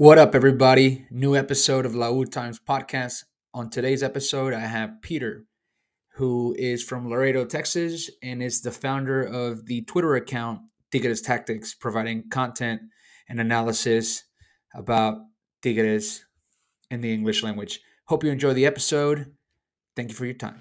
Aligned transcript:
What 0.00 0.16
up, 0.16 0.36
everybody? 0.36 1.06
New 1.10 1.34
episode 1.34 1.84
of 1.84 1.92
La 1.92 2.08
U 2.10 2.24
Times 2.24 2.60
podcast. 2.60 3.24
On 3.52 3.68
today's 3.68 4.00
episode, 4.00 4.54
I 4.54 4.60
have 4.60 5.02
Peter, 5.02 5.46
who 6.14 6.54
is 6.56 6.84
from 6.84 7.10
Laredo, 7.10 7.44
Texas, 7.44 8.08
and 8.22 8.40
is 8.40 8.60
the 8.60 8.70
founder 8.70 9.20
of 9.20 9.66
the 9.66 9.82
Twitter 9.86 10.14
account 10.14 10.60
Tigres 10.92 11.20
Tactics, 11.20 11.74
providing 11.74 12.28
content 12.30 12.82
and 13.28 13.40
analysis 13.40 14.22
about 14.72 15.16
Tigres 15.62 16.24
in 16.92 17.00
the 17.00 17.12
English 17.12 17.42
language. 17.42 17.80
Hope 18.04 18.22
you 18.22 18.30
enjoy 18.30 18.52
the 18.52 18.66
episode. 18.66 19.34
Thank 19.96 20.10
you 20.10 20.14
for 20.14 20.26
your 20.26 20.34
time. 20.34 20.60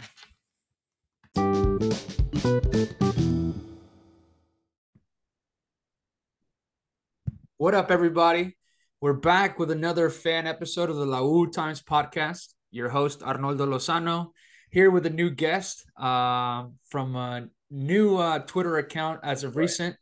What 7.57 7.75
up, 7.75 7.91
everybody? 7.91 8.56
We're 8.99 9.13
back 9.13 9.59
with 9.59 9.69
another 9.69 10.09
fan 10.09 10.47
episode 10.47 10.89
of 10.89 10.95
the 10.95 11.05
La 11.05 11.19
U 11.19 11.45
Times 11.51 11.83
podcast. 11.83 12.55
Your 12.71 12.89
host, 12.89 13.19
Arnoldo 13.19 13.67
Lozano, 13.67 14.31
here 14.71 14.89
with 14.89 15.05
a 15.05 15.11
new 15.11 15.29
guest 15.29 15.85
uh, 16.01 16.65
from 16.89 17.15
a 17.15 17.47
new 17.69 18.17
uh, 18.17 18.39
Twitter 18.39 18.79
account 18.79 19.19
as 19.21 19.43
of 19.43 19.55
recent, 19.55 19.95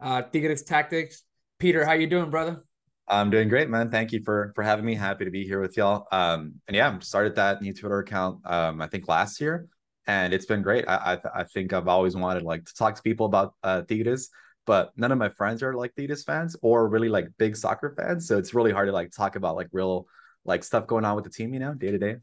uh, 0.00 0.22
Tigres 0.22 0.64
Tactics. 0.64 1.22
Peter, 1.60 1.84
how 1.84 1.92
you 1.92 2.08
doing, 2.08 2.28
brother? 2.28 2.64
I'm 3.06 3.30
doing 3.30 3.48
great, 3.48 3.70
man. 3.70 3.88
Thank 3.88 4.10
you 4.10 4.20
for 4.24 4.50
for 4.56 4.64
having 4.64 4.84
me. 4.84 4.96
Happy 4.96 5.24
to 5.24 5.30
be 5.30 5.44
here 5.44 5.60
with 5.60 5.76
y'all. 5.76 6.08
Um, 6.10 6.54
and 6.66 6.76
yeah, 6.76 6.92
I 6.92 6.98
started 6.98 7.36
that 7.36 7.62
new 7.62 7.72
Twitter 7.72 8.00
account. 8.00 8.40
Um, 8.44 8.82
I 8.82 8.88
think 8.88 9.06
last 9.06 9.40
year, 9.40 9.68
and 10.08 10.34
it's 10.34 10.46
been 10.46 10.62
great. 10.62 10.86
I 10.88 11.20
I, 11.24 11.40
I 11.42 11.44
think 11.44 11.72
I've 11.72 11.86
always 11.86 12.16
wanted 12.16 12.42
like 12.42 12.64
to 12.64 12.74
talk 12.74 12.96
to 12.96 13.02
people 13.02 13.26
about 13.26 13.54
uh, 13.62 13.82
Tigres 13.82 14.28
but 14.66 14.92
none 14.96 15.12
of 15.12 15.18
my 15.18 15.28
friends 15.30 15.62
are 15.62 15.74
like 15.74 15.94
Tigres 15.94 16.24
fans 16.24 16.56
or 16.62 16.88
really 16.88 17.08
like 17.08 17.28
big 17.38 17.56
soccer 17.56 17.94
fans. 17.96 18.26
So 18.26 18.38
it's 18.38 18.54
really 18.54 18.72
hard 18.72 18.88
to 18.88 18.92
like 18.92 19.10
talk 19.10 19.36
about 19.36 19.56
like 19.56 19.68
real 19.72 20.06
like 20.44 20.64
stuff 20.64 20.86
going 20.86 21.04
on 21.04 21.16
with 21.16 21.24
the 21.24 21.30
team, 21.30 21.54
you 21.54 21.60
know, 21.60 21.74
day 21.74 21.90
to 21.90 21.98
day. 21.98 22.16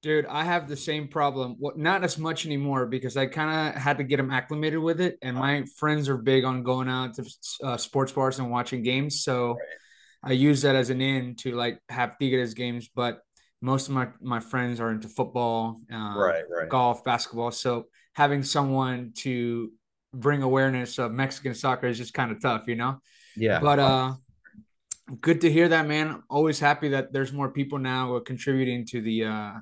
Dude, 0.00 0.26
I 0.26 0.44
have 0.44 0.68
the 0.68 0.76
same 0.76 1.08
problem. 1.08 1.56
What 1.58 1.76
not 1.76 2.04
as 2.04 2.18
much 2.18 2.46
anymore 2.46 2.86
because 2.86 3.16
I 3.16 3.26
kind 3.26 3.74
of 3.74 3.82
had 3.82 3.98
to 3.98 4.04
get 4.04 4.18
them 4.18 4.30
acclimated 4.30 4.78
with 4.78 5.00
it, 5.00 5.18
and 5.22 5.36
my 5.36 5.64
friends 5.76 6.08
are 6.08 6.16
big 6.16 6.44
on 6.44 6.62
going 6.62 6.88
out 6.88 7.14
to 7.14 7.24
uh, 7.64 7.76
sports 7.76 8.12
bars 8.12 8.38
and 8.38 8.48
watching 8.48 8.84
games. 8.84 9.24
So 9.24 9.54
right. 9.54 9.58
I 10.22 10.32
use 10.32 10.62
that 10.62 10.76
as 10.76 10.90
an 10.90 11.00
in 11.00 11.34
to 11.36 11.52
like 11.56 11.80
have 11.88 12.16
Tigres 12.20 12.54
games. 12.54 12.88
But 12.94 13.22
most 13.60 13.88
of 13.88 13.94
my 13.94 14.08
my 14.20 14.38
friends 14.38 14.78
are 14.78 14.92
into 14.92 15.08
football, 15.08 15.80
uh, 15.92 16.14
right, 16.16 16.44
right, 16.48 16.68
golf, 16.68 17.02
basketball. 17.02 17.50
So 17.50 17.86
having 18.14 18.44
someone 18.44 19.12
to 19.16 19.72
bring 20.12 20.42
awareness 20.42 20.98
of 20.98 21.12
Mexican 21.12 21.54
soccer 21.54 21.86
is 21.86 21.98
just 21.98 22.14
kind 22.14 22.32
of 22.32 22.40
tough, 22.40 22.62
you 22.66 22.76
know? 22.76 23.00
Yeah. 23.36 23.60
But 23.60 23.78
uh 23.78 24.14
good 25.20 25.40
to 25.42 25.50
hear 25.50 25.68
that, 25.68 25.86
man. 25.86 26.22
Always 26.28 26.60
happy 26.60 26.88
that 26.90 27.12
there's 27.12 27.32
more 27.32 27.50
people 27.50 27.78
now 27.78 28.18
contributing 28.20 28.86
to 28.86 29.00
the 29.00 29.24
uh 29.24 29.52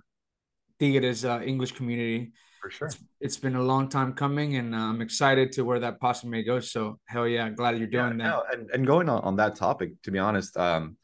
Tigres 0.78 1.24
uh, 1.24 1.40
English 1.44 1.72
community. 1.72 2.32
For 2.62 2.70
sure. 2.70 2.88
It's, 2.88 2.98
it's 3.20 3.36
been 3.38 3.56
a 3.56 3.62
long 3.62 3.88
time 3.88 4.12
coming 4.12 4.56
and 4.56 4.74
uh, 4.74 4.78
I'm 4.78 5.00
excited 5.00 5.52
to 5.52 5.62
where 5.62 5.80
that 5.80 6.00
possibly 6.00 6.30
may 6.30 6.42
go. 6.42 6.60
So 6.60 6.98
hell 7.06 7.26
yeah, 7.26 7.48
glad 7.50 7.78
you're 7.78 7.86
doing 7.86 8.18
yeah, 8.18 8.24
that. 8.24 8.30
No, 8.30 8.44
and, 8.52 8.70
and 8.70 8.86
going 8.86 9.08
on, 9.08 9.22
on 9.22 9.36
that 9.36 9.56
topic, 9.56 10.00
to 10.02 10.10
be 10.10 10.18
honest, 10.18 10.56
um 10.56 10.96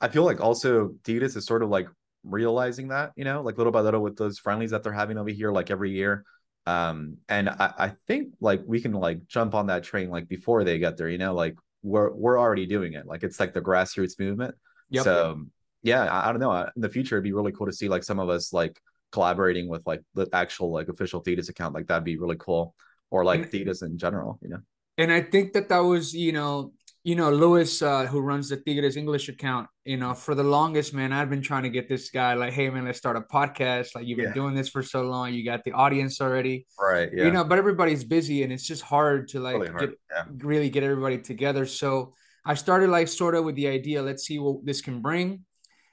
I 0.00 0.08
feel 0.08 0.24
like 0.24 0.40
also 0.40 0.94
Tigres 1.04 1.36
is 1.36 1.46
sort 1.46 1.62
of 1.62 1.70
like 1.70 1.88
realizing 2.22 2.88
that, 2.88 3.12
you 3.16 3.24
know, 3.24 3.40
like 3.40 3.56
little 3.56 3.72
by 3.72 3.80
little 3.80 4.02
with 4.02 4.16
those 4.16 4.38
friendlies 4.38 4.70
that 4.70 4.82
they're 4.82 4.92
having 4.92 5.16
over 5.16 5.30
here, 5.30 5.50
like 5.52 5.70
every 5.70 5.90
year 5.90 6.24
um, 6.66 7.18
and 7.28 7.48
I, 7.48 7.72
I 7.78 7.92
think 8.06 8.34
like 8.40 8.62
we 8.66 8.80
can 8.80 8.92
like 8.92 9.26
jump 9.26 9.54
on 9.54 9.68
that 9.68 9.84
train 9.84 10.10
like 10.10 10.28
before 10.28 10.64
they 10.64 10.78
get 10.78 10.96
there, 10.96 11.08
you 11.08 11.18
know, 11.18 11.34
like 11.34 11.56
we're 11.82 12.12
we're 12.12 12.38
already 12.38 12.66
doing 12.66 12.94
it. 12.94 13.06
Like 13.06 13.22
it's 13.22 13.38
like 13.38 13.54
the 13.54 13.60
grassroots 13.60 14.18
movement. 14.18 14.54
Yep. 14.90 15.04
So 15.04 15.44
yeah, 15.82 16.04
I, 16.04 16.28
I 16.28 16.32
don't 16.32 16.40
know. 16.40 16.52
In 16.52 16.82
the 16.82 16.88
future, 16.88 17.16
it'd 17.16 17.24
be 17.24 17.32
really 17.32 17.52
cool 17.52 17.66
to 17.66 17.72
see 17.72 17.88
like 17.88 18.02
some 18.02 18.18
of 18.18 18.28
us 18.28 18.52
like 18.52 18.80
collaborating 19.12 19.68
with 19.68 19.86
like 19.86 20.02
the 20.14 20.28
actual 20.32 20.72
like 20.72 20.88
official 20.88 21.20
Thetis 21.20 21.48
account. 21.48 21.74
Like 21.74 21.86
that'd 21.86 22.04
be 22.04 22.18
really 22.18 22.36
cool. 22.38 22.74
Or 23.10 23.24
like 23.24 23.50
Thetis 23.50 23.82
in 23.82 23.96
general, 23.98 24.38
you 24.42 24.48
know. 24.48 24.58
And 24.98 25.12
I 25.12 25.22
think 25.22 25.52
that 25.52 25.68
that 25.68 25.78
was, 25.78 26.12
you 26.12 26.32
know, 26.32 26.72
you 27.06 27.14
know, 27.14 27.30
Lewis, 27.30 27.82
uh, 27.82 28.04
who 28.04 28.18
runs 28.18 28.48
the 28.48 28.56
Tigres 28.56 28.96
English 28.96 29.28
account, 29.28 29.68
you 29.84 29.96
know, 29.96 30.12
for 30.12 30.34
the 30.34 30.42
longest, 30.42 30.92
man, 30.92 31.12
I've 31.12 31.30
been 31.30 31.40
trying 31.40 31.62
to 31.62 31.68
get 31.68 31.88
this 31.88 32.10
guy 32.10 32.34
like, 32.34 32.52
hey, 32.52 32.68
man, 32.68 32.84
let's 32.84 32.98
start 32.98 33.16
a 33.16 33.20
podcast. 33.20 33.94
Like, 33.94 34.08
you've 34.08 34.18
been 34.18 34.32
doing 34.32 34.56
this 34.56 34.68
for 34.68 34.82
so 34.82 35.02
long. 35.02 35.32
You 35.32 35.44
got 35.44 35.62
the 35.62 35.70
audience 35.70 36.20
already. 36.20 36.66
Right. 36.76 37.08
Yeah. 37.14 37.26
You 37.26 37.30
know, 37.30 37.44
but 37.44 37.58
everybody's 37.58 38.02
busy 38.02 38.42
and 38.42 38.52
it's 38.52 38.66
just 38.66 38.82
hard 38.82 39.28
to 39.28 39.38
like 39.38 39.54
really, 39.54 39.68
hard. 39.68 39.80
Get, 39.82 39.98
yeah. 40.10 40.24
really 40.38 40.68
get 40.68 40.82
everybody 40.82 41.18
together. 41.18 41.64
So 41.64 42.12
I 42.44 42.54
started 42.54 42.90
like 42.90 43.06
sort 43.06 43.36
of 43.36 43.44
with 43.44 43.54
the 43.54 43.68
idea, 43.68 44.02
let's 44.02 44.26
see 44.26 44.40
what 44.40 44.66
this 44.66 44.80
can 44.80 45.00
bring. 45.00 45.44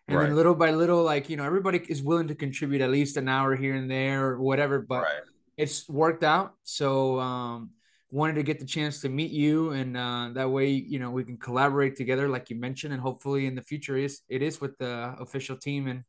And 0.07 0.17
right. 0.17 0.25
then 0.25 0.35
little 0.35 0.55
by 0.55 0.71
little, 0.71 1.03
like, 1.03 1.29
you 1.29 1.37
know, 1.37 1.45
everybody 1.45 1.79
is 1.89 2.01
willing 2.01 2.29
to 2.29 2.35
contribute 2.35 2.81
at 2.81 2.89
least 2.89 3.17
an 3.17 3.29
hour 3.29 3.55
here 3.55 3.75
and 3.75 3.87
there 3.87 4.29
or 4.29 4.41
whatever, 4.41 4.81
but 4.81 5.03
right. 5.03 5.21
it's 5.57 5.87
worked 5.87 6.23
out. 6.23 6.55
So, 6.63 7.19
um, 7.19 7.69
wanted 8.13 8.35
to 8.35 8.43
get 8.43 8.59
the 8.59 8.65
chance 8.65 9.01
to 9.01 9.09
meet 9.09 9.31
you 9.31 9.71
and 9.71 9.97
uh, 9.97 10.29
that 10.33 10.49
way 10.49 10.69
you 10.69 10.99
know 10.99 11.09
we 11.09 11.23
can 11.23 11.35
collaborate 11.35 11.95
together 11.95 12.29
like 12.29 12.47
you 12.51 12.55
mentioned 12.55 12.93
and 12.93 13.01
hopefully 13.01 13.47
in 13.47 13.55
the 13.55 13.61
future 13.61 13.97
is 13.97 14.21
it 14.29 14.43
is 14.43 14.61
with 14.61 14.77
the 14.77 15.15
official 15.19 15.57
team 15.57 15.87
and 15.87 16.03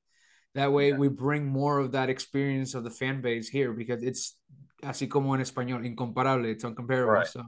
that 0.54 0.70
way 0.70 0.90
yeah. 0.90 0.96
we 0.96 1.08
bring 1.08 1.46
more 1.46 1.78
of 1.78 1.92
that 1.92 2.10
experience 2.10 2.74
of 2.74 2.84
the 2.84 2.90
fan 2.90 3.22
base 3.22 3.48
here 3.48 3.72
because 3.72 4.02
it's 4.02 4.36
así 4.82 5.08
como 5.08 5.32
en 5.32 5.40
español 5.40 5.82
incomparable 5.82 6.44
it's 6.44 6.62
uncomparable 6.62 7.06
right. 7.06 7.26
so 7.26 7.42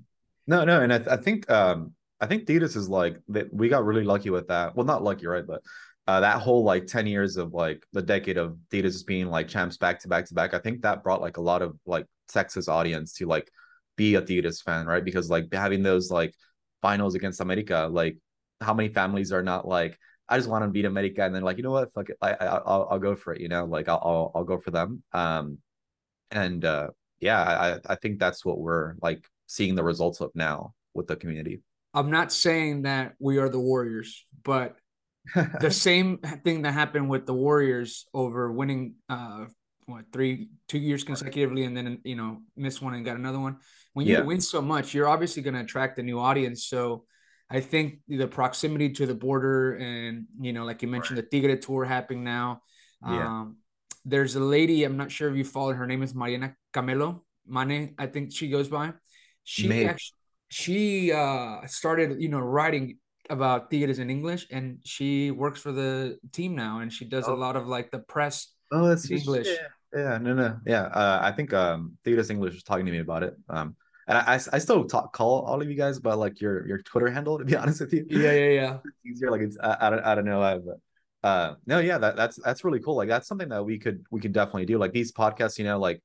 no 0.47 0.65
no 0.65 0.81
and 0.81 0.91
I, 0.91 0.99
th- 0.99 1.11
I 1.11 1.19
think 1.19 1.50
um 1.50 1.93
I 2.19 2.27
think 2.27 2.47
Tigres 2.47 2.77
is 2.77 2.88
like 2.88 3.21
that 3.28 3.53
we 3.53 3.69
got 3.69 3.84
really 3.84 4.05
lucky 4.05 4.31
with 4.31 4.49
that 4.49 4.75
well 4.75 4.87
not 4.87 5.05
lucky 5.05 5.27
right 5.27 5.47
but 5.47 5.61
uh, 6.09 6.21
that 6.21 6.41
whole 6.41 6.62
like 6.62 6.87
10 6.87 7.06
years 7.06 7.37
of 7.37 7.53
like 7.53 7.84
the 7.93 8.00
decade 8.00 8.38
of 8.38 8.56
Tigres 8.71 9.03
being 9.03 9.27
like 9.27 9.49
champs 9.49 9.77
back 9.77 9.99
to 10.00 10.09
back 10.09 10.25
to 10.27 10.34
back 10.34 10.55
I 10.55 10.59
think 10.61 10.81
that 10.83 11.03
brought 11.03 11.21
like 11.21 11.37
a 11.37 11.43
lot 11.43 11.62
of 11.62 11.77
like 11.84 12.06
Texas 12.28 12.69
audience 12.69 13.12
to 13.15 13.27
like 13.27 13.50
be 13.96 14.14
a 14.14 14.20
Tigres 14.22 14.62
fan, 14.62 14.86
right? 14.86 15.04
Because 15.04 15.30
like 15.30 15.52
having 15.52 15.82
those 15.82 16.10
like 16.10 16.34
finals 16.82 17.14
against 17.14 17.40
America, 17.40 17.88
like 17.90 18.18
how 18.60 18.74
many 18.74 18.88
families 18.88 19.32
are 19.32 19.42
not 19.42 19.66
like, 19.66 19.98
I 20.28 20.36
just 20.36 20.48
want 20.48 20.64
to 20.64 20.70
beat 20.70 20.84
America, 20.84 21.22
and 21.22 21.34
then 21.34 21.42
like, 21.42 21.56
you 21.56 21.62
know 21.62 21.70
what, 21.70 21.92
fuck 21.94 22.10
it, 22.10 22.16
I, 22.20 22.32
I 22.32 22.54
will 22.54 22.88
I'll 22.90 22.98
go 22.98 23.14
for 23.14 23.32
it, 23.32 23.40
you 23.40 23.48
know, 23.48 23.64
like 23.64 23.88
I'll, 23.88 24.00
I'll 24.02 24.32
I'll 24.34 24.44
go 24.44 24.58
for 24.58 24.70
them. 24.70 25.02
Um, 25.12 25.58
and 26.30 26.64
uh, 26.64 26.88
yeah, 27.20 27.40
I 27.40 27.92
I 27.92 27.94
think 27.96 28.18
that's 28.18 28.44
what 28.44 28.58
we're 28.58 28.94
like 29.00 29.24
seeing 29.46 29.74
the 29.74 29.84
results 29.84 30.20
of 30.20 30.30
now 30.34 30.74
with 30.94 31.06
the 31.06 31.16
community. 31.16 31.62
I'm 31.94 32.10
not 32.10 32.32
saying 32.32 32.82
that 32.82 33.14
we 33.18 33.38
are 33.38 33.48
the 33.48 33.60
Warriors, 33.60 34.26
but 34.42 34.76
the 35.60 35.70
same 35.70 36.18
thing 36.44 36.62
that 36.62 36.72
happened 36.72 37.08
with 37.08 37.26
the 37.26 37.34
Warriors 37.34 38.06
over 38.12 38.52
winning 38.52 38.94
uh 39.08 39.46
what 39.86 40.04
three 40.12 40.48
two 40.69 40.78
years 40.78 41.04
consecutively 41.04 41.64
and 41.64 41.76
then 41.76 41.98
you 42.04 42.16
know 42.16 42.38
missed 42.56 42.82
one 42.82 42.94
and 42.94 43.04
got 43.04 43.16
another 43.16 43.38
one 43.38 43.56
when 43.94 44.06
you 44.06 44.14
yeah. 44.14 44.20
win 44.22 44.41
so 44.41 44.60
much 44.60 44.92
you're 44.92 45.08
obviously 45.08 45.42
going 45.42 45.54
to 45.54 45.60
attract 45.60 45.98
a 45.98 46.02
new 46.02 46.19
audience 46.19 46.66
so 46.66 47.04
i 47.50 47.60
think 47.60 48.00
the 48.08 48.26
proximity 48.26 48.91
to 48.91 49.06
the 49.06 49.14
border 49.14 49.75
and 49.76 50.26
you 50.41 50.52
know 50.52 50.64
like 50.64 50.82
you 50.82 50.88
mentioned 50.88 51.19
right. 51.19 51.30
the 51.30 51.41
tigre 51.41 51.56
tour 51.56 51.84
happening 51.84 52.25
now 52.25 52.60
yeah. 53.06 53.26
um 53.26 53.56
there's 54.04 54.34
a 54.34 54.41
lady 54.41 54.82
i'm 54.84 54.96
not 54.96 55.10
sure 55.10 55.30
if 55.30 55.36
you 55.36 55.44
follow 55.44 55.72
her 55.72 55.86
name 55.86 56.02
is 56.02 56.14
mariana 56.14 56.54
camelo 56.72 57.20
mane 57.46 57.94
i 57.98 58.06
think 58.06 58.32
she 58.32 58.48
goes 58.48 58.69
by 58.69 58.92
she 59.44 59.69
Maybe. 59.69 59.88
actually 59.88 60.16
she 60.48 61.12
uh 61.12 61.64
started 61.66 62.20
you 62.20 62.28
know 62.28 62.41
writing 62.41 62.98
about 63.30 63.70
tigres 63.70 64.00
in 64.00 64.10
english 64.10 64.46
and 64.50 64.78
she 64.84 65.30
works 65.30 65.60
for 65.60 65.70
the 65.70 66.19
team 66.32 66.56
now 66.56 66.80
and 66.80 66.92
she 66.92 67.04
does 67.04 67.28
oh. 67.28 67.34
a 67.34 67.36
lot 67.36 67.54
of 67.54 67.69
like 67.69 67.91
the 67.92 67.98
press 68.00 68.52
Oh, 68.72 68.88
that's 68.88 69.10
English. 69.10 69.46
Yeah, 69.46 69.69
yeah, 69.94 70.19
no, 70.19 70.34
no, 70.34 70.58
yeah. 70.66 70.82
Uh, 70.84 71.20
I 71.22 71.32
think 71.32 71.52
um, 71.52 71.97
Thetis 72.04 72.30
English 72.30 72.54
was 72.54 72.62
talking 72.62 72.86
to 72.86 72.92
me 72.92 72.98
about 72.98 73.22
it. 73.22 73.34
Um, 73.48 73.76
and 74.08 74.19
I, 74.19 74.34
I 74.52 74.58
still 74.58 74.84
talk 74.84 75.12
call 75.12 75.42
all 75.42 75.60
of 75.60 75.69
you 75.69 75.74
guys 75.74 75.98
about 75.98 76.19
like 76.19 76.41
your 76.41 76.66
your 76.66 76.78
Twitter 76.82 77.10
handle. 77.10 77.38
To 77.38 77.44
be 77.44 77.56
honest 77.56 77.80
with 77.80 77.92
you, 77.92 78.06
yeah, 78.08 78.32
yeah, 78.32 78.48
yeah. 78.48 78.78
It's 78.84 79.16
easier. 79.16 79.30
Like 79.30 79.42
it's 79.42 79.58
I, 79.60 79.76
I 79.80 79.91
don't 79.91 80.04
I 80.04 80.14
don't 80.14 80.25
know. 80.25 80.42
I 80.42 80.58
but 80.58 80.76
uh, 81.26 81.55
no, 81.66 81.81
yeah, 81.81 81.99
that 81.99 82.16
that's 82.16 82.37
that's 82.37 82.64
really 82.64 82.81
cool. 82.81 82.96
Like 82.96 83.08
that's 83.08 83.26
something 83.26 83.49
that 83.49 83.64
we 83.64 83.78
could 83.78 84.05
we 84.11 84.20
could 84.20 84.32
definitely 84.32 84.66
do. 84.66 84.78
Like 84.78 84.93
these 84.93 85.12
podcasts, 85.12 85.58
you 85.58 85.64
know, 85.64 85.78
like 85.78 86.00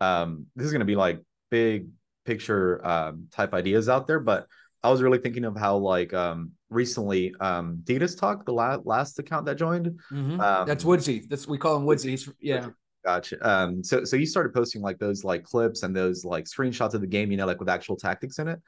um, 0.00 0.46
this 0.56 0.66
is 0.66 0.72
gonna 0.72 0.84
be 0.84 0.96
like 0.96 1.20
big 1.50 1.88
picture 2.24 2.84
um 2.86 3.28
type 3.30 3.52
ideas 3.52 3.88
out 3.88 4.06
there, 4.06 4.20
but 4.20 4.46
I 4.82 4.90
was 4.90 5.02
really 5.02 5.18
thinking 5.18 5.44
of 5.44 5.56
how 5.56 5.76
like 5.76 6.14
um 6.14 6.52
recently 6.70 7.34
um 7.40 7.80
Ditas 7.84 8.18
Talk, 8.18 8.46
the 8.46 8.52
last 8.52 8.86
last 8.86 9.18
account 9.18 9.44
that 9.46 9.56
joined. 9.56 10.00
Mm-hmm. 10.10 10.40
Um, 10.40 10.66
That's 10.66 10.84
Woodsy. 10.84 11.26
That's 11.28 11.46
we 11.46 11.58
call 11.58 11.76
him 11.76 11.84
Woodsy. 11.84 12.10
He's 12.10 12.28
yeah. 12.40 12.68
Gotcha. 13.04 13.36
Um, 13.46 13.84
so 13.84 14.04
so 14.04 14.16
you 14.16 14.24
started 14.24 14.54
posting 14.54 14.80
like 14.80 14.98
those 14.98 15.24
like 15.24 15.44
clips 15.44 15.82
and 15.82 15.94
those 15.94 16.24
like 16.24 16.46
screenshots 16.46 16.94
of 16.94 17.02
the 17.02 17.06
game, 17.06 17.30
you 17.30 17.36
know, 17.36 17.46
like 17.46 17.60
with 17.60 17.68
actual 17.68 17.96
tactics 17.96 18.38
in 18.38 18.48
it. 18.48 18.60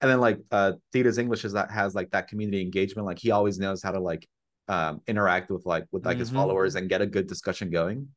And 0.00 0.10
then 0.10 0.20
like 0.20 0.38
uh 0.52 0.72
Theta's 0.92 1.18
English 1.18 1.44
is 1.44 1.54
that 1.54 1.70
has 1.70 1.94
like 1.94 2.10
that 2.10 2.28
community 2.28 2.60
engagement. 2.60 3.06
Like 3.06 3.18
he 3.18 3.32
always 3.32 3.58
knows 3.58 3.82
how 3.82 3.90
to 3.90 4.00
like 4.00 4.28
um 4.68 5.00
interact 5.08 5.50
with 5.50 5.66
like 5.66 5.86
with 5.90 6.06
like 6.06 6.14
mm-hmm. 6.14 6.20
his 6.20 6.30
followers 6.30 6.76
and 6.76 6.88
get 6.88 7.02
a 7.02 7.06
good 7.06 7.26
discussion 7.26 7.70
going. 7.70 8.08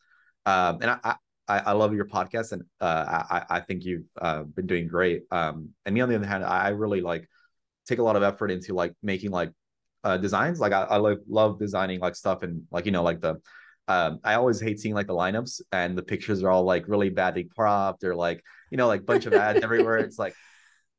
Um 0.46 0.78
and 0.82 0.92
I, 0.92 1.16
I 1.48 1.60
I 1.60 1.72
love 1.72 1.96
your 1.96 2.06
podcast 2.06 2.52
and 2.52 2.64
uh 2.80 3.24
I 3.30 3.58
I 3.58 3.60
think 3.62 3.84
you've 3.84 4.06
uh, 4.22 4.44
been 4.44 4.68
doing 4.68 4.88
great. 4.88 5.24
Um 5.32 5.70
and 5.86 5.96
me 5.96 6.02
on 6.02 6.10
the 6.10 6.16
other 6.16 6.28
hand, 6.28 6.44
I 6.44 6.70
really 6.70 7.02
like 7.02 7.28
take 7.88 7.98
a 7.98 8.04
lot 8.04 8.16
of 8.16 8.22
effort 8.22 8.52
into 8.52 8.76
like 8.76 8.94
making 9.02 9.32
like 9.32 9.52
uh, 10.04 10.18
designs. 10.18 10.60
Like 10.60 10.74
I, 10.74 10.84
I 10.84 10.98
love, 10.98 11.18
love 11.28 11.60
designing 11.60 12.00
like 12.00 12.16
stuff 12.16 12.44
and 12.44 12.64
like 12.72 12.86
you 12.86 12.92
know 12.92 13.04
like 13.04 13.22
the 13.22 13.42
um, 13.88 14.20
I 14.24 14.34
always 14.34 14.60
hate 14.60 14.80
seeing 14.80 14.96
like 14.96 15.08
the 15.08 15.14
lineups 15.14 15.62
and 15.72 15.98
the 15.98 16.04
pictures 16.04 16.44
are 16.44 16.50
all 16.50 16.64
like 16.64 16.88
really 16.88 17.10
badly 17.10 17.46
cropped 17.46 18.04
or 18.04 18.16
like 18.16 18.44
you 18.70 18.78
know 18.78 18.88
like 18.88 19.06
bunch 19.06 19.26
of 19.26 19.34
ads 19.34 19.64
everywhere. 19.64 19.98
It's 19.98 20.20
like 20.20 20.34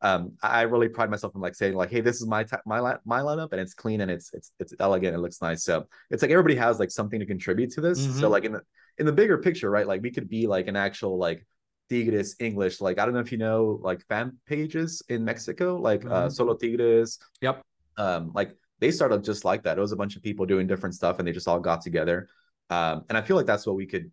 um, 0.01 0.33
I 0.43 0.63
really 0.63 0.89
pride 0.89 1.11
myself 1.11 1.35
in 1.35 1.41
like 1.41 1.55
saying 1.55 1.75
like, 1.75 1.91
hey, 1.91 2.01
this 2.01 2.21
is 2.21 2.27
my 2.27 2.45
t- 2.45 2.57
my 2.65 2.97
my 3.05 3.21
lineup 3.21 3.53
and 3.53 3.61
it's 3.61 3.75
clean 3.75 4.01
and 4.01 4.11
it's 4.11 4.33
it's 4.33 4.53
it's 4.59 4.75
elegant. 4.81 5.15
It 5.15 5.19
looks 5.19 5.43
nice. 5.43 5.65
So 5.65 5.87
it's 6.11 6.23
like 6.23 6.31
everybody 6.31 6.55
has 6.55 6.79
like 6.79 6.91
something 6.91 7.19
to 7.21 7.27
contribute 7.27 7.73
to 7.73 7.81
this. 7.81 8.01
Mm-hmm. 8.01 8.21
So 8.21 8.29
like 8.29 8.45
in 8.45 8.53
the 8.53 8.63
in 8.99 9.07
the 9.07 9.13
bigger 9.13 9.39
picture, 9.39 9.71
right? 9.71 9.87
Like 9.87 10.03
we 10.03 10.11
could 10.11 10.29
be 10.29 10.47
like 10.47 10.69
an 10.69 10.77
actual 10.77 11.19
like 11.19 11.45
Tigres 11.89 12.37
English. 12.39 12.81
Like 12.81 12.99
I 12.99 13.05
don't 13.05 13.15
know 13.15 13.21
if 13.21 13.33
you 13.33 13.39
know 13.39 13.81
like 13.83 14.07
fan 14.07 14.37
pages 14.47 15.03
in 15.09 15.25
Mexico, 15.25 15.77
like 15.77 16.05
uh, 16.05 16.09
mm-hmm. 16.09 16.27
uh, 16.27 16.31
Solo 16.31 16.55
Tigres. 16.55 17.19
Yep. 17.41 17.63
Um, 17.97 18.31
like 18.35 18.57
they 18.79 18.93
started 18.93 19.25
just 19.25 19.45
like 19.45 19.65
that. 19.65 19.79
It 19.79 19.81
was 19.81 19.93
a 19.93 19.97
bunch 19.97 20.17
of 20.17 20.23
people 20.23 20.47
doing 20.47 20.67
different 20.67 20.95
stuff 20.95 21.19
and 21.19 21.27
they 21.27 21.33
just 21.33 21.49
all 21.49 21.61
got 21.61 21.81
together. 21.81 22.29
Um, 22.71 23.05
and 23.09 23.17
I 23.17 23.23
feel 23.23 23.37
like 23.37 23.47
that's 23.47 23.67
what 23.67 23.77
we 23.77 23.87
could 23.87 24.11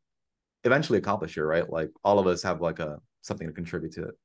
eventually 0.64 1.00
accomplish 1.00 1.36
here, 1.36 1.48
right? 1.48 1.70
Like 1.70 1.92
all 2.04 2.20
of 2.20 2.28
us 2.28 2.44
have 2.44 2.62
like 2.62 2.80
a 2.80 3.00
something 3.22 3.48
to 3.48 3.54
contribute 3.54 3.94
to 3.94 4.04
it. 4.04 4.16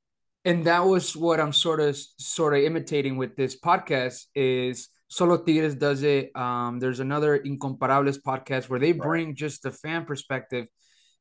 And 0.43 0.65
that 0.65 0.85
was 0.85 1.15
what 1.15 1.39
I'm 1.39 1.53
sort 1.53 1.79
of 1.79 1.95
sort 2.17 2.55
of 2.55 2.63
imitating 2.63 3.17
with 3.17 3.35
this 3.35 3.59
podcast 3.59 4.25
is 4.33 4.89
Solo 5.07 5.37
Tigres 5.37 5.75
does 5.75 6.03
it. 6.03 6.35
Um, 6.35 6.79
there's 6.79 6.99
another 6.99 7.37
Incomparables 7.37 8.17
podcast 8.25 8.69
where 8.69 8.79
they 8.79 8.91
bring 8.91 9.27
right. 9.27 9.35
just 9.35 9.63
the 9.63 9.71
fan 9.71 10.05
perspective. 10.05 10.67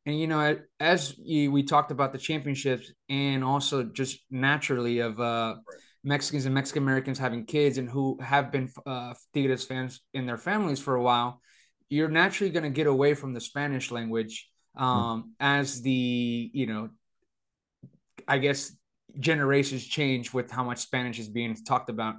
And 0.06 0.18
you 0.18 0.26
know, 0.26 0.56
as 0.78 1.14
we 1.18 1.62
talked 1.64 1.90
about 1.90 2.12
the 2.12 2.18
championships, 2.18 2.90
and 3.10 3.44
also 3.44 3.82
just 3.82 4.20
naturally 4.30 5.00
of 5.00 5.20
uh, 5.20 5.56
right. 5.56 5.78
Mexicans 6.02 6.46
and 6.46 6.54
Mexican 6.54 6.82
Americans 6.82 7.18
having 7.18 7.44
kids 7.44 7.76
and 7.76 7.90
who 7.90 8.18
have 8.22 8.50
been 8.50 8.70
uh, 8.86 9.12
Tigres 9.34 9.66
fans 9.66 10.00
in 10.14 10.24
their 10.24 10.38
families 10.38 10.80
for 10.80 10.94
a 10.94 11.02
while, 11.02 11.42
you're 11.90 12.08
naturally 12.08 12.50
going 12.50 12.62
to 12.62 12.70
get 12.70 12.86
away 12.86 13.14
from 13.14 13.34
the 13.34 13.40
Spanish 13.40 13.90
language 13.90 14.48
hmm. 14.76 14.82
um, 14.82 15.34
as 15.38 15.82
the 15.82 16.50
you 16.54 16.66
know, 16.66 16.88
I 18.26 18.38
guess 18.38 18.72
generations 19.18 19.84
change 19.84 20.32
with 20.32 20.50
how 20.50 20.64
much 20.64 20.78
Spanish 20.78 21.18
is 21.18 21.28
being 21.28 21.54
talked 21.56 21.90
about 21.90 22.14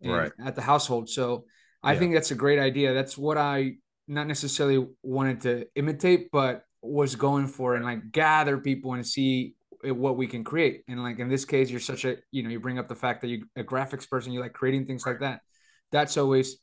in, 0.00 0.10
right. 0.10 0.32
at 0.42 0.54
the 0.54 0.62
household. 0.62 1.10
So 1.10 1.44
I 1.82 1.92
yeah. 1.92 1.98
think 1.98 2.14
that's 2.14 2.30
a 2.30 2.36
great 2.36 2.60
idea. 2.60 2.94
That's 2.94 3.18
what 3.18 3.36
I 3.36 3.72
not 4.08 4.28
necessarily 4.28 4.86
wanted 5.02 5.40
to 5.42 5.66
imitate, 5.74 6.30
but 6.30 6.62
was 6.82 7.16
going 7.16 7.48
for 7.48 7.74
and 7.74 7.84
like 7.84 8.12
gather 8.12 8.58
people 8.58 8.94
and 8.94 9.04
see 9.04 9.56
what 9.82 10.16
we 10.16 10.26
can 10.26 10.44
create. 10.44 10.84
And 10.88 11.02
like 11.02 11.18
in 11.18 11.28
this 11.28 11.44
case, 11.44 11.68
you're 11.68 11.80
such 11.80 12.04
a 12.04 12.16
you 12.30 12.42
know 12.42 12.50
you 12.50 12.60
bring 12.60 12.78
up 12.78 12.88
the 12.88 12.94
fact 12.94 13.22
that 13.22 13.28
you're 13.28 13.46
a 13.56 13.64
graphics 13.64 14.08
person, 14.08 14.32
you 14.32 14.40
like 14.40 14.52
creating 14.52 14.86
things 14.86 15.04
like 15.04 15.20
that. 15.20 15.40
That's 15.90 16.16
always 16.16 16.58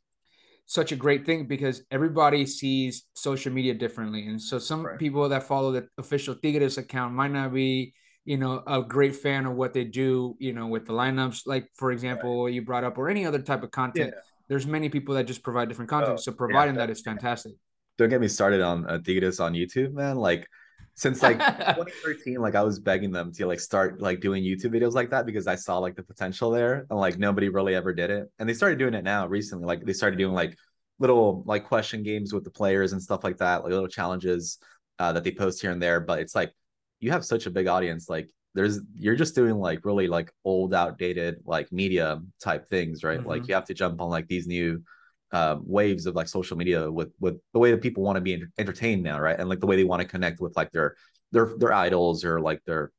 such 0.66 0.92
a 0.92 0.96
great 0.96 1.26
thing 1.26 1.46
because 1.46 1.84
everybody 1.92 2.46
sees 2.46 3.06
social 3.14 3.52
media 3.52 3.74
differently. 3.74 4.28
And 4.28 4.42
so 4.42 4.60
some 4.60 4.86
right. 4.86 4.98
people 4.98 5.30
that 5.30 5.44
follow 5.44 5.72
the 5.72 5.88
official 5.98 6.36
Tigres 6.36 6.78
account 6.78 7.14
might 7.14 7.32
not 7.32 7.54
be, 7.54 7.94
you 8.26 8.38
know, 8.38 8.64
a 8.66 8.82
great 8.82 9.16
fan 9.16 9.46
of 9.46 9.56
what 9.56 9.74
they 9.74 9.84
do, 9.84 10.36
you 10.40 10.54
know, 10.54 10.68
with 10.68 10.86
the 10.86 10.94
lineups, 10.94 11.42
like 11.46 11.68
for 11.76 11.92
example, 11.92 12.46
right. 12.46 12.54
you 12.54 12.62
brought 12.62 12.84
up 12.84 12.98
or 12.98 13.10
any 13.10 13.26
other 13.26 13.42
type 13.42 13.64
of 13.64 13.72
content. 13.72 14.14
Yeah. 14.16 14.22
There's 14.50 14.66
many 14.66 14.90
people 14.90 15.16
that 15.16 15.26
just 15.26 15.44
provide 15.44 15.70
different 15.70 15.90
content. 15.90 16.14
Oh, 16.14 16.22
so 16.22 16.32
providing 16.32 16.76
yeah, 16.76 16.86
that 16.86 16.90
is 16.90 17.02
fantastic. 17.02 17.54
Don't 17.98 18.10
get 18.10 18.22
me 18.22 18.28
started 18.28 18.62
on 18.62 18.86
uh, 18.86 19.00
Tigres 19.00 19.40
on 19.40 19.54
YouTube, 19.54 19.94
man. 19.94 20.18
Like 20.18 20.48
since 20.96 21.24
like 21.24 21.40
2013 21.40 22.40
like 22.40 22.56
i 22.56 22.62
was 22.62 22.80
begging 22.80 23.12
them 23.12 23.32
to 23.32 23.48
like 23.48 23.60
start 23.60 24.00
like 24.00 24.20
doing 24.20 24.44
youtube 24.44 24.74
videos 24.74 24.94
like 24.94 25.10
that 25.10 25.26
because 25.26 25.48
i 25.48 25.56
saw 25.56 25.80
like 25.80 25.96
the 25.96 26.04
potential 26.04 26.52
there 26.52 26.86
and 26.90 27.00
like 27.00 27.18
nobody 27.18 27.50
really 27.50 27.76
ever 27.76 27.94
did 27.94 28.10
it. 28.10 28.32
And 28.40 28.48
they 28.48 28.54
started 28.54 28.80
doing 28.80 28.94
it 28.94 29.04
now 29.04 29.28
recently 29.28 29.66
like 29.66 29.84
they 29.84 29.94
started 29.94 30.18
doing 30.18 30.34
like 30.34 30.58
little 31.00 31.44
like 31.46 31.66
question 31.66 32.04
games 32.04 32.34
with 32.34 32.44
the 32.44 32.52
players 32.52 32.94
and 32.94 33.02
stuff 33.02 33.24
like 33.24 33.38
that 33.38 33.64
like 33.64 33.72
little 33.72 33.88
challenges 33.88 34.60
uh, 35.00 35.12
that 35.14 35.24
they 35.24 35.32
post 35.32 35.62
here 35.62 35.72
and 35.72 35.82
there. 35.82 36.00
But 36.00 36.20
it's 36.20 36.36
like 36.36 36.54
you 37.00 37.12
have 37.12 37.26
such 37.26 37.46
a 37.46 37.52
big 37.52 37.68
audience 37.68 38.10
like 38.10 38.30
there's 38.56 38.80
you're 38.96 39.16
just 39.16 39.36
doing 39.36 39.56
like 39.56 39.84
really 39.84 40.08
like 40.08 40.32
old 40.46 40.74
outdated 40.74 41.38
like 41.46 41.72
media 41.72 42.22
type 42.42 42.70
things 42.70 43.04
right? 43.04 43.20
Mm-hmm. 43.20 43.30
like 43.30 43.48
you 43.48 43.56
have 43.56 43.66
to 43.66 43.74
jump 43.74 44.00
on 44.00 44.10
like 44.10 44.28
these 44.28 44.48
new 44.48 44.82
uh, 45.34 45.58
waves 45.66 46.06
of 46.06 46.16
like 46.16 46.28
social 46.28 46.56
media 46.56 46.90
with 46.90 47.12
with 47.20 47.40
the 47.54 47.60
way 47.60 47.72
that 47.72 47.82
people 47.82 48.04
want 48.04 48.16
to 48.16 48.22
be 48.22 48.44
entertained 48.58 49.04
now, 49.04 49.20
right? 49.20 49.40
And 49.40 49.50
like 49.50 49.60
the 49.60 49.66
way 49.66 49.76
they 49.76 49.84
want 49.84 50.02
to 50.02 50.08
connect 50.08 50.40
with 50.40 50.56
like 50.56 50.72
their 50.72 50.96
their 51.32 51.58
their 51.58 51.74
idols 51.74 52.24
or 52.24 52.40
like 52.40 52.62
their 52.66 52.92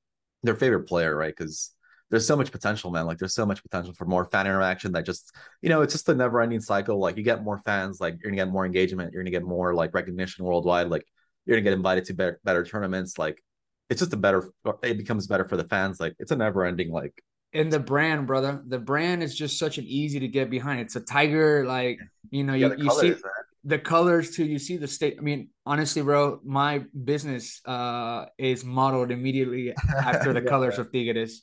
their 0.42 0.56
favorite 0.56 0.88
player, 0.88 1.16
right? 1.16 1.34
Because 1.34 1.70
there's 2.10 2.26
so 2.26 2.36
much 2.36 2.52
potential, 2.52 2.90
man. 2.90 3.06
Like 3.06 3.18
there's 3.18 3.34
so 3.34 3.46
much 3.46 3.62
potential 3.62 3.94
for 3.94 4.04
more 4.04 4.24
fan 4.26 4.46
interaction 4.46 4.92
that 4.92 5.06
just, 5.06 5.32
you 5.62 5.68
know, 5.68 5.82
it's 5.82 5.94
just 5.94 6.08
a 6.08 6.14
never 6.14 6.40
ending 6.40 6.60
cycle. 6.60 6.98
Like 6.98 7.16
you 7.16 7.22
get 7.22 7.42
more 7.42 7.62
fans, 7.64 8.00
like 8.00 8.14
you're 8.20 8.30
gonna 8.30 8.44
get 8.44 8.52
more 8.52 8.66
engagement, 8.66 9.12
you're 9.12 9.22
gonna 9.22 9.30
get 9.30 9.44
more 9.44 9.74
like 9.74 9.94
recognition 9.94 10.44
worldwide, 10.44 10.88
like 10.88 11.06
you're 11.46 11.56
gonna 11.56 11.64
get 11.64 11.72
invited 11.72 12.04
to 12.06 12.14
better, 12.14 12.40
better 12.44 12.64
tournaments. 12.64 13.18
Like 13.18 13.42
it's 13.90 14.00
just 14.00 14.12
a 14.12 14.16
better, 14.16 14.50
it 14.82 14.98
becomes 14.98 15.28
better 15.28 15.48
for 15.48 15.56
the 15.56 15.64
fans. 15.64 16.00
Like 16.00 16.14
it's 16.18 16.32
a 16.32 16.36
never 16.36 16.64
ending 16.64 16.90
like 16.90 17.14
and 17.54 17.72
the 17.72 17.78
brand, 17.78 18.26
brother. 18.26 18.62
The 18.66 18.78
brand 18.78 19.22
is 19.22 19.34
just 19.34 19.58
such 19.58 19.78
an 19.78 19.84
easy 19.86 20.18
to 20.20 20.28
get 20.28 20.50
behind. 20.50 20.80
It's 20.80 20.96
a 20.96 21.00
tiger, 21.00 21.64
like 21.64 22.00
you 22.30 22.44
know, 22.44 22.54
yeah, 22.54 22.74
you, 22.76 22.84
you 22.84 22.90
see 22.90 23.14
the 23.62 23.78
colors 23.78 24.32
too. 24.32 24.44
You 24.44 24.58
see 24.58 24.76
the 24.76 24.88
state. 24.88 25.16
I 25.18 25.22
mean, 25.22 25.48
honestly, 25.64 26.02
bro, 26.02 26.40
my 26.44 26.84
business 27.04 27.60
uh 27.64 28.26
is 28.36 28.64
modeled 28.64 29.10
immediately 29.10 29.72
after 29.96 30.32
the 30.32 30.40
yeah, 30.44 30.48
colors 30.48 30.78
of 30.78 30.92
Tigres. 30.92 31.42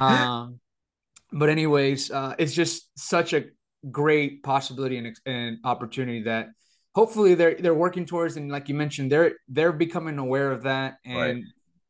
Um, 0.00 0.60
but 1.30 1.50
anyways, 1.50 2.10
uh, 2.10 2.34
it's 2.38 2.54
just 2.54 2.90
such 2.98 3.34
a 3.34 3.44
great 3.90 4.42
possibility 4.42 4.98
and, 4.98 5.16
and 5.26 5.58
opportunity 5.64 6.22
that 6.22 6.48
hopefully 6.94 7.34
they're 7.34 7.54
they're 7.54 7.74
working 7.74 8.06
towards. 8.06 8.36
And 8.36 8.50
like 8.50 8.68
you 8.70 8.74
mentioned, 8.74 9.12
they're 9.12 9.34
they're 9.48 9.72
becoming 9.72 10.18
aware 10.18 10.50
of 10.50 10.62
that 10.62 10.96
and. 11.04 11.16
Right. 11.16 11.44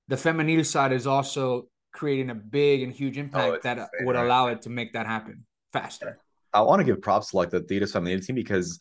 The 0.08 0.16
feminine 0.16 0.64
side 0.64 0.90
is 0.90 1.06
also 1.06 1.68
creating 1.92 2.30
a 2.30 2.34
big 2.34 2.82
and 2.82 2.92
huge 2.92 3.18
oh, 3.18 3.22
impact 3.22 3.46
oh, 3.46 3.58
that 3.62 3.78
insane, 3.78 4.06
would 4.06 4.16
right? 4.16 4.24
allow 4.24 4.48
it 4.48 4.62
to 4.62 4.70
make 4.70 4.92
that 4.92 5.06
happen 5.06 5.44
faster. 5.72 6.18
I 6.52 6.62
want 6.62 6.80
to 6.80 6.84
give 6.84 7.00
props 7.00 7.30
to 7.30 7.36
like 7.36 7.50
the 7.50 7.60
Tigres 7.60 7.92
feminine 7.92 8.20
team 8.20 8.34
because 8.34 8.80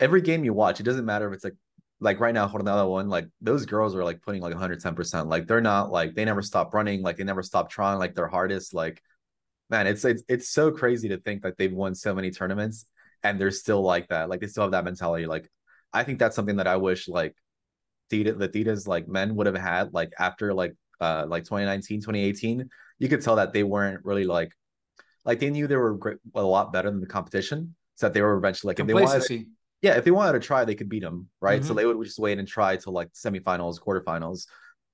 every 0.00 0.20
game 0.20 0.44
you 0.44 0.52
watch, 0.52 0.80
it 0.80 0.84
doesn't 0.84 1.04
matter 1.04 1.28
if 1.28 1.34
it's 1.34 1.44
like 1.44 1.54
like 2.00 2.20
right 2.20 2.34
now, 2.34 2.46
Jornada 2.48 2.88
one, 2.88 3.08
like 3.08 3.28
those 3.40 3.66
girls 3.66 3.94
are 3.94 4.04
like 4.04 4.20
putting 4.20 4.42
like 4.42 4.54
110%. 4.54 5.26
Like 5.26 5.46
they're 5.46 5.60
not 5.60 5.90
like 5.90 6.14
they 6.14 6.24
never 6.24 6.42
stop 6.42 6.74
running, 6.74 7.02
like 7.02 7.16
they 7.16 7.24
never 7.24 7.42
stop 7.42 7.70
trying 7.70 7.98
like 7.98 8.14
their 8.14 8.26
hardest. 8.26 8.74
Like, 8.74 9.02
man, 9.70 9.86
it's 9.86 10.04
it's 10.04 10.22
it's 10.28 10.48
so 10.48 10.70
crazy 10.70 11.08
to 11.08 11.18
think 11.18 11.42
that 11.42 11.56
they've 11.56 11.72
won 11.72 11.94
so 11.94 12.14
many 12.14 12.30
tournaments 12.30 12.86
and 13.22 13.40
they're 13.40 13.50
still 13.50 13.80
like 13.80 14.08
that. 14.08 14.28
Like 14.28 14.40
they 14.40 14.48
still 14.48 14.64
have 14.64 14.72
that 14.72 14.84
mentality. 14.84 15.26
Like, 15.26 15.48
I 15.92 16.04
think 16.04 16.18
that's 16.18 16.36
something 16.36 16.56
that 16.56 16.66
I 16.66 16.76
wish 16.76 17.08
like 17.08 17.34
Tita, 18.10 18.34
the 18.34 18.48
Thetas 18.48 18.86
like 18.86 19.08
men 19.08 19.34
would 19.36 19.46
have 19.46 19.56
had 19.56 19.94
like 19.94 20.12
after 20.18 20.52
like 20.52 20.74
uh 21.00 21.24
like 21.28 21.44
2019 21.44 22.00
2018 22.00 22.68
you 22.98 23.08
could 23.08 23.20
tell 23.20 23.36
that 23.36 23.52
they 23.52 23.62
weren't 23.62 24.04
really 24.04 24.24
like 24.24 24.52
like 25.24 25.40
they 25.40 25.50
knew 25.50 25.66
they 25.66 25.76
were 25.76 25.94
great, 25.94 26.18
a 26.34 26.42
lot 26.42 26.72
better 26.72 26.90
than 26.90 27.00
the 27.00 27.06
competition 27.06 27.74
so 27.94 28.06
that 28.06 28.14
they 28.14 28.22
were 28.22 28.36
eventually 28.36 28.70
like 28.70 28.80
if 28.80 28.86
they 28.86 28.94
wanted 28.94 29.22
to, 29.22 29.44
yeah 29.82 29.96
if 29.96 30.04
they 30.04 30.10
wanted 30.10 30.32
to 30.32 30.40
try 30.40 30.64
they 30.64 30.74
could 30.74 30.88
beat 30.88 31.02
them 31.02 31.28
right? 31.40 31.60
Mm-hmm. 31.60 31.68
so 31.68 31.74
they 31.74 31.86
would 31.86 32.02
just 32.04 32.18
wait 32.18 32.38
and 32.38 32.48
try 32.48 32.76
till 32.76 32.92
like 32.92 33.12
semifinals 33.12 33.80
quarterfinals. 33.80 34.46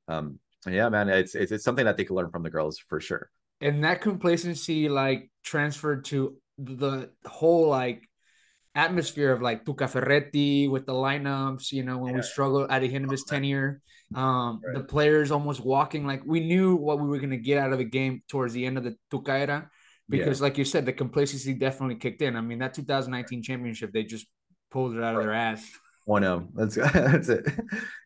Um 0.08 0.38
yeah 0.66 0.88
man 0.88 1.08
it's, 1.08 1.34
it's 1.34 1.52
it's 1.52 1.64
something 1.64 1.84
that 1.84 1.96
they 1.96 2.04
could 2.04 2.14
learn 2.14 2.30
from 2.30 2.42
the 2.42 2.50
girls 2.50 2.78
for 2.78 3.00
sure. 3.00 3.30
And 3.60 3.84
that 3.84 4.00
complacency 4.00 4.88
like 4.88 5.30
transferred 5.42 6.04
to 6.06 6.36
the 6.58 7.10
whole 7.26 7.68
like 7.68 8.09
atmosphere 8.74 9.32
of 9.32 9.42
like 9.42 9.64
Tuca 9.64 9.88
Ferretti 9.88 10.68
with 10.68 10.86
the 10.86 10.92
lineups, 10.92 11.72
you 11.72 11.82
know, 11.82 11.98
when 11.98 12.12
yeah. 12.12 12.18
we 12.18 12.22
struggled 12.22 12.70
at 12.70 12.80
the 12.80 12.94
end 12.94 13.04
of 13.04 13.10
his 13.10 13.24
tenure. 13.24 13.80
Um, 14.12 14.60
right. 14.64 14.74
the 14.74 14.82
players 14.82 15.30
almost 15.30 15.60
walking 15.64 16.04
like 16.04 16.22
we 16.26 16.40
knew 16.40 16.74
what 16.74 16.98
we 16.98 17.06
were 17.06 17.20
gonna 17.20 17.36
get 17.36 17.58
out 17.58 17.72
of 17.72 17.78
the 17.78 17.84
game 17.84 18.24
towards 18.28 18.52
the 18.52 18.66
end 18.66 18.76
of 18.76 18.84
the 18.84 18.96
Tuca 19.12 19.40
era. 19.40 19.70
Because, 20.08 20.40
yeah. 20.40 20.44
like 20.44 20.58
you 20.58 20.64
said, 20.64 20.84
the 20.86 20.92
complacency 20.92 21.54
definitely 21.54 21.94
kicked 21.94 22.20
in. 22.20 22.34
I 22.34 22.40
mean, 22.40 22.58
that 22.58 22.74
2019 22.74 23.44
championship, 23.44 23.92
they 23.92 24.02
just 24.02 24.26
pulled 24.72 24.96
it 24.96 25.02
out 25.02 25.14
of 25.14 25.22
their 25.22 25.32
ass. 25.32 25.64
One 26.04 26.24
oh, 26.24 26.48
that's 26.54 26.74
that's 26.94 27.28
it. 27.28 27.46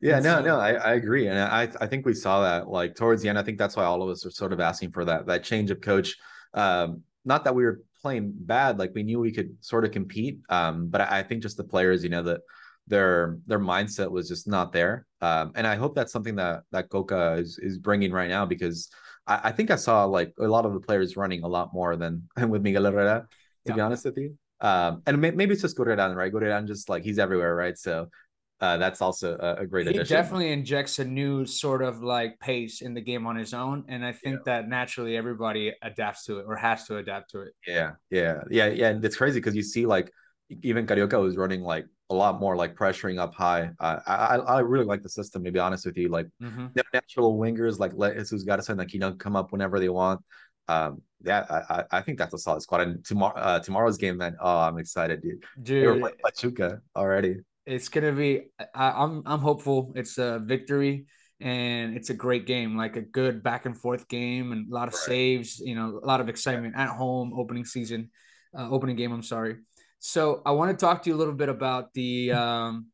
Yeah, 0.03 0.21
no, 0.21 0.43
no, 0.43 0.59
I, 0.59 0.73
I 0.73 0.93
agree, 0.95 1.29
and 1.29 1.39
I 1.39 1.63
I 1.81 1.87
think 1.87 2.05
we 2.05 2.13
saw 2.13 2.43
that 2.43 2.69
like 2.69 2.97
towards 2.97 3.23
the 3.23 3.31
end. 3.31 3.39
I 3.39 3.43
think 3.43 3.57
that's 3.57 3.77
why 3.77 3.85
all 3.85 4.03
of 4.03 4.11
us 4.11 4.27
are 4.27 4.31
sort 4.31 4.53
of 4.53 4.61
asking 4.61 4.91
for 4.91 5.07
that 5.07 5.27
that 5.27 5.45
change 5.45 5.71
of 5.71 5.81
coach. 5.81 6.15
Um, 6.53 7.03
not 7.25 7.45
that 7.45 7.55
we 7.55 7.65
were 7.65 7.81
playing 8.05 8.35
bad. 8.37 8.79
Like 8.79 8.93
we 8.95 9.03
knew 9.03 9.19
we 9.19 9.33
could 9.33 9.57
sort 9.61 9.85
of 9.87 9.91
compete. 9.91 10.41
Um, 10.51 10.89
but 10.89 11.01
I, 11.01 11.19
I 11.19 11.23
think 11.23 11.43
just 11.43 11.57
the 11.57 11.65
players, 11.65 12.05
you 12.05 12.11
know, 12.11 12.23
that 12.23 12.43
their 12.87 13.39
their 13.47 13.59
mindset 13.59 14.11
was 14.11 14.29
just 14.29 14.47
not 14.47 14.73
there. 14.73 15.07
Um, 15.23 15.53
and 15.55 15.67
I 15.67 15.75
hope 15.75 15.95
that's 15.95 16.13
something 16.13 16.37
that 16.37 16.65
that 16.71 16.91
Coca 16.91 17.37
is 17.41 17.59
is 17.59 17.79
bringing 17.79 18.13
right 18.13 18.29
now 18.29 18.45
because 18.45 18.91
I, 19.27 19.41
I 19.45 19.53
think 19.53 19.71
I 19.71 19.77
saw 19.77 20.05
like 20.05 20.35
a 20.39 20.47
lot 20.47 20.67
of 20.67 20.75
the 20.75 20.81
players 20.81 21.17
running 21.17 21.43
a 21.45 21.49
lot 21.49 21.73
more 21.73 21.97
than 21.97 22.29
with 22.53 22.63
Miguel 22.63 22.85
Herrera. 22.85 23.27
To 23.67 23.71
yeah. 23.71 23.77
be 23.77 23.81
honest 23.81 24.05
with 24.05 24.19
you, 24.19 24.37
um, 24.61 25.03
and 25.07 25.19
maybe 25.21 25.53
it's 25.55 25.63
just 25.63 25.79
Gorriarán, 25.79 26.15
right? 26.15 26.31
Gorriarán 26.31 26.67
just 26.67 26.91
like 26.91 27.03
he's 27.03 27.19
everywhere, 27.19 27.55
right? 27.57 27.79
So 27.79 28.09
uh, 28.65 28.77
that's 28.79 29.03
also 29.03 29.37
a, 29.39 29.63
a 29.63 29.67
great 29.67 29.87
he 29.87 29.91
addition. 29.91 30.17
definitely 30.17 30.51
injects 30.51 30.99
a 30.99 31.05
new 31.05 31.45
sort 31.45 31.83
of 31.83 32.03
like 32.03 32.41
pace 32.41 32.81
in 32.81 32.95
the 32.95 33.01
game 33.01 33.27
on 33.27 33.37
his 33.37 33.53
own, 33.53 33.85
and 33.89 34.05
I 34.05 34.13
think 34.13 34.37
yeah. 34.47 34.61
that 34.61 34.69
naturally 34.69 35.19
everybody 35.19 35.75
adapts 35.83 36.25
to 36.25 36.39
it 36.39 36.47
or 36.49 36.57
has 36.57 36.87
to 36.87 36.97
adapt 36.97 37.31
to 37.33 37.43
it. 37.43 37.53
Yeah, 37.67 37.93
yeah, 38.11 38.41
yeah, 38.51 38.69
yeah. 38.69 38.89
And 38.89 39.05
it's 39.05 39.17
crazy 39.17 39.39
because 39.39 39.55
you 39.55 39.63
see 39.63 39.85
like 39.85 40.11
even 40.63 40.87
Carioca 40.87 41.21
was 41.21 41.37
running 41.37 41.61
like 41.61 41.85
a 42.09 42.15
lot 42.15 42.41
more 42.41 42.57
like 42.57 42.75
pressuring 42.75 43.19
up 43.19 43.35
high. 43.35 43.71
Uh, 43.79 43.99
I 44.07 44.37
I 44.37 44.59
really 44.61 44.87
like 44.87 45.03
the 45.03 45.11
system 45.11 45.45
to 45.45 45.53
be 45.53 45.59
honest 45.59 45.85
with 45.85 45.99
you. 45.99 46.09
Like 46.09 46.29
mm-hmm. 46.43 46.69
natural 46.95 47.39
wingers 47.39 47.79
like 47.79 47.93
let 47.95 48.17
Jesus 48.17 48.45
Garza 48.45 48.73
and 48.73 48.81
Aquino 48.81 49.19
come 49.19 49.37
up 49.37 49.53
whenever 49.53 49.79
they 49.79 49.91
want. 49.91 50.23
Um, 50.69 51.03
yeah, 51.23 51.45
I 51.71 51.99
I 51.99 52.01
think 52.01 52.17
that's 52.17 52.33
a 52.33 52.39
solid 52.39 52.63
squad. 52.63 52.81
And 52.81 53.05
tomorrow 53.05 53.37
uh, 53.37 53.61
tomorrow's 53.61 53.99
game, 53.99 54.17
man. 54.17 54.37
Oh, 54.41 54.59
I'm 54.61 54.79
excited, 54.79 55.21
dude. 55.21 55.45
Dude, 55.63 56.03
they 56.03 56.11
Pachuca 56.25 56.81
already. 56.97 57.37
It's 57.67 57.89
gonna 57.89 58.13
be. 58.13 58.43
I, 58.75 58.91
I'm 58.91 59.23
I'm 59.27 59.41
hopeful. 59.41 59.93
It's 59.97 60.19
a 60.19 60.41
victory 60.45 61.07
and 61.41 61.97
it's 61.97 62.11
a 62.11 62.15
great 62.15 62.47
game, 62.47 62.77
like 62.77 62.97
a 62.97 63.03
good 63.03 63.43
back 63.43 63.67
and 63.67 63.77
forth 63.77 64.09
game, 64.09 64.53
and 64.53 64.71
a 64.71 64.75
lot 64.75 64.89
of 64.89 64.95
right. 64.95 65.03
saves. 65.03 65.61
You 65.61 65.75
know, 65.75 66.01
a 66.03 66.07
lot 66.07 66.21
of 66.21 66.29
excitement 66.29 66.75
at 66.77 66.89
home 66.89 67.33
opening 67.37 67.65
season, 67.65 68.11
uh, 68.57 68.69
opening 68.71 68.97
game. 68.97 69.13
I'm 69.13 69.23
sorry. 69.23 69.57
So 69.99 70.43
I 70.45 70.51
want 70.53 70.71
to 70.71 70.77
talk 70.77 71.03
to 71.03 71.11
you 71.11 71.17
a 71.17 71.19
little 71.19 71.35
bit 71.35 71.49
about 71.49 71.93
the 71.95 72.33
um, 72.33 72.87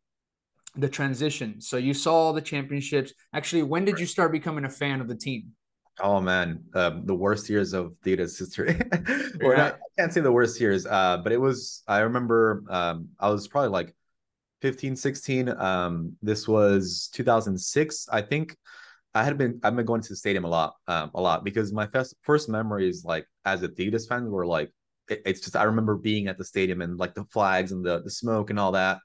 the 0.76 0.88
transition. 0.88 1.60
So 1.60 1.76
you 1.76 1.94
saw 1.94 2.14
all 2.14 2.32
the 2.32 2.40
championships. 2.40 3.12
Actually, 3.34 3.64
when 3.64 3.84
did 3.84 3.98
you 3.98 4.06
start 4.06 4.32
becoming 4.32 4.64
a 4.64 4.70
fan 4.70 5.00
of 5.00 5.08
the 5.08 5.16
team? 5.16 5.52
Oh 6.02 6.20
man, 6.20 6.64
um, 6.74 7.04
the 7.04 7.14
worst 7.14 7.50
years 7.50 7.72
of 7.72 7.94
Tigres 8.04 8.38
history. 8.38 8.80
or 9.42 9.56
not, 9.56 9.74
I 9.74 9.78
can't 9.98 10.12
say 10.12 10.20
the 10.20 10.32
worst 10.32 10.60
years, 10.60 10.86
uh, 10.86 11.18
but 11.22 11.32
it 11.32 11.40
was. 11.40 11.82
I 11.86 12.00
remember 12.00 12.64
um, 12.70 13.08
I 13.18 13.28
was 13.28 13.48
probably 13.48 13.70
like 13.70 13.94
15, 14.62 14.96
16. 14.96 15.48
Um, 15.48 16.16
this 16.22 16.46
was 16.46 17.10
2006. 17.12 18.08
I 18.10 18.22
think 18.22 18.56
I 19.14 19.24
had 19.24 19.38
been 19.38 19.60
I've 19.62 19.74
been 19.74 19.86
going 19.86 20.02
to 20.02 20.08
the 20.08 20.16
stadium 20.16 20.44
a 20.44 20.48
lot, 20.48 20.74
um, 20.86 21.10
a 21.14 21.20
lot 21.20 21.44
because 21.44 21.72
my 21.72 21.86
first 21.86 22.14
first 22.22 22.48
memories 22.48 23.04
like 23.04 23.26
as 23.44 23.62
a 23.62 23.68
Tigres 23.68 24.06
fan 24.06 24.30
were 24.30 24.46
like 24.46 24.70
it, 25.08 25.22
it's 25.26 25.40
just 25.40 25.56
I 25.56 25.64
remember 25.64 25.96
being 25.96 26.28
at 26.28 26.38
the 26.38 26.44
stadium 26.44 26.80
and 26.80 26.96
like 26.98 27.14
the 27.14 27.24
flags 27.24 27.72
and 27.72 27.84
the 27.84 28.02
the 28.02 28.10
smoke 28.10 28.50
and 28.50 28.58
all 28.58 28.72
that. 28.72 28.98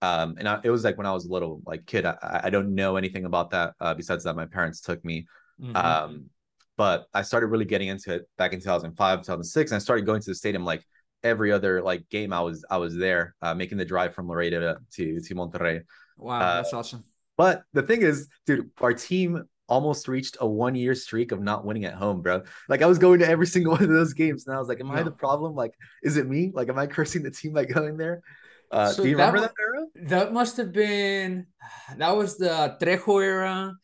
Um, 0.00 0.34
and 0.36 0.48
I, 0.48 0.60
it 0.64 0.70
was 0.70 0.82
like 0.82 0.98
when 0.98 1.06
I 1.06 1.12
was 1.12 1.26
a 1.26 1.32
little 1.32 1.62
like 1.64 1.86
kid. 1.86 2.04
I, 2.04 2.40
I 2.44 2.50
don't 2.50 2.74
know 2.74 2.96
anything 2.96 3.24
about 3.24 3.50
that 3.50 3.74
uh, 3.80 3.94
besides 3.94 4.24
that 4.24 4.34
my 4.34 4.46
parents 4.46 4.80
took 4.80 5.04
me. 5.04 5.26
Mm-hmm. 5.60 5.76
Um, 5.76 6.30
but 6.76 7.06
I 7.14 7.22
started 7.22 7.46
really 7.48 7.64
getting 7.64 7.88
into 7.88 8.14
it 8.14 8.28
back 8.38 8.52
in 8.52 8.58
2005, 8.58 9.20
2006, 9.20 9.70
and 9.70 9.76
I 9.76 9.78
started 9.78 10.06
going 10.06 10.20
to 10.20 10.30
the 10.30 10.34
stadium 10.34 10.64
like 10.64 10.84
every 11.22 11.52
other 11.52 11.82
like 11.82 12.08
game. 12.08 12.32
I 12.32 12.40
was 12.40 12.64
I 12.70 12.78
was 12.78 12.96
there 12.96 13.34
uh, 13.42 13.54
making 13.54 13.78
the 13.78 13.84
drive 13.84 14.14
from 14.14 14.28
Laredo 14.28 14.76
to 14.94 15.20
to, 15.20 15.34
Monterrey. 15.34 15.82
Wow, 16.16 16.40
uh, 16.40 16.56
that's 16.56 16.72
awesome. 16.72 17.04
But 17.36 17.62
the 17.72 17.82
thing 17.82 18.02
is, 18.02 18.28
dude, 18.46 18.70
our 18.80 18.92
team 18.92 19.44
almost 19.68 20.06
reached 20.06 20.36
a 20.40 20.46
one 20.46 20.74
year 20.74 20.94
streak 20.94 21.32
of 21.32 21.40
not 21.40 21.64
winning 21.64 21.84
at 21.84 21.94
home, 21.94 22.20
bro. 22.20 22.42
Like 22.68 22.82
I 22.82 22.86
was 22.86 22.98
going 22.98 23.20
to 23.20 23.28
every 23.28 23.46
single 23.54 23.72
one 23.72 23.82
of 23.82 23.88
those 23.88 24.12
games, 24.12 24.46
and 24.46 24.54
I 24.54 24.58
was 24.58 24.68
like, 24.68 24.80
"Am 24.80 24.88
no. 24.88 24.94
I 24.94 25.02
the 25.02 25.10
problem? 25.10 25.54
Like, 25.54 25.72
is 26.02 26.16
it 26.16 26.28
me? 26.28 26.50
Like, 26.52 26.68
am 26.68 26.78
I 26.78 26.86
cursing 26.86 27.22
the 27.22 27.30
team 27.30 27.52
by 27.52 27.64
going 27.64 27.96
there?" 27.96 28.22
Uh, 28.70 28.88
so 28.88 29.02
do 29.02 29.10
you 29.10 29.16
remember 29.16 29.40
that, 29.40 29.52
era? 29.60 29.86
That 30.08 30.32
must 30.32 30.56
have 30.56 30.72
been 30.72 31.46
that 31.96 32.16
was 32.16 32.38
the 32.38 32.76
Trejo 32.80 33.22
era, 33.22 33.74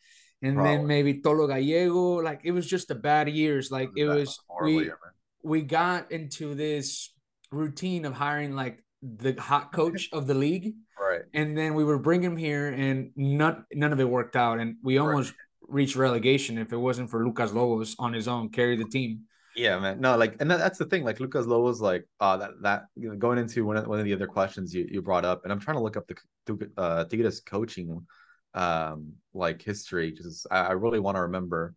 and 0.41 0.55
Probably. 0.55 0.77
then 0.77 0.87
maybe 0.87 1.21
Tolo 1.21 1.47
Gallego. 1.47 2.21
Like 2.21 2.41
it 2.43 2.51
was 2.51 2.67
just 2.67 2.91
a 2.91 2.95
bad 2.95 3.29
years. 3.29 3.71
Like 3.71 3.89
it 3.95 4.05
was, 4.05 4.39
we 4.63 4.85
year, 4.85 4.97
we 5.43 5.61
got 5.61 6.11
into 6.11 6.55
this 6.55 7.13
routine 7.51 8.05
of 8.05 8.13
hiring 8.13 8.55
like 8.55 8.83
the 9.01 9.33
hot 9.33 9.71
coach 9.71 10.09
of 10.11 10.27
the 10.27 10.33
league. 10.33 10.73
Right. 10.99 11.21
And 11.33 11.57
then 11.57 11.73
we 11.73 11.83
were 11.83 11.97
bringing 11.97 12.31
him 12.31 12.37
here, 12.37 12.67
and 12.67 13.11
none 13.15 13.65
none 13.73 13.93
of 13.93 13.99
it 13.99 14.09
worked 14.09 14.35
out, 14.35 14.59
and 14.59 14.75
we 14.83 14.97
almost 14.97 15.31
right. 15.31 15.73
reached 15.75 15.95
relegation 15.95 16.57
if 16.57 16.73
it 16.73 16.77
wasn't 16.77 17.09
for 17.09 17.25
Lucas 17.25 17.53
Lobos 17.53 17.95
on 17.97 18.13
his 18.13 18.27
own 18.27 18.49
carry 18.49 18.75
the 18.75 18.85
team. 18.85 19.21
Yeah, 19.55 19.79
man. 19.79 19.99
No, 19.99 20.15
like, 20.15 20.37
and 20.39 20.49
that, 20.51 20.57
that's 20.57 20.77
the 20.77 20.85
thing. 20.85 21.03
Like, 21.03 21.19
Lucas 21.19 21.45
Lobos, 21.45 21.81
like, 21.81 22.05
uh, 22.19 22.37
that 22.37 22.51
that 22.61 22.83
you 22.95 23.09
know, 23.09 23.15
going 23.15 23.39
into 23.39 23.65
one 23.65 23.77
of 23.77 23.87
one 23.87 23.99
of 23.99 24.05
the 24.05 24.13
other 24.13 24.27
questions 24.27 24.73
you, 24.73 24.87
you 24.89 25.01
brought 25.01 25.25
up, 25.25 25.43
and 25.43 25.51
I'm 25.51 25.59
trying 25.59 25.77
to 25.77 25.83
look 25.83 25.97
up 25.97 26.09
the 26.45 26.71
uh 26.77 27.05
Tigres 27.05 27.39
coaching, 27.41 28.05
um, 28.53 29.13
like 29.33 29.61
history 29.61 30.11
because 30.11 30.45
I, 30.51 30.59
I 30.59 30.71
really 30.73 30.99
want 30.99 31.15
to 31.15 31.21
remember 31.21 31.73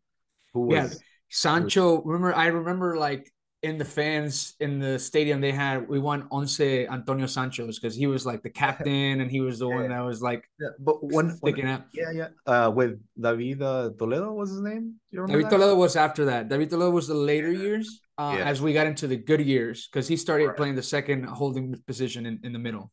who 0.52 0.66
was. 0.66 0.94
Yeah. 0.94 0.98
Sancho, 1.28 2.02
remember 2.02 2.34
I 2.34 2.48
remember 2.48 2.98
like 2.98 3.32
in 3.62 3.78
the 3.78 3.84
fans 3.84 4.54
in 4.58 4.80
the 4.80 4.98
stadium 4.98 5.40
they 5.40 5.52
had 5.52 5.88
we 5.88 5.98
won 6.00 6.26
once 6.30 6.58
Antonio 6.60 7.26
Sancho's 7.26 7.78
because 7.78 7.94
he 7.94 8.08
was 8.08 8.26
like 8.26 8.42
the 8.42 8.50
captain 8.50 9.20
and 9.20 9.30
he 9.30 9.40
was 9.40 9.60
the 9.60 9.68
yeah. 9.68 9.74
one 9.74 9.88
that 9.90 10.00
was 10.00 10.20
like 10.20 10.50
yeah, 10.58 10.68
but 10.80 10.96
when 11.00 11.30
sticking 11.36 11.66
out. 11.66 11.84
Yeah, 11.94 12.10
yeah. 12.10 12.28
Uh, 12.44 12.70
with 12.70 12.98
David 13.18 13.62
uh, 13.62 13.90
Toledo 13.96 14.32
was 14.32 14.50
his 14.50 14.60
name. 14.60 14.96
David 15.14 15.46
that? 15.46 15.50
Toledo 15.50 15.76
was 15.76 15.94
after 15.94 16.24
that. 16.24 16.48
David 16.48 16.70
Toledo 16.70 16.90
was 16.90 17.06
the 17.06 17.14
later 17.14 17.52
years 17.52 18.00
uh, 18.18 18.34
yeah. 18.36 18.44
as 18.44 18.60
we 18.60 18.72
got 18.72 18.88
into 18.88 19.06
the 19.06 19.16
good 19.16 19.40
years 19.40 19.86
because 19.86 20.08
he 20.08 20.16
started 20.16 20.48
right. 20.48 20.56
playing 20.56 20.74
the 20.74 20.82
second 20.82 21.24
holding 21.24 21.76
position 21.86 22.26
in, 22.26 22.40
in 22.42 22.52
the 22.52 22.58
middle. 22.58 22.90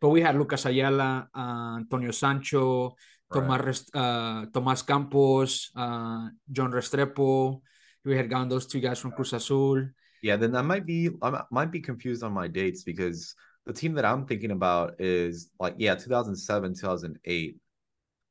But 0.00 0.08
we 0.08 0.22
had 0.22 0.34
Lucas 0.34 0.66
Ayala, 0.66 1.28
uh, 1.32 1.76
Antonio 1.78 2.10
Sancho, 2.10 2.96
right. 3.30 3.46
Tomas, 3.46 3.86
uh, 3.94 4.46
Tomas 4.52 4.82
Campos, 4.82 5.70
uh, 5.76 6.28
John 6.50 6.72
Restrepo 6.72 7.62
we 8.04 8.16
had 8.16 8.30
gone 8.30 8.48
those 8.48 8.66
two 8.66 8.80
guys 8.80 8.98
from 8.98 9.12
Cruz 9.12 9.32
Azul. 9.32 9.88
Yeah, 10.22 10.36
then 10.36 10.56
I 10.56 10.62
might 10.62 10.86
be 10.86 11.10
I 11.22 11.42
might 11.50 11.70
be 11.70 11.80
confused 11.80 12.22
on 12.22 12.32
my 12.32 12.48
dates 12.48 12.82
because 12.82 13.34
the 13.66 13.72
team 13.72 13.94
that 13.94 14.04
I'm 14.04 14.26
thinking 14.26 14.50
about 14.50 15.00
is 15.00 15.50
like 15.58 15.74
yeah, 15.78 15.94
2007, 15.94 16.74
2008. 16.74 17.56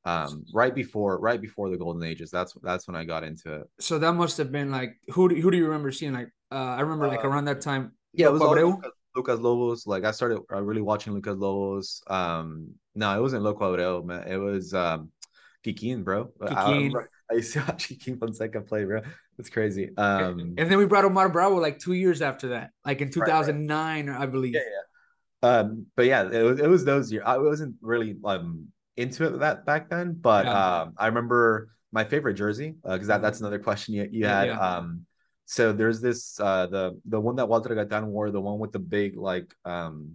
Um, 0.06 0.44
right 0.54 0.76
before 0.76 1.18
right 1.18 1.40
before 1.40 1.70
the 1.70 1.78
golden 1.78 2.04
ages. 2.04 2.30
That's 2.30 2.54
that's 2.62 2.88
when 2.88 2.96
I 2.96 3.06
got 3.06 3.24
into 3.24 3.54
it. 3.54 3.70
So 3.80 4.00
that 4.00 4.14
must 4.14 4.38
have 4.38 4.52
been 4.52 4.70
like 4.72 4.98
who 5.10 5.30
do, 5.30 5.36
who 5.36 5.50
do 5.50 5.58
you 5.58 5.66
remember 5.66 5.92
seeing 5.92 6.14
like 6.14 6.30
uh 6.52 6.56
I 6.56 6.82
remember 6.82 7.08
like 7.08 7.24
uh, 7.24 7.30
around 7.30 7.46
that 7.46 7.62
time 7.62 7.94
yeah, 8.14 8.28
it 8.28 8.34
was 8.34 8.42
Lucas, 8.42 8.92
Lucas 9.16 9.40
Lobos. 9.40 9.88
Like 9.88 10.06
I 10.06 10.12
started 10.12 10.40
uh, 10.52 10.62
really 10.62 10.82
watching 10.82 11.14
Lucas 11.14 11.36
Lobos. 11.36 12.04
Um, 12.08 12.76
no, 12.96 13.16
it 13.18 13.22
wasn't 13.22 13.44
Loco 13.44 13.76
Abreu, 13.76 14.06
man. 14.06 14.28
It 14.28 14.38
was 14.38 14.74
um, 14.74 15.12
Kikin, 15.66 16.04
bro. 16.04 16.30
Kikin. 16.40 16.94
I, 16.96 17.34
I 17.34 17.36
used 17.38 17.54
to 17.54 17.60
watch 17.60 17.90
Kikin 17.90 18.20
Fonseca 18.20 18.62
play, 18.62 18.86
bro. 18.86 19.02
It's 19.40 19.50
crazy. 19.50 19.90
Um, 19.98 20.56
and 20.58 20.72
then 20.72 20.78
we 20.78 20.86
brought 20.86 21.06
Omar 21.06 21.30
Bravo 21.30 21.60
like 21.60 21.80
two 21.80 21.94
years 21.94 22.22
after 22.22 22.50
that, 22.50 22.72
like 22.86 23.02
in 23.02 23.10
2009, 23.10 23.68
right, 24.08 24.14
right. 24.14 24.22
I 24.22 24.26
believe. 24.26 24.54
Yeah, 24.54 24.62
yeah. 24.62 25.50
Um, 25.50 25.88
but 25.96 26.06
yeah, 26.06 26.30
it 26.30 26.44
was, 26.44 26.60
it 26.60 26.68
was 26.68 26.86
those 26.86 27.12
years. 27.12 27.24
I 27.26 27.38
wasn't 27.38 27.76
really 27.82 28.16
um 28.24 28.68
into 28.96 29.26
it 29.26 29.40
that 29.40 29.66
back 29.66 29.90
then, 29.90 30.18
but 30.20 30.46
yeah. 30.46 30.82
um, 30.82 30.94
I 30.98 31.08
remember 31.08 31.70
my 31.92 32.04
favorite 32.04 32.36
jersey 32.36 32.76
because 32.84 33.10
uh, 33.10 33.14
that 33.14 33.22
that's 33.22 33.40
another 33.40 33.60
question 33.60 33.96
you, 33.96 34.08
you 34.12 34.26
had. 34.26 34.48
Yeah. 34.48 34.60
Um, 34.60 35.06
so 35.46 35.74
there's 35.74 36.00
this 36.00 36.40
uh 36.40 36.68
the 36.68 37.00
the 37.06 37.20
one 37.20 37.36
that 37.36 37.48
Walter 37.50 37.76
Gaitan 37.76 38.06
wore, 38.06 38.32
the 38.32 38.40
one 38.40 38.60
with 38.60 38.72
the 38.72 38.80
big 38.80 39.18
like 39.18 39.54
um, 39.66 40.14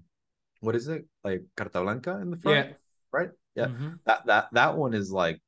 what 0.61 0.75
is 0.75 0.89
it 0.89 1.07
like 1.25 1.43
Carta 1.57 1.83
Blanca 1.83 2.19
in 2.23 2.31
the 2.31 2.37
front? 2.37 2.69
Yeah. 2.69 2.75
Right. 3.13 3.31
Yeah. 3.55 3.67
Mm-hmm. 3.67 3.89
That 4.07 4.27
that 4.27 4.49
that 4.53 4.77
one 4.77 4.95
is 4.95 5.13
like 5.13 5.41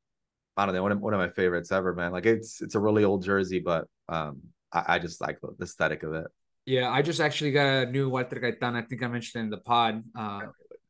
I 0.56 0.66
don't 0.66 0.74
know, 0.74 0.82
one 0.82 0.92
of, 0.92 1.00
one 1.00 1.14
of 1.14 1.20
my 1.20 1.30
favorites 1.30 1.72
ever, 1.72 1.94
man. 1.94 2.12
Like 2.12 2.26
it's 2.26 2.60
it's 2.60 2.74
a 2.74 2.80
really 2.80 3.04
old 3.04 3.24
jersey, 3.24 3.60
but 3.60 3.86
um, 4.08 4.40
I, 4.72 4.84
I 4.88 4.98
just 4.98 5.20
like 5.20 5.38
the 5.40 5.64
aesthetic 5.64 6.02
of 6.02 6.14
it. 6.14 6.26
Yeah, 6.66 6.90
I 6.90 7.02
just 7.02 7.20
actually 7.20 7.52
got 7.52 7.66
a 7.66 7.86
new 7.86 8.08
Walter 8.08 8.36
Gaitan. 8.36 8.74
I 8.76 8.82
think 8.82 9.02
I 9.02 9.08
mentioned 9.08 9.44
in 9.44 9.50
the 9.50 9.58
pod, 9.58 10.04
uh, 10.16 10.40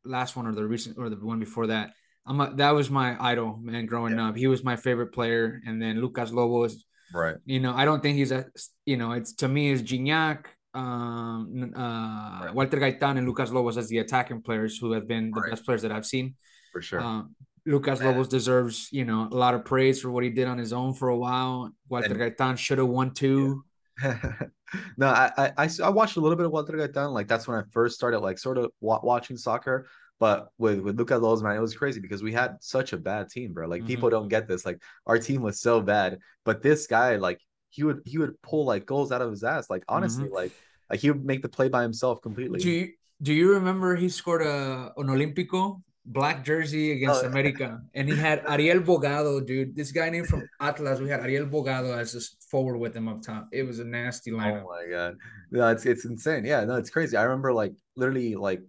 last 0.03 0.35
one 0.35 0.47
or 0.47 0.53
the 0.53 0.65
recent 0.65 0.97
or 0.97 1.09
the 1.09 1.15
one 1.15 1.39
before 1.39 1.67
that. 1.67 1.93
I'm 2.25 2.39
a, 2.39 2.53
that 2.55 2.71
was 2.71 2.89
my 2.89 3.17
idol, 3.19 3.57
man. 3.61 3.85
Growing 3.85 4.17
yeah. 4.17 4.29
up, 4.29 4.37
he 4.37 4.47
was 4.47 4.63
my 4.63 4.75
favorite 4.75 5.13
player, 5.13 5.61
and 5.65 5.81
then 5.81 6.01
Lucas 6.01 6.31
Lobos. 6.31 6.85
Right. 7.13 7.35
You 7.45 7.59
know, 7.59 7.73
I 7.73 7.85
don't 7.85 8.01
think 8.01 8.17
he's 8.17 8.31
a. 8.31 8.45
You 8.85 8.97
know, 8.97 9.13
it's 9.13 9.33
to 9.35 9.47
me 9.47 9.71
is 9.71 9.81
Gignac, 9.81 10.45
um, 10.73 11.73
uh, 11.75 12.45
right. 12.45 12.53
Walter 12.53 12.77
Gaitan, 12.77 13.17
and 13.17 13.25
Lucas 13.25 13.51
Lobos 13.51 13.77
as 13.77 13.87
the 13.87 13.99
attacking 13.99 14.41
players 14.41 14.77
who 14.77 14.91
have 14.91 15.07
been 15.07 15.31
the 15.31 15.41
right. 15.41 15.51
best 15.51 15.65
players 15.65 15.81
that 15.81 15.91
I've 15.91 16.05
seen. 16.05 16.35
For 16.73 16.81
sure. 16.81 17.01
Uh, 17.01 17.23
Lucas 17.65 17.99
Man. 17.99 18.09
Lobos 18.09 18.27
deserves, 18.27 18.89
you 18.91 19.05
know, 19.05 19.27
a 19.31 19.35
lot 19.35 19.53
of 19.53 19.65
praise 19.65 20.01
for 20.01 20.09
what 20.09 20.23
he 20.23 20.29
did 20.29 20.47
on 20.47 20.57
his 20.57 20.73
own 20.73 20.93
for 20.93 21.09
a 21.09 21.17
while. 21.17 21.71
Walter 21.89 22.07
and, 22.07 22.37
Gaitan 22.37 22.57
should 22.57 22.79
have 22.79 22.87
won 22.87 23.13
too. 23.13 23.63
Yeah. 24.01 24.33
no, 24.97 25.07
I, 25.07 25.53
I 25.57 25.69
I 25.83 25.89
watched 25.89 26.17
a 26.17 26.21
little 26.21 26.35
bit 26.35 26.45
of 26.45 26.51
Walter 26.51 26.73
Gaitan. 26.73 27.11
Like 27.13 27.27
that's 27.27 27.47
when 27.47 27.57
I 27.57 27.63
first 27.71 27.95
started, 27.95 28.19
like 28.19 28.39
sort 28.39 28.57
of 28.57 28.71
watching 28.79 29.37
soccer. 29.37 29.87
But 30.19 30.49
with 30.57 30.79
with 30.79 30.97
Lucas 30.97 31.19
Lobos, 31.19 31.43
man, 31.43 31.55
it 31.55 31.59
was 31.59 31.75
crazy 31.75 31.99
because 31.99 32.23
we 32.23 32.31
had 32.31 32.57
such 32.61 32.93
a 32.93 32.97
bad 32.97 33.29
team, 33.29 33.53
bro. 33.53 33.67
Like 33.67 33.81
mm-hmm. 33.81 33.87
people 33.87 34.09
don't 34.09 34.27
get 34.27 34.47
this. 34.47 34.65
Like 34.65 34.81
our 35.05 35.19
team 35.19 35.41
was 35.41 35.59
so 35.59 35.81
bad, 35.81 36.19
but 36.45 36.61
this 36.61 36.87
guy, 36.87 37.15
like 37.15 37.39
he 37.69 37.83
would 37.83 38.01
he 38.05 38.17
would 38.17 38.41
pull 38.41 38.65
like 38.65 38.85
goals 38.85 39.11
out 39.11 39.21
of 39.21 39.31
his 39.31 39.43
ass. 39.43 39.69
Like 39.69 39.83
honestly, 39.87 40.25
mm-hmm. 40.25 40.35
like 40.35 40.51
like 40.89 40.99
he 40.99 41.09
would 41.09 41.25
make 41.25 41.41
the 41.41 41.49
play 41.49 41.69
by 41.69 41.81
himself 41.81 42.21
completely. 42.21 42.59
Do 42.59 42.69
you 42.69 42.89
do 43.21 43.33
you 43.33 43.53
remember 43.53 43.95
he 43.95 44.09
scored 44.09 44.41
a 44.41 44.93
an 44.97 45.07
Olímpico 45.07 45.81
black 46.05 46.43
jersey 46.43 46.91
against 46.93 47.23
oh, 47.23 47.27
America, 47.27 47.81
and 47.93 48.09
he 48.09 48.15
had 48.15 48.43
Ariel 48.47 48.81
Bogado, 48.81 49.45
dude. 49.45 49.75
This 49.75 49.91
guy 49.91 50.09
named 50.09 50.27
from 50.27 50.47
Atlas. 50.59 50.99
We 50.99 51.09
had 51.09 51.21
Ariel 51.21 51.45
Bogado 51.45 51.97
as 51.97 52.15
a 52.15 52.21
forward 52.47 52.77
with 52.77 52.95
him 52.95 53.07
up 53.07 53.21
top. 53.21 53.47
It 53.51 53.63
was 53.63 53.79
a 53.79 53.85
nasty 53.85 54.31
lineup. 54.31 54.63
Oh 54.65 54.69
my 54.69 54.89
god, 54.89 55.17
no, 55.51 55.67
it's 55.69 55.85
it's 55.85 56.05
insane. 56.05 56.45
Yeah, 56.45 56.63
no, 56.65 56.75
it's 56.75 56.89
crazy. 56.89 57.17
I 57.17 57.23
remember 57.23 57.53
like 57.53 57.73
literally 57.95 58.35
like 58.35 58.61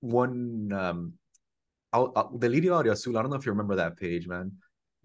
one 0.00 0.72
um, 0.72 1.14
I'll, 1.92 2.12
I'll, 2.14 2.30
Delirio 2.30 2.90
Azul. 2.90 3.16
I 3.16 3.22
don't 3.22 3.30
know 3.30 3.36
if 3.36 3.46
you 3.46 3.52
remember 3.52 3.76
that 3.76 3.96
page, 3.96 4.26
man. 4.26 4.52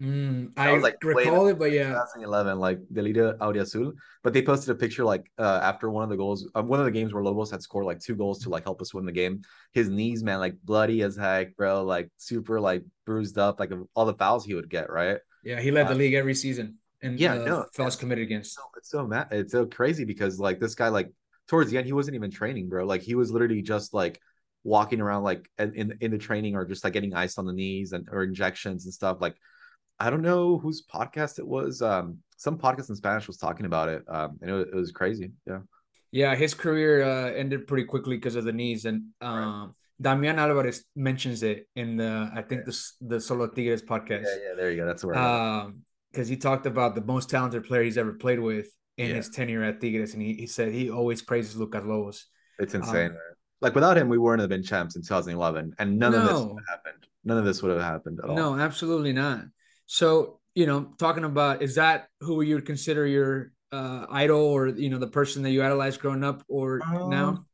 Mm, 0.02 0.50
I 0.56 0.76
like 0.78 0.96
recall 1.04 1.46
it, 1.46 1.58
but 1.58 1.70
yeah, 1.70 1.90
2011, 1.90 2.58
like 2.58 2.80
Delirio 2.92 3.38
Auriazul. 3.38 3.92
But 4.24 4.32
they 4.32 4.42
posted 4.42 4.70
a 4.70 4.74
picture 4.74 5.04
like 5.04 5.30
uh, 5.38 5.60
after 5.62 5.88
one 5.88 6.02
of 6.02 6.10
the 6.10 6.16
goals, 6.16 6.48
um, 6.56 6.66
one 6.66 6.80
of 6.80 6.84
the 6.84 6.90
games 6.90 7.14
where 7.14 7.22
Lobos 7.22 7.50
had 7.50 7.62
scored 7.62 7.86
like 7.86 8.00
two 8.00 8.16
goals 8.16 8.40
to 8.40 8.50
like 8.50 8.64
help 8.64 8.82
us 8.82 8.92
win 8.92 9.04
the 9.04 9.12
game. 9.12 9.42
His 9.72 9.88
knees, 9.88 10.24
man, 10.24 10.40
like 10.40 10.56
bloody 10.64 11.02
as 11.02 11.16
heck, 11.16 11.56
bro. 11.56 11.84
Like 11.84 12.10
super, 12.16 12.60
like 12.60 12.82
bruised 13.06 13.38
up, 13.38 13.60
like 13.60 13.70
all 13.94 14.04
the 14.04 14.14
fouls 14.14 14.44
he 14.44 14.54
would 14.54 14.68
get, 14.68 14.90
right? 14.90 15.18
Yeah, 15.44 15.60
he 15.60 15.70
led 15.70 15.86
uh, 15.86 15.90
the 15.90 15.94
league 15.94 16.14
every 16.14 16.34
season, 16.34 16.78
and 17.00 17.18
yeah, 17.20 17.34
uh, 17.34 17.44
no, 17.44 17.66
fouls 17.72 17.94
committed 17.94 18.24
against. 18.24 18.48
It's 18.48 18.56
so, 18.56 18.62
it's 18.76 18.90
so 18.90 19.06
mad. 19.06 19.28
It's 19.30 19.52
so 19.52 19.64
crazy 19.64 20.04
because 20.04 20.40
like 20.40 20.58
this 20.58 20.74
guy, 20.74 20.88
like 20.88 21.12
towards 21.46 21.70
the 21.70 21.78
end, 21.78 21.86
he 21.86 21.92
wasn't 21.92 22.16
even 22.16 22.32
training, 22.32 22.68
bro. 22.68 22.84
Like 22.84 23.02
he 23.02 23.14
was 23.14 23.30
literally 23.30 23.62
just 23.62 23.94
like 23.94 24.20
walking 24.64 25.00
around 25.00 25.22
like 25.22 25.48
in 25.58 25.96
in 26.00 26.10
the 26.10 26.18
training 26.18 26.56
or 26.56 26.64
just 26.64 26.82
like 26.82 26.94
getting 26.94 27.14
ice 27.14 27.38
on 27.38 27.46
the 27.46 27.52
knees 27.52 27.92
and 27.92 28.08
or 28.10 28.24
injections 28.24 28.86
and 28.86 28.94
stuff 28.94 29.18
like 29.20 29.36
I 29.98 30.10
don't 30.10 30.22
know 30.22 30.58
whose 30.58 30.84
podcast 30.84 31.38
it 31.38 31.46
was. 31.46 31.82
Um, 31.82 32.18
some 32.36 32.58
podcast 32.58 32.90
in 32.90 32.96
Spanish 32.96 33.26
was 33.26 33.36
talking 33.36 33.66
about 33.66 33.88
it. 33.88 34.02
Um, 34.08 34.38
and 34.42 34.50
it, 34.50 34.68
it 34.72 34.74
was 34.74 34.92
crazy. 34.92 35.32
Yeah. 35.46 35.60
Yeah, 36.10 36.36
his 36.36 36.54
career 36.54 37.02
uh, 37.02 37.32
ended 37.32 37.66
pretty 37.66 37.84
quickly 37.86 38.16
because 38.16 38.36
of 38.36 38.44
the 38.44 38.52
knees, 38.52 38.84
and 38.84 39.06
um, 39.20 39.34
right. 39.34 39.68
Damian 40.00 40.38
Alvarez 40.38 40.84
mentions 40.94 41.42
it 41.42 41.66
in 41.74 41.96
the 41.96 42.30
I 42.32 42.40
think 42.42 42.66
the 42.66 42.80
the 43.00 43.20
Solo 43.20 43.48
Tigres 43.48 43.82
podcast. 43.82 44.22
Yeah, 44.22 44.50
yeah, 44.50 44.54
there 44.56 44.70
you 44.70 44.76
go. 44.76 44.86
That's 44.86 45.04
where. 45.04 45.16
Um, 45.16 45.80
because 46.12 46.28
he 46.28 46.36
talked 46.36 46.66
about 46.66 46.94
the 46.94 47.00
most 47.00 47.30
talented 47.30 47.64
player 47.64 47.82
he's 47.82 47.98
ever 47.98 48.12
played 48.12 48.38
with 48.38 48.68
in 48.96 49.08
yeah. 49.08 49.16
his 49.16 49.28
tenure 49.28 49.64
at 49.64 49.80
Tigres, 49.80 50.14
and 50.14 50.22
he, 50.22 50.34
he 50.34 50.46
said 50.46 50.72
he 50.72 50.88
always 50.88 51.20
praises 51.20 51.56
Lucas 51.56 51.82
Lobos. 51.84 52.26
It's 52.60 52.74
insane. 52.74 53.10
Um, 53.10 53.16
like 53.60 53.74
without 53.74 53.98
him, 53.98 54.08
we 54.08 54.16
wouldn't 54.16 54.40
have 54.40 54.50
been 54.50 54.62
champs 54.62 54.94
in 54.94 55.02
2011, 55.02 55.74
and 55.80 55.98
none 55.98 56.12
no. 56.12 56.18
of 56.18 56.28
this 56.28 56.40
would 56.40 56.62
have 56.68 56.68
happened. 56.68 57.06
None 57.24 57.38
of 57.38 57.44
this 57.44 57.60
would 57.60 57.72
have 57.72 57.80
happened 57.80 58.20
at 58.22 58.30
all. 58.30 58.36
No, 58.36 58.56
absolutely 58.56 59.12
not. 59.12 59.40
So, 59.86 60.40
you 60.54 60.66
know, 60.66 60.92
talking 60.98 61.24
about 61.24 61.62
is 61.62 61.74
that 61.76 62.08
who 62.20 62.42
you 62.42 62.54
would 62.56 62.66
consider 62.66 63.06
your 63.06 63.52
uh, 63.72 64.06
idol 64.10 64.40
or 64.40 64.68
you 64.68 64.88
know 64.88 64.98
the 64.98 65.08
person 65.08 65.42
that 65.42 65.50
you 65.50 65.62
idolized 65.62 66.00
growing 66.00 66.24
up 66.24 66.44
or 66.48 66.80
um, 66.82 67.10
now? 67.10 67.44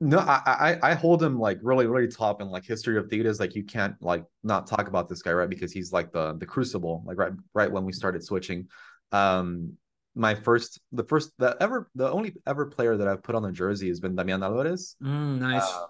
No, 0.00 0.18
I, 0.18 0.42
I 0.82 0.90
I 0.90 0.94
hold 0.94 1.22
him 1.22 1.38
like 1.38 1.58
really 1.62 1.86
really 1.86 2.08
top 2.08 2.42
in 2.42 2.50
like 2.50 2.64
history 2.64 2.98
of 2.98 3.08
theaters. 3.08 3.40
Like 3.40 3.54
you 3.54 3.64
can't 3.64 3.94
like 4.02 4.24
not 4.42 4.66
talk 4.66 4.88
about 4.88 5.08
this 5.08 5.22
guy 5.22 5.32
right 5.32 5.48
because 5.48 5.72
he's 5.72 5.92
like 5.92 6.12
the 6.12 6.34
the 6.34 6.46
crucible. 6.46 7.02
Like 7.06 7.16
right 7.16 7.32
right 7.54 7.70
when 7.70 7.84
we 7.84 7.92
started 7.92 8.22
switching, 8.22 8.68
um, 9.12 9.74
my 10.14 10.34
first 10.34 10.80
the 10.92 11.04
first 11.04 11.32
the 11.38 11.56
ever 11.60 11.88
the 11.94 12.10
only 12.10 12.34
ever 12.46 12.66
player 12.66 12.96
that 12.96 13.08
I've 13.08 13.22
put 13.22 13.34
on 13.34 13.42
the 13.42 13.52
jersey 13.52 13.88
has 13.88 14.00
been 14.00 14.14
Damian 14.14 14.42
Alvarez. 14.42 14.96
Mm, 15.02 15.38
nice. 15.38 15.62
Uh, 15.62 15.86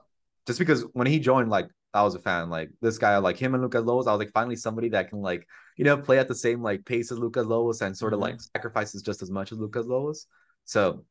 just 0.46 0.58
because 0.58 0.82
when 0.92 1.06
he 1.06 1.18
joined, 1.18 1.50
like 1.50 1.68
I 1.94 2.02
was 2.02 2.14
a 2.14 2.18
fan. 2.18 2.50
Like 2.50 2.70
this 2.80 2.98
guy, 2.98 3.16
like 3.18 3.36
him 3.36 3.54
and 3.54 3.62
Lucas 3.62 3.84
Lobos, 3.84 4.06
I 4.06 4.12
was 4.12 4.18
like 4.18 4.32
finally 4.32 4.56
somebody 4.56 4.88
that 4.90 5.08
can 5.08 5.20
like 5.20 5.46
you 5.76 5.84
know 5.84 5.96
play 5.96 6.18
at 6.18 6.28
the 6.28 6.34
same 6.34 6.62
like 6.62 6.84
pace 6.84 7.12
as 7.12 7.18
Lucas 7.18 7.46
Lobos 7.46 7.80
and 7.80 7.96
sort 7.96 8.12
of 8.12 8.18
mm-hmm. 8.18 8.32
like 8.32 8.40
sacrifices 8.40 9.02
just 9.02 9.22
as 9.22 9.30
much 9.30 9.52
as 9.52 9.58
Lucas 9.58 9.86
Lobos. 9.86 10.26
So 10.64 11.04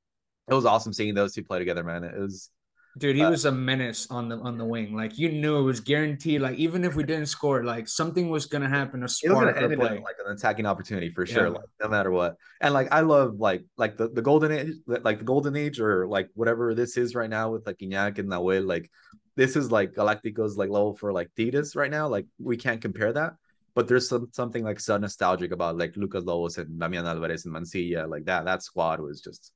it 0.50 0.54
was 0.54 0.66
awesome 0.66 0.94
seeing 0.94 1.16
those 1.16 1.34
two 1.34 1.44
play 1.44 1.60
together, 1.60 1.84
man. 1.84 2.04
It 2.04 2.20
was 2.20 2.50
Dude, 2.96 3.16
he 3.16 3.24
uh, 3.24 3.32
was 3.32 3.46
a 3.46 3.52
menace 3.52 4.06
on 4.12 4.30
the 4.30 4.38
on 4.38 4.60
the 4.60 4.66
wing. 4.66 4.96
Like 4.96 5.18
you 5.18 5.30
knew 5.30 5.58
it 5.58 5.64
was 5.64 5.80
guaranteed. 5.80 6.42
Like 6.42 6.58
even 6.58 6.84
if 6.84 6.96
we 6.96 7.04
didn't 7.04 7.26
score, 7.26 7.64
like 7.64 7.88
something 7.88 8.30
was 8.30 8.46
gonna 8.46 8.70
happen. 8.70 9.04
A 9.04 9.08
spark 9.08 9.58
it 9.58 9.68
was 9.68 9.78
play. 9.78 10.00
like 10.00 10.16
an 10.24 10.32
attacking 10.32 10.68
opportunity 10.68 11.10
for 11.10 11.26
sure. 11.26 11.48
Yeah. 11.48 11.54
Like 11.54 11.66
no 11.82 11.88
matter 11.88 12.12
what. 12.12 12.36
And 12.62 12.72
like 12.72 12.90
I 12.92 13.00
love 13.00 13.40
like 13.40 13.66
like 13.78 13.98
the, 13.98 14.10
the 14.10 14.22
golden 14.22 14.52
age, 14.52 14.76
like 14.86 15.18
the 15.18 15.26
golden 15.26 15.56
age, 15.56 15.80
or 15.80 16.08
like 16.08 16.30
whatever 16.36 16.76
this 16.76 16.96
is 16.96 17.16
right 17.16 17.30
now 17.30 17.50
with 17.52 17.66
like 17.66 17.80
Gignac 17.80 18.20
and 18.20 18.30
Nahuel. 18.30 18.68
Like 18.68 18.92
this 19.36 19.56
is 19.56 19.72
like 19.72 19.94
Galactico's 19.94 20.58
like 20.58 20.70
level 20.70 20.96
for 20.96 21.12
like 21.12 21.30
Tigres 21.36 21.76
right 21.76 21.92
now. 21.92 22.08
Like 22.08 22.26
we 22.40 22.58
can't 22.58 22.82
compare 22.82 23.14
that. 23.14 23.34
But 23.76 23.88
there's 23.88 24.08
some 24.08 24.30
something 24.32 24.64
like 24.64 24.80
so 24.80 24.98
nostalgic 24.98 25.52
about 25.52 25.78
like 25.78 25.98
Lucas 25.98 26.24
Lobos 26.24 26.60
and 26.60 26.80
Damian 26.80 27.08
Alvarez 27.08 27.46
and 27.46 27.56
Mancilla. 27.56 28.08
Like 28.08 28.26
that 28.26 28.46
that 28.46 28.62
squad 28.62 29.00
was 29.00 29.22
just 29.22 29.52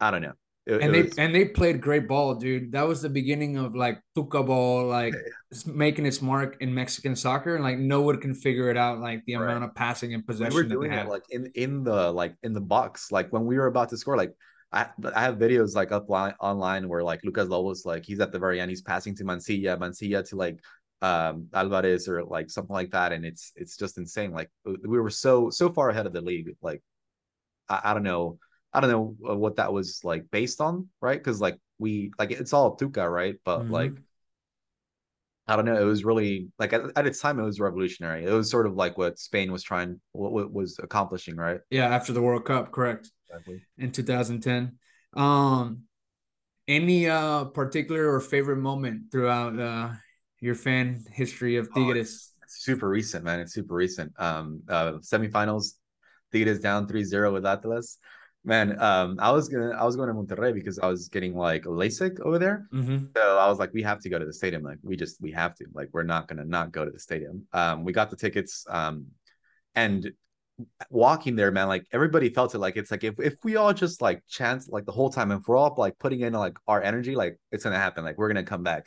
I 0.00 0.10
don't 0.10 0.22
know 0.22 0.32
it, 0.66 0.82
and 0.82 0.84
it 0.84 0.92
they 0.92 1.02
was... 1.02 1.18
and 1.18 1.34
they 1.34 1.44
played 1.46 1.80
great 1.80 2.08
ball, 2.08 2.34
dude. 2.34 2.72
That 2.72 2.88
was 2.88 3.00
the 3.00 3.08
beginning 3.08 3.56
of 3.56 3.76
like 3.76 4.00
Tuca 4.16 4.44
ball, 4.44 4.86
like 4.86 5.14
yeah. 5.52 5.72
making 5.72 6.06
its 6.06 6.20
mark 6.20 6.56
in 6.60 6.74
Mexican 6.74 7.14
soccer, 7.14 7.54
and 7.54 7.62
like 7.62 7.78
no 7.78 8.02
one 8.02 8.20
can 8.20 8.34
figure 8.34 8.68
it 8.68 8.76
out. 8.76 8.98
Like 8.98 9.24
the 9.26 9.36
right. 9.36 9.44
amount 9.44 9.64
of 9.64 9.74
passing 9.74 10.12
and 10.12 10.26
possession 10.26 10.54
we 10.54 10.62
were 10.62 10.68
doing 10.68 10.92
it 10.92 11.08
like 11.08 11.22
in 11.30 11.52
in 11.54 11.84
the 11.84 12.10
like 12.10 12.34
in 12.42 12.52
the 12.52 12.60
box, 12.60 13.12
like 13.12 13.32
when 13.32 13.46
we 13.46 13.56
were 13.56 13.66
about 13.66 13.90
to 13.90 13.96
score, 13.96 14.16
like. 14.16 14.32
I, 14.76 14.86
I 15.14 15.22
have 15.22 15.36
videos 15.36 15.74
like 15.74 15.92
up 15.92 16.08
line, 16.08 16.34
online 16.40 16.88
where 16.88 17.02
like 17.02 17.24
Lucas 17.24 17.48
Lobos 17.48 17.86
like 17.86 18.04
he's 18.04 18.20
at 18.20 18.32
the 18.32 18.38
very 18.38 18.60
end 18.60 18.70
he's 18.70 18.82
passing 18.82 19.14
to 19.16 19.24
Mancilla 19.24 19.78
Mancilla 19.78 20.28
to 20.28 20.36
like 20.36 20.60
um 21.02 21.48
Alvarez 21.52 22.08
or 22.08 22.24
like 22.24 22.50
something 22.50 22.74
like 22.74 22.90
that 22.90 23.12
and 23.12 23.24
it's 23.24 23.52
it's 23.56 23.76
just 23.76 23.98
insane 23.98 24.32
like 24.32 24.50
we 24.64 24.98
were 24.98 25.10
so 25.10 25.50
so 25.50 25.70
far 25.70 25.90
ahead 25.90 26.06
of 26.06 26.12
the 26.12 26.20
league 26.20 26.50
like 26.62 26.82
I, 27.68 27.80
I 27.84 27.94
don't 27.94 28.02
know 28.02 28.38
I 28.76 28.80
don't 28.80 28.90
know 28.90 29.16
uh, 29.30 29.36
what 29.36 29.56
that 29.56 29.72
was 29.72 30.02
like 30.04 30.30
based 30.30 30.60
on, 30.60 30.88
right? 31.00 31.18
Because 31.18 31.40
like 31.40 31.58
we 31.78 32.12
like 32.18 32.30
it's 32.30 32.52
all 32.52 32.76
Tuca, 32.76 33.10
right? 33.10 33.36
But 33.42 33.60
mm-hmm. 33.60 33.72
like 33.72 33.92
I 35.46 35.56
don't 35.56 35.64
know, 35.64 35.80
it 35.80 35.84
was 35.84 36.04
really 36.04 36.48
like 36.58 36.74
at, 36.74 36.82
at, 36.94 37.06
its 37.06 37.20
time 37.20 37.38
it 37.38 37.44
was 37.44 37.58
revolutionary. 37.58 38.24
It 38.24 38.32
was 38.32 38.50
sort 38.50 38.66
of 38.66 38.74
like 38.74 38.98
what 38.98 39.18
Spain 39.18 39.50
was 39.50 39.62
trying, 39.62 40.00
what, 40.12 40.32
what 40.32 40.52
was 40.52 40.78
accomplishing, 40.82 41.36
right? 41.36 41.60
Yeah, 41.70 41.86
after 41.86 42.12
the 42.12 42.20
World 42.20 42.44
Cup, 42.44 42.72
correct? 42.72 43.12
Exactly. 43.36 43.60
In 43.78 43.92
2010. 43.92 44.78
Um, 45.14 45.82
any 46.68 47.08
uh 47.08 47.44
particular 47.44 48.12
or 48.12 48.20
favorite 48.20 48.56
moment 48.56 49.12
throughout 49.12 49.58
uh 49.58 49.90
your 50.40 50.54
fan 50.54 51.04
history 51.12 51.56
of 51.56 51.72
Tigres? 51.72 51.96
Oh, 51.96 52.00
it's, 52.00 52.32
it's 52.42 52.64
super 52.64 52.88
recent, 52.88 53.24
man. 53.24 53.40
It's 53.40 53.54
super 53.54 53.74
recent. 53.74 54.12
Um, 54.18 54.62
uh, 54.68 54.92
semifinals, 54.94 55.74
Tigres 56.32 56.60
down 56.60 56.86
3-0 56.86 57.32
with 57.32 57.46
Atlas 57.46 57.98
man 58.46 58.80
um 58.80 59.16
i 59.18 59.30
was 59.30 59.48
gonna 59.48 59.70
i 59.70 59.84
was 59.84 59.96
going 59.96 60.08
to 60.08 60.14
monterrey 60.14 60.54
because 60.54 60.78
i 60.78 60.86
was 60.86 61.08
getting 61.08 61.34
like 61.34 61.64
lasik 61.64 62.20
over 62.20 62.38
there 62.38 62.68
mm-hmm. 62.72 63.04
so 63.14 63.38
i 63.38 63.48
was 63.48 63.58
like 63.58 63.72
we 63.74 63.82
have 63.82 63.98
to 63.98 64.08
go 64.08 64.18
to 64.18 64.24
the 64.24 64.32
stadium 64.32 64.62
like 64.62 64.78
we 64.82 64.96
just 64.96 65.20
we 65.20 65.32
have 65.32 65.54
to 65.54 65.66
like 65.74 65.88
we're 65.92 66.04
not 66.04 66.28
gonna 66.28 66.44
not 66.44 66.70
go 66.70 66.84
to 66.84 66.90
the 66.92 66.98
stadium 66.98 67.44
um 67.52 67.84
we 67.84 67.92
got 67.92 68.08
the 68.08 68.16
tickets 68.16 68.64
um 68.70 69.06
and 69.74 70.12
walking 70.90 71.36
there 71.36 71.50
man 71.50 71.68
like 71.68 71.84
everybody 71.92 72.30
felt 72.30 72.54
it 72.54 72.58
like 72.58 72.76
it's 72.76 72.90
like 72.90 73.04
if, 73.04 73.14
if 73.20 73.34
we 73.44 73.56
all 73.56 73.74
just 73.74 74.00
like 74.00 74.22
chance 74.26 74.68
like 74.70 74.86
the 74.86 74.92
whole 74.92 75.10
time 75.10 75.30
and 75.30 75.40
if 75.40 75.48
we're 75.48 75.56
all 75.56 75.74
like 75.76 75.98
putting 75.98 76.20
in 76.20 76.32
like 76.32 76.56
our 76.66 76.82
energy 76.82 77.14
like 77.14 77.38
it's 77.52 77.64
gonna 77.64 77.76
happen 77.76 78.04
like 78.04 78.16
we're 78.16 78.28
gonna 78.28 78.42
come 78.42 78.62
back 78.62 78.86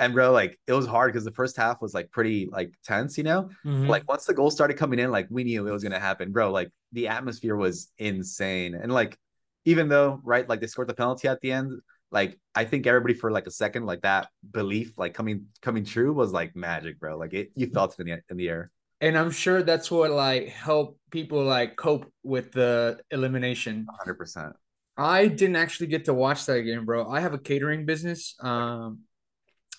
and 0.00 0.14
bro, 0.14 0.32
like 0.32 0.58
it 0.66 0.72
was 0.72 0.86
hard 0.86 1.12
because 1.12 1.26
the 1.26 1.30
first 1.32 1.58
half 1.58 1.82
was 1.82 1.92
like 1.92 2.10
pretty 2.10 2.48
like 2.50 2.72
tense, 2.82 3.18
you 3.18 3.22
know. 3.22 3.50
Mm-hmm. 3.66 3.86
Like 3.86 4.08
once 4.08 4.24
the 4.24 4.32
goals 4.32 4.54
started 4.54 4.78
coming 4.78 4.98
in, 4.98 5.10
like 5.10 5.26
we 5.30 5.44
knew 5.44 5.68
it 5.68 5.70
was 5.70 5.82
gonna 5.82 6.00
happen, 6.00 6.32
bro. 6.32 6.50
Like 6.50 6.70
the 6.92 7.08
atmosphere 7.08 7.54
was 7.54 7.92
insane, 7.98 8.74
and 8.74 8.90
like 8.90 9.18
even 9.66 9.88
though 9.88 10.18
right, 10.24 10.48
like 10.48 10.60
they 10.60 10.66
scored 10.66 10.88
the 10.88 10.94
penalty 10.94 11.28
at 11.28 11.38
the 11.42 11.52
end, 11.52 11.80
like 12.10 12.38
I 12.54 12.64
think 12.64 12.86
everybody 12.86 13.12
for 13.12 13.30
like 13.30 13.46
a 13.46 13.50
second, 13.50 13.84
like 13.84 14.00
that 14.00 14.28
belief, 14.50 14.96
like 14.96 15.12
coming 15.12 15.46
coming 15.60 15.84
true, 15.84 16.14
was 16.14 16.32
like 16.32 16.56
magic, 16.56 16.98
bro. 16.98 17.18
Like 17.18 17.34
it, 17.34 17.50
you 17.54 17.66
felt 17.66 17.92
it 17.92 18.00
in 18.00 18.06
the 18.06 18.22
in 18.30 18.36
the 18.38 18.48
air. 18.48 18.70
And 19.00 19.16
I'm 19.16 19.30
sure 19.30 19.62
that's 19.62 19.90
what 19.90 20.10
like 20.10 20.48
helped 20.48 20.98
people 21.10 21.42
like 21.42 21.76
cope 21.76 22.10
with 22.22 22.52
the 22.52 23.00
elimination. 23.10 23.86
100. 23.86 24.14
percent 24.14 24.56
I 24.96 25.28
didn't 25.28 25.56
actually 25.56 25.86
get 25.86 26.04
to 26.06 26.14
watch 26.14 26.44
that 26.46 26.62
game, 26.62 26.84
bro. 26.84 27.08
I 27.08 27.20
have 27.20 27.32
a 27.32 27.38
catering 27.38 27.86
business. 27.86 28.34
Um, 28.40 29.00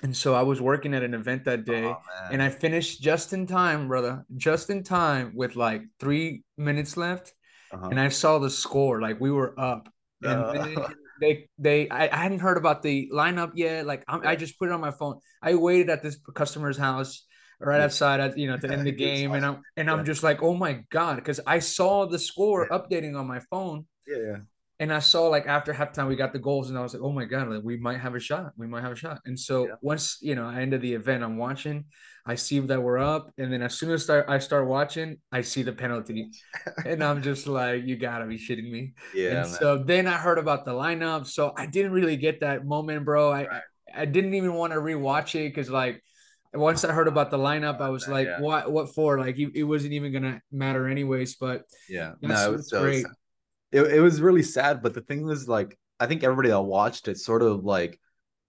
and 0.02 0.18
so 0.18 0.34
I 0.34 0.42
was 0.42 0.60
working 0.60 0.96
at 0.96 1.04
an 1.04 1.14
event 1.14 1.46
that 1.46 1.64
day 1.64 1.86
oh, 1.86 1.98
and 2.32 2.42
I 2.42 2.50
finished 2.50 3.04
just 3.04 3.34
in 3.34 3.46
time, 3.46 3.88
brother, 3.88 4.26
just 4.36 4.72
in 4.72 4.84
time 4.84 5.34
with 5.36 5.56
like 5.56 5.84
three 6.00 6.44
minutes 6.58 6.98
left. 6.98 7.34
Uh-huh. 7.72 7.90
And 7.90 8.00
I 8.00 8.10
saw 8.10 8.40
the 8.40 8.50
score, 8.50 9.00
like 9.00 9.22
we 9.22 9.30
were 9.30 9.54
up. 9.60 9.90
And 10.24 10.78
uh. 10.78 10.90
they, 11.22 11.48
they, 11.60 11.88
I, 11.90 12.10
I, 12.12 12.18
hadn't 12.18 12.40
heard 12.40 12.58
about 12.58 12.82
the 12.82 13.12
lineup 13.14 13.52
yet. 13.54 13.86
Like 13.86 14.04
I, 14.08 14.32
I 14.32 14.36
just 14.36 14.58
put 14.58 14.70
it 14.70 14.72
on 14.72 14.82
my 14.82 14.92
phone. 14.92 15.20
I 15.42 15.54
waited 15.54 15.92
at 15.92 16.02
this 16.02 16.18
customer's 16.34 16.78
house 16.78 17.26
right 17.62 17.82
outside, 17.82 18.38
you 18.38 18.48
know, 18.48 18.58
to 18.58 18.70
end 18.70 18.86
the 18.86 18.92
game. 18.92 19.34
And 19.34 19.46
I'm, 19.46 19.62
and 19.78 19.90
I'm 19.90 20.06
just 20.06 20.24
like, 20.24 20.42
oh 20.44 20.56
my 20.56 20.84
God, 20.90 21.18
because 21.18 21.40
I 21.46 21.60
saw 21.60 22.06
the 22.06 22.20
score 22.20 22.68
updating 22.70 23.18
on 23.18 23.28
my 23.28 23.40
phone. 23.50 23.86
Yeah. 24.08 24.38
And 24.80 24.92
I 24.92 24.98
saw 24.98 25.28
like 25.28 25.46
after 25.46 25.74
halftime 25.74 26.08
we 26.08 26.16
got 26.16 26.34
the 26.34 26.40
goals, 26.40 26.70
and 26.72 26.78
I 26.78 26.82
was 26.82 26.96
like, 26.96 27.04
"Oh 27.04 27.12
my 27.12 27.26
god, 27.26 27.48
like 27.50 27.62
we 27.64 27.78
might 27.78 28.00
have 28.00 28.16
a 28.16 28.20
shot. 28.20 28.54
We 28.58 28.66
might 28.66 28.82
have 28.82 28.94
a 28.94 28.96
shot." 28.96 29.20
And 29.26 29.40
so 29.40 29.78
once 29.82 30.18
you 30.22 30.34
know, 30.34 30.48
I 30.48 30.62
ended 30.62 30.82
the 30.82 30.96
event, 30.96 31.24
I'm 31.24 31.38
watching. 31.38 31.86
I 32.26 32.34
see 32.34 32.60
that 32.62 32.82
we're 32.82 32.98
up, 32.98 33.32
and 33.38 33.54
then 33.54 33.62
as 33.62 33.76
soon 33.76 33.92
as 33.92 34.10
I 34.10 34.40
start 34.40 34.68
watching, 34.68 35.18
I 35.32 35.42
see 35.42 35.62
the 35.62 35.72
penalty, 35.72 36.32
and 36.86 37.04
I'm 37.04 37.22
just 37.22 37.46
like, 37.46 37.86
"You 37.86 37.96
gotta 37.96 38.26
be 38.26 38.40
shitting 38.40 38.72
me!" 38.72 38.96
Yeah. 39.14 39.44
And 39.44 39.50
so 39.52 39.84
then 39.84 40.08
I 40.08 40.18
heard 40.18 40.40
about 40.40 40.66
the 40.66 40.72
lineup, 40.72 41.28
so 41.28 41.54
I 41.56 41.68
didn't 41.68 41.92
really 41.92 42.18
get 42.18 42.40
that 42.40 42.66
moment, 42.66 43.06
bro. 43.06 43.30
I 43.30 43.38
right. 43.46 43.50
I, 43.96 44.02
I 44.02 44.06
didn't 44.06 44.34
even 44.34 44.56
want 44.56 44.74
to 44.74 44.80
rewatch 44.80 45.36
it 45.36 45.50
because 45.50 45.70
like 45.70 46.02
once 46.54 46.84
I 46.84 46.92
heard 46.92 47.08
about 47.08 47.32
the 47.32 47.38
lineup, 47.38 47.80
I 47.80 47.90
was 47.90 48.08
like, 48.08 48.28
yeah. 48.28 48.42
"What? 48.42 48.72
What 48.72 48.94
for?" 48.94 49.20
Like, 49.20 49.38
it, 49.38 49.64
wasn't 49.64 49.94
even 49.94 50.12
gonna 50.12 50.42
matter 50.52 50.88
anyways. 50.88 51.36
But 51.36 51.64
yeah, 51.88 52.14
no, 52.22 52.50
it 52.50 52.52
was 52.52 52.70
so 52.70 52.82
great 52.82 53.06
it, 53.72 53.82
it 53.84 54.00
was 54.02 54.22
really 54.22 54.44
sad. 54.44 54.82
But 54.82 54.94
the 54.94 55.02
thing 55.02 55.24
was, 55.24 55.48
like, 55.48 55.78
I 56.00 56.08
think 56.08 56.24
everybody 56.24 56.50
that 56.50 56.62
watched 56.62 57.08
it 57.08 57.18
sort 57.18 57.42
of 57.42 57.64
like 57.64 58.00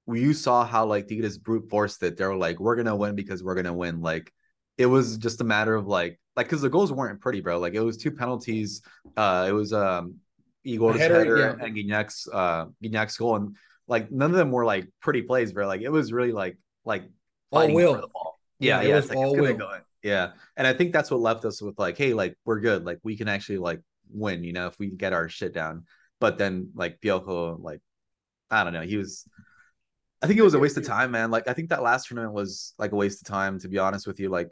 you 0.08 0.32
saw 0.34 0.64
how 0.64 0.86
like 0.86 1.06
Tigres 1.06 1.38
brute 1.38 1.68
forced 1.70 2.02
it. 2.02 2.16
They 2.16 2.26
were 2.26 2.36
like, 2.36 2.58
we're 2.58 2.76
gonna 2.76 2.96
win 2.96 3.14
because 3.14 3.42
we're 3.42 3.54
gonna 3.54 3.72
win. 3.72 4.00
Like 4.00 4.32
it 4.78 4.86
was 4.86 5.18
just 5.18 5.40
a 5.40 5.44
matter 5.44 5.74
of 5.74 5.86
like 5.86 6.18
like 6.34 6.46
because 6.46 6.62
the 6.62 6.70
goals 6.70 6.92
weren't 6.92 7.20
pretty, 7.20 7.40
bro. 7.40 7.58
Like 7.58 7.74
it 7.74 7.80
was 7.80 7.96
two 7.96 8.10
penalties. 8.10 8.82
Uh, 9.16 9.46
it 9.48 9.52
was 9.52 9.72
um 9.72 10.16
Igor's 10.64 10.98
header, 10.98 11.18
header 11.18 11.38
yeah. 11.38 11.64
and 11.64 11.76
Gignac's 11.76 12.28
uh 12.32 12.66
Gignac's 12.82 13.16
goal, 13.16 13.36
and 13.36 13.56
like 13.86 14.10
none 14.10 14.30
of 14.30 14.36
them 14.36 14.50
were 14.50 14.64
like 14.64 14.88
pretty 15.00 15.22
plays, 15.22 15.52
bro. 15.52 15.66
Like 15.66 15.82
it 15.82 15.90
was 15.90 16.12
really 16.12 16.32
like 16.32 16.56
like 16.84 17.04
all 17.52 17.72
will. 17.72 18.00
the 18.00 18.08
ball. 18.08 18.38
Yeah, 18.58 18.80
yeah, 18.80 18.88
yeah 18.88 18.98
it's 18.98 19.08
like 19.08 19.18
all 19.18 19.32
it's 19.44 19.58
will. 19.58 19.70
Yeah, 20.02 20.32
and 20.56 20.66
I 20.66 20.72
think 20.72 20.92
that's 20.92 21.10
what 21.10 21.20
left 21.20 21.44
us 21.44 21.62
with 21.62 21.78
like, 21.78 21.96
hey, 21.96 22.14
like 22.14 22.36
we're 22.44 22.60
good. 22.60 22.84
Like 22.84 22.98
we 23.02 23.16
can 23.16 23.28
actually 23.28 23.58
like 23.58 23.80
win, 24.10 24.42
you 24.44 24.52
know, 24.52 24.66
if 24.66 24.78
we 24.78 24.88
get 24.88 25.12
our 25.12 25.28
shit 25.28 25.52
down. 25.52 25.84
But 26.20 26.38
then 26.38 26.70
like 26.74 27.00
Piojo, 27.00 27.58
like 27.60 27.80
I 28.50 28.64
don't 28.64 28.72
know, 28.72 28.82
he 28.82 28.96
was. 28.96 29.26
I 30.20 30.28
think 30.28 30.38
it 30.38 30.44
was 30.44 30.54
a 30.54 30.58
waste 30.60 30.76
of 30.76 30.86
time, 30.86 31.10
man. 31.10 31.32
Like 31.32 31.48
I 31.48 31.52
think 31.52 31.70
that 31.70 31.82
last 31.82 32.06
tournament 32.06 32.32
was 32.32 32.74
like 32.78 32.92
a 32.92 32.96
waste 32.96 33.22
of 33.22 33.26
time, 33.26 33.58
to 33.58 33.68
be 33.68 33.78
honest 33.78 34.06
with 34.06 34.20
you. 34.20 34.28
Like 34.28 34.50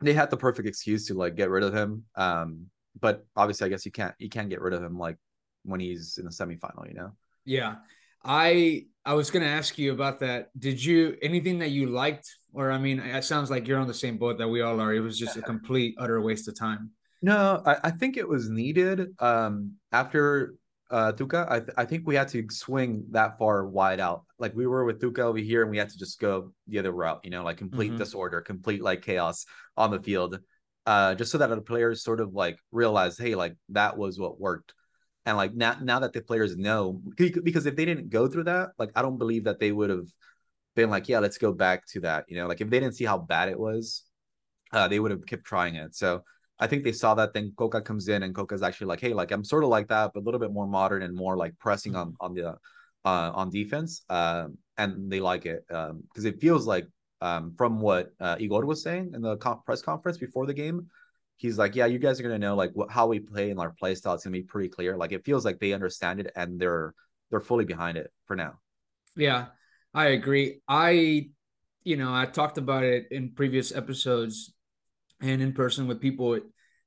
they 0.00 0.12
had 0.12 0.30
the 0.30 0.36
perfect 0.36 0.68
excuse 0.68 1.06
to 1.06 1.14
like 1.14 1.36
get 1.36 1.50
rid 1.50 1.62
of 1.62 1.72
him. 1.72 2.04
Um, 2.16 2.66
but 3.00 3.24
obviously, 3.36 3.66
I 3.66 3.68
guess 3.68 3.86
you 3.86 3.92
can't 3.92 4.14
you 4.18 4.28
can't 4.28 4.48
get 4.48 4.60
rid 4.60 4.74
of 4.74 4.82
him 4.82 4.98
like 4.98 5.16
when 5.64 5.80
he's 5.80 6.18
in 6.18 6.24
the 6.24 6.30
semifinal, 6.30 6.88
you 6.88 6.94
know. 6.94 7.12
Yeah, 7.44 7.76
I 8.24 8.86
I 9.08 9.14
was 9.14 9.30
gonna 9.30 9.46
ask 9.46 9.78
you 9.78 9.94
about 9.94 10.20
that. 10.20 10.50
Did 10.58 10.84
you 10.84 11.16
anything 11.22 11.60
that 11.60 11.70
you 11.70 11.86
liked, 11.86 12.28
or 12.52 12.70
I 12.70 12.76
mean, 12.76 13.00
it 13.00 13.24
sounds 13.24 13.50
like 13.50 13.66
you're 13.66 13.78
on 13.78 13.88
the 13.88 13.94
same 13.94 14.18
boat 14.18 14.36
that 14.36 14.48
we 14.48 14.60
all 14.60 14.78
are. 14.82 14.92
It 14.92 15.00
was 15.00 15.18
just 15.18 15.38
a 15.38 15.40
complete 15.40 15.94
utter 15.98 16.20
waste 16.20 16.46
of 16.46 16.58
time. 16.58 16.90
No, 17.22 17.62
I, 17.64 17.76
I 17.84 17.90
think 17.90 18.18
it 18.18 18.28
was 18.28 18.50
needed. 18.50 19.14
Um, 19.18 19.76
after 19.92 20.56
uh 20.90 21.12
Tuca, 21.12 21.50
I 21.50 21.60
th- 21.60 21.72
I 21.78 21.86
think 21.86 22.06
we 22.06 22.16
had 22.16 22.28
to 22.28 22.44
swing 22.50 23.06
that 23.12 23.38
far 23.38 23.66
wide 23.66 23.98
out. 23.98 24.26
Like 24.38 24.54
we 24.54 24.66
were 24.66 24.84
with 24.84 25.00
Tuca 25.00 25.20
over 25.20 25.38
here, 25.38 25.62
and 25.62 25.70
we 25.70 25.78
had 25.78 25.88
to 25.88 25.98
just 25.98 26.20
go 26.20 26.52
the 26.66 26.78
other 26.78 26.92
route. 26.92 27.20
You 27.24 27.30
know, 27.30 27.44
like 27.44 27.56
complete 27.56 27.92
mm-hmm. 27.92 27.98
disorder, 28.04 28.42
complete 28.42 28.82
like 28.82 29.00
chaos 29.00 29.46
on 29.74 29.90
the 29.90 30.02
field. 30.02 30.38
Uh, 30.84 31.14
just 31.14 31.32
so 31.32 31.38
that 31.38 31.48
the 31.48 31.62
players 31.62 32.02
sort 32.02 32.20
of 32.20 32.34
like 32.34 32.58
realize, 32.72 33.16
hey, 33.16 33.34
like 33.34 33.56
that 33.70 33.96
was 33.96 34.18
what 34.18 34.38
worked 34.38 34.74
and 35.28 35.36
like 35.36 35.54
now 35.54 35.76
now 35.82 35.98
that 35.98 36.14
the 36.14 36.22
players 36.22 36.56
know 36.56 37.00
because 37.16 37.66
if 37.66 37.76
they 37.76 37.84
didn't 37.84 38.08
go 38.08 38.26
through 38.26 38.44
that 38.44 38.70
like 38.78 38.90
i 38.96 39.02
don't 39.02 39.18
believe 39.18 39.44
that 39.44 39.60
they 39.60 39.72
would 39.72 39.90
have 39.90 40.08
been 40.74 40.88
like 40.88 41.06
yeah 41.06 41.18
let's 41.18 41.36
go 41.36 41.52
back 41.52 41.86
to 41.86 42.00
that 42.00 42.24
you 42.28 42.36
know? 42.36 42.46
Like 42.46 42.62
if 42.62 42.70
they 42.70 42.80
didn't 42.80 42.94
see 42.94 43.04
how 43.04 43.18
bad 43.18 43.48
it 43.50 43.58
was 43.58 44.04
uh, 44.72 44.88
they 44.88 45.00
would 45.00 45.10
have 45.10 45.24
kept 45.24 45.44
trying 45.44 45.76
it. 45.76 45.94
So 45.94 46.22
i 46.60 46.66
think 46.66 46.82
they 46.82 46.92
saw 46.92 47.14
that 47.14 47.32
then 47.34 47.52
coca 47.56 47.80
comes 47.80 48.08
in 48.08 48.22
and 48.24 48.34
coca's 48.34 48.62
actually 48.62 48.88
like 48.88 49.00
hey 49.00 49.12
like 49.14 49.30
i'm 49.30 49.44
sort 49.44 49.62
of 49.62 49.70
like 49.70 49.86
that 49.88 50.10
but 50.12 50.20
a 50.20 50.24
little 50.24 50.40
bit 50.40 50.52
more 50.52 50.66
modern 50.66 51.02
and 51.02 51.14
more 51.14 51.36
like 51.36 51.56
pressing 51.58 51.94
on 51.94 52.16
on 52.20 52.34
the 52.34 52.48
uh 53.04 53.30
on 53.40 53.48
defense 53.48 54.02
um 54.08 54.58
and 54.76 55.10
they 55.12 55.20
like 55.20 55.46
it 55.46 55.64
um 55.70 56.02
because 56.08 56.24
it 56.24 56.40
feels 56.40 56.66
like 56.66 56.86
um 57.20 57.54
from 57.56 57.80
what 57.80 58.10
uh, 58.18 58.36
igor 58.40 58.66
was 58.66 58.82
saying 58.82 59.12
in 59.14 59.22
the 59.22 59.36
press 59.64 59.82
conference 59.82 60.18
before 60.18 60.46
the 60.46 60.54
game 60.54 60.88
he's 61.38 61.56
like, 61.56 61.74
yeah, 61.74 61.86
you 61.86 61.98
guys 61.98 62.20
are 62.20 62.22
gonna 62.22 62.38
know 62.38 62.54
like 62.54 62.72
what, 62.74 62.90
how 62.90 63.06
we 63.06 63.20
play 63.20 63.50
and 63.50 63.58
our 63.58 63.70
play 63.70 63.94
style. 63.94 64.14
It's 64.14 64.24
gonna 64.24 64.36
be 64.36 64.42
pretty 64.42 64.68
clear. 64.68 64.96
Like 64.96 65.12
it 65.12 65.24
feels 65.24 65.44
like 65.44 65.58
they 65.58 65.72
understand 65.72 66.20
it 66.20 66.30
and 66.36 66.60
they're 66.60 66.94
they're 67.30 67.40
fully 67.40 67.64
behind 67.64 67.96
it 67.96 68.12
for 68.26 68.36
now. 68.36 68.58
Yeah, 69.16 69.46
I 69.94 70.08
agree. 70.08 70.60
I, 70.68 71.28
you 71.82 71.96
know, 71.96 72.14
I 72.14 72.26
talked 72.26 72.58
about 72.58 72.84
it 72.84 73.08
in 73.10 73.32
previous 73.32 73.74
episodes 73.74 74.52
and 75.20 75.40
in 75.40 75.52
person 75.52 75.86
with 75.86 76.00
people. 76.00 76.38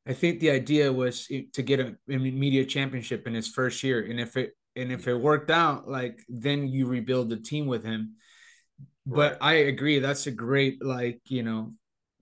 I 0.07 0.13
think 0.13 0.39
the 0.39 0.51
idea 0.51 0.91
was 0.91 1.27
to 1.27 1.61
get 1.61 1.79
a 1.79 1.95
media 2.07 2.65
championship 2.65 3.27
in 3.27 3.33
his 3.33 3.47
first 3.47 3.83
year, 3.83 4.03
and 4.03 4.19
if 4.19 4.35
it 4.35 4.51
and 4.75 4.91
if 4.91 5.07
it 5.07 5.15
worked 5.15 5.51
out, 5.51 5.87
like 5.87 6.19
then 6.27 6.67
you 6.67 6.87
rebuild 6.87 7.29
the 7.29 7.37
team 7.37 7.67
with 7.67 7.83
him. 7.83 8.15
But. 9.05 9.37
I 9.41 9.53
agree, 9.53 9.99
that's 9.99 10.27
a 10.27 10.31
great 10.31 10.83
like 10.83 11.21
you 11.25 11.43
know 11.43 11.73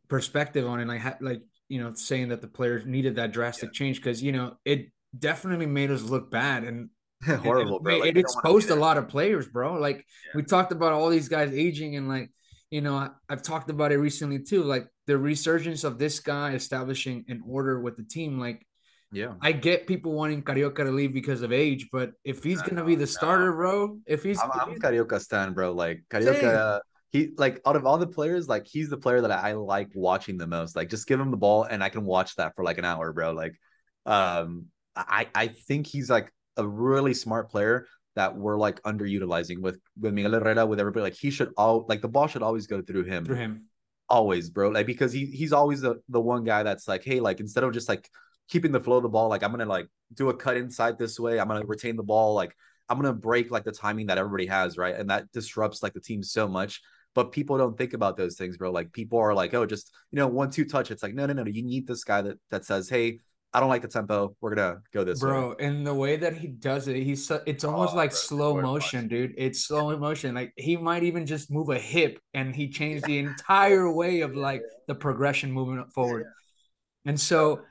perspective 0.08 0.68
on 0.68 0.80
it. 0.82 0.88
Like 0.88 1.22
like 1.22 1.42
you 1.70 1.82
know, 1.82 1.94
saying 1.94 2.30
that 2.30 2.42
the 2.42 2.48
players 2.48 2.86
needed 2.86 3.16
that 3.16 3.32
drastic 3.32 3.70
yeah. 3.70 3.78
change 3.78 3.98
because 3.98 4.22
you 4.22 4.32
know 4.32 4.58
it 4.66 4.92
definitely 5.18 5.68
made 5.68 5.92
us 5.92 6.02
look 6.02 6.30
bad 6.30 6.64
and 6.64 6.90
horrible. 7.26 7.78
It, 7.78 7.84
bro. 7.84 7.98
Like, 8.00 8.10
it 8.10 8.18
exposed 8.18 8.70
a 8.70 8.76
lot 8.76 8.98
of 8.98 9.08
players, 9.08 9.48
bro. 9.48 9.76
Like 9.76 9.98
yeah. 9.98 10.32
we 10.36 10.44
talked 10.44 10.72
about 10.72 10.94
all 10.94 11.10
these 11.10 11.30
guys 11.30 11.54
aging 11.54 11.96
and 11.96 12.10
like 12.10 12.32
you 12.70 12.82
know 12.82 12.96
I, 12.96 13.10
have 13.30 13.44
talked 13.44 13.70
about 13.70 13.92
it 13.92 13.98
recently 13.98 14.40
too. 14.40 14.64
Like 14.64 14.88
the 15.08 15.18
resurgence 15.18 15.84
of 15.84 15.98
this 16.00 16.20
guy 16.20 16.54
establishing 16.54 17.26
an 17.30 17.44
order 17.48 17.80
with 17.80 17.98
the 17.98 18.04
team. 18.04 18.40
Like 18.40 18.66
yeah, 19.12 19.34
I 19.42 19.52
get 19.52 19.88
people 19.88 20.14
wanting 20.14 20.44
Carioca 20.44 20.78
to 20.78 20.92
leave 20.92 21.14
because 21.14 21.42
of 21.42 21.52
age, 21.52 21.90
but 21.92 22.12
if 22.24 22.44
he's 22.44 22.62
gonna 22.62 22.86
be 22.86 22.96
the 22.96 23.08
starter, 23.08 23.52
bro, 23.54 24.00
if 24.06 24.24
he's 24.24 24.40
I'm, 24.40 24.52
I'm 24.54 24.80
Carioca 24.80 25.20
stan, 25.20 25.54
bro. 25.54 25.72
Like 25.74 26.04
Carioca 26.10 26.80
he 27.12 27.32
like 27.38 27.62
out 27.66 27.76
of 27.76 27.86
all 27.86 27.98
the 27.98 28.08
players, 28.08 28.48
like 28.48 28.68
he's 28.68 28.90
the 28.90 28.98
player 28.98 29.22
that 29.22 29.32
I 29.32 29.54
like 29.54 29.90
watching 29.94 30.38
the 30.38 30.48
most. 30.48 30.76
Like 30.76 30.90
just 30.90 31.08
give 31.08 31.20
him 31.20 31.32
the 31.32 31.38
ball 31.38 31.64
and 31.64 31.84
I 31.84 31.90
can 31.90 32.06
watch 32.06 32.36
that 32.36 32.56
for 32.56 32.64
like 32.64 32.78
an 32.78 32.86
hour, 32.86 33.12
bro. 33.14 33.32
Like 33.32 33.60
um 34.06 34.66
I 34.96 35.28
I 35.34 35.48
think 35.48 35.88
he's 35.88 36.10
like 36.10 36.32
a 36.58 36.68
really 36.68 37.14
smart 37.14 37.50
player 37.50 37.88
that 38.16 38.36
we're 38.36 38.58
like 38.58 38.82
underutilizing 38.84 39.60
with 39.62 39.80
with 40.00 40.14
Miguel 40.14 40.34
Herrera 40.34 40.66
with 40.66 40.80
everybody. 40.80 41.04
Like 41.04 41.16
he 41.16 41.32
should 41.32 41.52
all 41.58 41.86
like 41.90 42.02
the 42.02 42.08
ball 42.08 42.28
should 42.28 42.44
always 42.44 42.68
go 42.68 42.82
through 42.82 43.06
him. 43.06 43.26
Through 43.26 43.38
him. 43.38 43.66
Always, 44.08 44.50
bro. 44.50 44.70
Like 44.70 44.86
because 44.86 45.12
he 45.12 45.26
he's 45.26 45.54
always 45.54 45.82
the 45.82 46.02
the 46.10 46.22
one 46.22 46.44
guy 46.44 46.64
that's 46.64 46.88
like, 46.88 47.04
hey, 47.04 47.20
like 47.20 47.40
instead 47.40 47.64
of 47.64 47.74
just 47.74 47.90
like 47.90 48.08
keeping 48.50 48.72
the 48.72 48.80
flow 48.80 48.98
of 48.98 49.04
the 49.04 49.10
ball, 49.10 49.30
like 49.30 49.42
I'm 49.42 49.52
gonna 49.52 49.66
like 49.66 49.88
do 50.14 50.30
a 50.30 50.34
cut 50.34 50.58
inside 50.58 51.00
this 51.00 51.20
way. 51.20 51.40
I'm 51.40 51.48
gonna 51.48 51.66
retain 51.66 51.96
the 51.96 52.04
ball. 52.04 52.36
Like 52.36 52.56
I'm 52.88 52.98
gonna 52.98 53.14
break 53.14 53.50
like 53.50 53.64
the 53.64 53.72
timing 53.72 54.08
that 54.08 54.18
everybody 54.18 54.46
has, 54.46 54.78
right? 54.78 54.96
And 54.96 55.10
that 55.10 55.32
disrupts 55.32 55.82
like 55.82 55.94
the 55.94 56.02
team 56.02 56.22
so 56.22 56.48
much 56.48 56.82
but 57.20 57.34
people 57.34 57.58
don't 57.58 57.78
think 57.78 57.92
about 57.92 58.16
those 58.16 58.38
things, 58.38 58.56
bro. 58.56 58.72
Like 58.72 58.94
people 58.94 59.20
are 59.20 59.34
like, 59.34 59.54
oh, 59.54 59.66
just 59.66 59.92
you 60.10 60.16
know, 60.16 60.28
one 60.28 60.50
two 60.50 60.64
touch. 60.64 60.90
It's 60.90 61.04
like, 61.04 61.14
no, 61.14 61.26
no, 61.26 61.34
no. 61.34 61.44
You 61.46 61.64
need 61.64 61.86
this 61.86 62.06
guy 62.06 62.22
that 62.22 62.38
that 62.50 62.64
says, 62.64 62.88
hey, 62.88 63.20
I 63.54 63.60
don't 63.60 63.68
like 63.68 63.82
the 63.82 63.90
tempo. 63.90 64.38
We're 64.40 64.56
gonna 64.56 64.78
go 64.94 65.04
this 65.04 65.20
bro. 65.20 65.50
Way. 65.50 65.56
And 65.60 65.86
the 65.86 65.94
way 65.94 66.16
that 66.16 66.38
he 66.38 66.48
does 66.48 66.88
it, 66.88 66.96
he's 67.04 67.28
so, 67.28 67.42
it's 67.46 67.66
almost 67.66 67.92
oh, 67.92 67.98
like 67.98 68.12
bro, 68.12 68.16
slow 68.16 68.62
motion, 68.62 69.10
dude. 69.10 69.34
It's 69.38 69.68
slow 69.68 69.98
motion. 69.98 70.34
Like 70.34 70.54
he 70.56 70.78
might 70.78 71.04
even 71.04 71.26
just 71.26 71.52
move 71.52 71.68
a 71.68 71.78
hip, 71.78 72.22
and 72.34 72.56
he 72.56 72.70
changed 72.70 73.04
the 73.04 73.20
entire 73.20 73.92
way 73.92 74.22
of 74.22 74.34
like 74.34 74.62
the 74.88 74.96
progression 74.96 75.52
moving 75.52 75.84
forward. 75.94 76.24
Yeah. 76.26 77.10
And 77.12 77.20
so, 77.20 77.64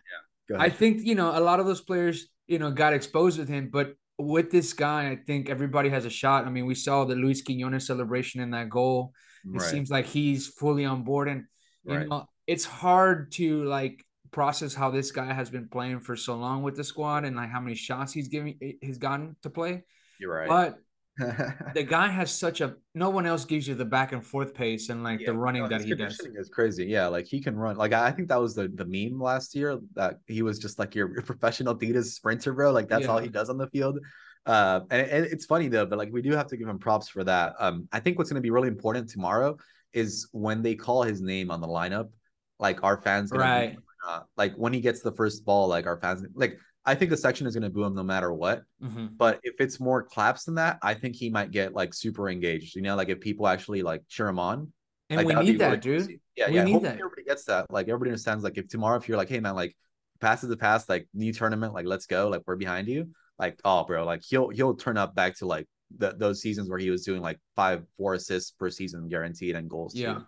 yeah. 0.50 0.61
I 0.61 0.68
think 0.68 1.06
you 1.06 1.14
know 1.14 1.30
a 1.30 1.40
lot 1.40 1.58
of 1.58 1.64
those 1.64 1.80
players, 1.80 2.28
you 2.46 2.58
know, 2.58 2.70
got 2.70 2.92
exposed 2.92 3.38
with 3.38 3.48
him, 3.48 3.70
but 3.72 3.94
with 4.18 4.50
this 4.50 4.72
guy, 4.72 5.11
I 5.11 5.16
think 5.16 5.48
everybody 5.48 5.88
has 5.90 6.04
a 6.04 6.11
shot. 6.11 6.44
I 6.44 6.50
mean, 6.50 6.66
we 6.66 6.74
saw 6.74 7.04
the 7.04 7.14
Luis 7.14 7.42
Quiñones 7.42 7.83
celebration 7.83 8.40
in 8.40 8.50
that 8.50 8.68
goal. 8.68 9.12
It 9.44 9.59
right. 9.59 9.70
seems 9.70 9.90
like 9.90 10.07
he's 10.07 10.48
fully 10.48 10.85
on 10.85 11.04
board, 11.04 11.28
and 11.28 11.44
you 11.85 11.96
right. 11.96 12.09
know 12.09 12.26
it's 12.46 12.64
hard 12.64 13.33
to 13.33 13.64
like 13.64 14.04
process 14.31 14.74
how 14.74 14.90
this 14.90 15.11
guy 15.11 15.33
has 15.33 15.48
been 15.48 15.68
playing 15.68 16.00
for 16.00 16.16
so 16.16 16.37
long 16.37 16.62
with 16.62 16.76
the 16.76 16.85
squad 16.85 17.24
and 17.24 17.37
like 17.37 17.50
how 17.50 17.61
many 17.61 17.74
shots 17.74 18.12
he's 18.12 18.28
giving 18.28 18.59
he's 18.81 18.98
gotten 18.98 19.37
to 19.42 19.50
play. 19.50 19.85
You're 20.18 20.35
right, 20.35 20.48
but 20.48 20.78
the 21.74 21.83
guy 21.83 22.09
has 22.09 22.31
such 22.31 22.61
a 22.61 22.76
no 22.94 23.11
one 23.11 23.26
else 23.26 23.44
gives 23.44 23.66
you 23.66 23.74
the 23.74 23.85
back 23.85 24.12
and 24.12 24.24
forth 24.24 24.54
pace 24.54 24.88
and 24.88 25.02
like 25.02 25.20
yeah, 25.20 25.26
the 25.26 25.37
running 25.37 25.62
no, 25.62 25.68
that 25.68 25.81
he 25.81 25.94
does 25.94 26.18
is 26.20 26.48
crazy 26.48 26.87
yeah 26.87 27.07
like 27.07 27.26
he 27.26 27.40
can 27.40 27.57
run 27.57 27.76
like 27.76 27.92
i 27.92 28.11
think 28.11 28.28
that 28.28 28.40
was 28.40 28.54
the 28.54 28.68
the 28.74 28.85
meme 28.85 29.20
last 29.20 29.54
year 29.54 29.78
that 29.94 30.18
he 30.26 30.42
was 30.42 30.59
just 30.59 30.78
like 30.78 30.94
your, 30.94 31.12
your 31.12 31.22
professional 31.22 31.76
Adidas 31.76 32.12
sprinter 32.12 32.52
bro 32.52 32.70
like 32.70 32.88
that's 32.88 33.04
yeah. 33.04 33.11
all 33.11 33.18
he 33.18 33.28
does 33.28 33.50
on 33.50 33.59
the 33.59 33.68
field 33.68 33.98
uh, 34.46 34.81
and, 34.90 35.07
and, 35.09 35.26
it's 35.26 35.44
funny 35.44 35.68
though, 35.68 35.85
but 35.85 35.98
like 35.98 36.11
we 36.11 36.22
do 36.22 36.33
have 36.33 36.46
to 36.46 36.57
give 36.57 36.66
him 36.66 36.78
props 36.78 37.07
for 37.07 37.22
that. 37.22 37.54
Um, 37.59 37.87
I 37.92 38.00
think 38.00 38.16
what's 38.16 38.31
going 38.31 38.40
to 38.40 38.46
be 38.46 38.50
really 38.50 38.68
important 38.68 39.11
tomorrow 39.11 39.59
is 39.92 40.28
when 40.33 40.62
they 40.62 40.74
call 40.74 41.02
his 41.02 41.20
name 41.20 41.50
on 41.50 41.61
the 41.61 41.66
lineup, 41.66 42.09
like 42.59 42.83
our 42.83 43.00
fans, 43.02 43.31
right? 43.31 43.76
like 44.38 44.54
when 44.54 44.72
he 44.72 44.81
gets 44.81 45.00
the 45.02 45.12
first 45.12 45.44
ball, 45.44 45.68
like 45.68 45.87
our 45.87 46.00
fans, 46.00 46.24
like 46.35 46.59
I 46.85 46.95
think 46.95 47.11
the 47.11 47.17
section 47.17 47.47
is 47.47 47.55
going 47.55 47.64
to 47.64 47.71
boo 47.71 47.85
him 47.85 47.95
no 47.95 48.03
matter 48.03 48.33
what. 48.33 48.62
Mm-hmm. 48.83 49.09
But 49.17 49.41
if 49.43 49.55
it's 49.61 49.79
more 49.79 50.03
claps 50.03 50.45
than 50.45 50.55
that, 50.55 50.79
I 50.83 50.95
think 50.95 51.17
he 51.17 51.29
might 51.29 51.51
get 51.51 51.75
like 51.75 51.93
super 51.93 52.29
engaged. 52.29 52.77
You 52.77 52.83
know, 52.83 52.97
like 52.97 53.09
if 53.09 53.21
people 53.21 53.47
actually 53.47 53.83
like 53.83 54.03
cheer 54.09 54.29
him 54.29 54.38
on. 54.38 54.73
And 55.11 55.27
like, 55.27 55.38
we 55.38 55.45
need 55.45 55.59
that, 55.59 55.85
really 55.85 56.07
dude. 56.07 56.21
Yeah, 56.37 56.49
we 56.49 56.55
yeah. 56.55 56.61
Hopefully 56.62 56.83
that. 56.83 56.95
everybody 56.95 57.25
gets 57.25 57.45
that. 57.45 57.67
Like 57.71 57.88
everybody 57.88 58.11
understands. 58.11 58.45
Like 58.45 58.59
if 58.59 58.69
tomorrow, 58.69 58.97
if 58.97 59.09
you're 59.09 59.17
like, 59.17 59.29
hey 59.29 59.41
man, 59.41 59.55
like 59.55 59.77
passes 60.21 60.49
the 60.49 60.57
past, 60.57 60.88
like 60.88 61.09
new 61.14 61.33
tournament, 61.33 61.75
like 61.75 61.87
let's 61.87 62.07
go, 62.07 62.29
like 62.29 62.43
we're 62.47 62.57
behind 62.57 62.88
you 62.88 63.09
like 63.38 63.59
oh 63.64 63.85
bro 63.85 64.05
like 64.05 64.23
he'll 64.23 64.49
he'll 64.49 64.75
turn 64.75 64.97
up 64.97 65.14
back 65.14 65.37
to 65.37 65.47
like 65.47 65.67
the, 65.97 66.14
those 66.19 66.43
seasons 66.43 66.69
where 66.69 66.79
he 66.79 66.91
was 66.91 67.05
doing 67.05 67.23
like 67.23 67.38
five 67.57 67.85
four 67.97 68.14
assists 68.14 68.51
per 68.51 68.69
season 68.69 69.09
guaranteed 69.09 69.55
and 69.55 69.71
goals 69.71 69.95
yeah 69.95 70.14
too. 70.14 70.27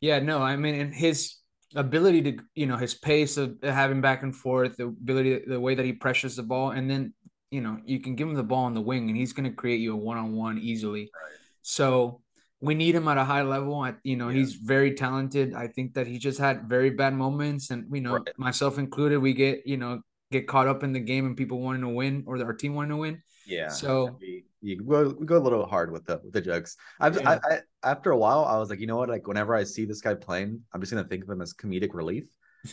yeah 0.00 0.18
no 0.20 0.40
i 0.40 0.56
mean 0.56 0.74
and 0.74 0.94
his 0.94 1.36
ability 1.74 2.22
to 2.22 2.38
you 2.54 2.66
know 2.66 2.76
his 2.76 2.94
pace 2.94 3.36
of 3.36 3.56
having 3.62 4.00
back 4.00 4.22
and 4.22 4.34
forth 4.34 4.76
the 4.76 4.84
ability 4.84 5.42
the 5.46 5.58
way 5.58 5.74
that 5.74 5.84
he 5.84 5.92
pressures 5.92 6.36
the 6.36 6.42
ball 6.42 6.70
and 6.70 6.90
then 6.90 7.12
you 7.50 7.60
know 7.60 7.78
you 7.84 8.00
can 8.00 8.14
give 8.14 8.28
him 8.28 8.34
the 8.34 8.42
ball 8.42 8.64
on 8.64 8.74
the 8.74 8.80
wing 8.80 9.08
and 9.08 9.16
he's 9.16 9.32
going 9.32 9.48
to 9.48 9.54
create 9.54 9.80
you 9.80 9.92
a 9.92 9.96
one-on-one 9.96 10.58
easily 10.58 11.10
right. 11.20 11.32
so 11.62 12.20
we 12.64 12.74
need 12.74 12.94
him 12.94 13.06
at 13.08 13.18
a 13.18 13.24
high 13.24 13.42
level. 13.42 13.80
I, 13.80 13.92
you 14.04 14.16
know, 14.16 14.30
yeah. 14.30 14.38
he's 14.38 14.54
very 14.54 14.94
talented. 14.94 15.52
I 15.52 15.66
think 15.66 15.92
that 15.94 16.06
he 16.06 16.18
just 16.18 16.38
had 16.38 16.66
very 16.66 16.88
bad 16.88 17.12
moments, 17.12 17.70
and 17.70 17.84
you 17.92 18.00
know, 18.00 18.14
right. 18.14 18.38
myself 18.38 18.78
included, 18.78 19.18
we 19.18 19.34
get 19.34 19.66
you 19.66 19.76
know 19.76 20.00
get 20.30 20.48
caught 20.48 20.66
up 20.66 20.82
in 20.82 20.92
the 20.92 21.00
game 21.00 21.26
and 21.26 21.36
people 21.36 21.60
wanting 21.60 21.82
to 21.82 21.88
win 21.88 22.24
or 22.26 22.42
our 22.42 22.54
team 22.54 22.74
wanting 22.74 22.90
to 22.90 22.96
win. 22.96 23.22
Yeah. 23.46 23.68
So 23.68 24.18
you 24.64 24.82
go 24.82 25.14
we 25.18 25.26
go 25.26 25.36
a 25.36 25.38
little 25.38 25.66
hard 25.66 25.92
with 25.92 26.06
the 26.06 26.20
with 26.24 26.32
the 26.32 26.40
jokes. 26.40 26.76
I've, 26.98 27.20
yeah. 27.20 27.30
I, 27.30 27.54
I, 27.54 27.60
after 27.82 28.10
a 28.10 28.16
while, 28.16 28.44
I 28.44 28.58
was 28.58 28.70
like, 28.70 28.80
you 28.80 28.86
know 28.86 28.96
what? 28.96 29.08
Like 29.08 29.26
whenever 29.26 29.54
I 29.54 29.64
see 29.64 29.84
this 29.84 30.00
guy 30.00 30.14
playing, 30.14 30.60
I'm 30.72 30.80
just 30.80 30.92
gonna 30.92 31.06
think 31.06 31.24
of 31.24 31.30
him 31.30 31.42
as 31.42 31.52
comedic 31.52 31.92
relief, 31.92 32.24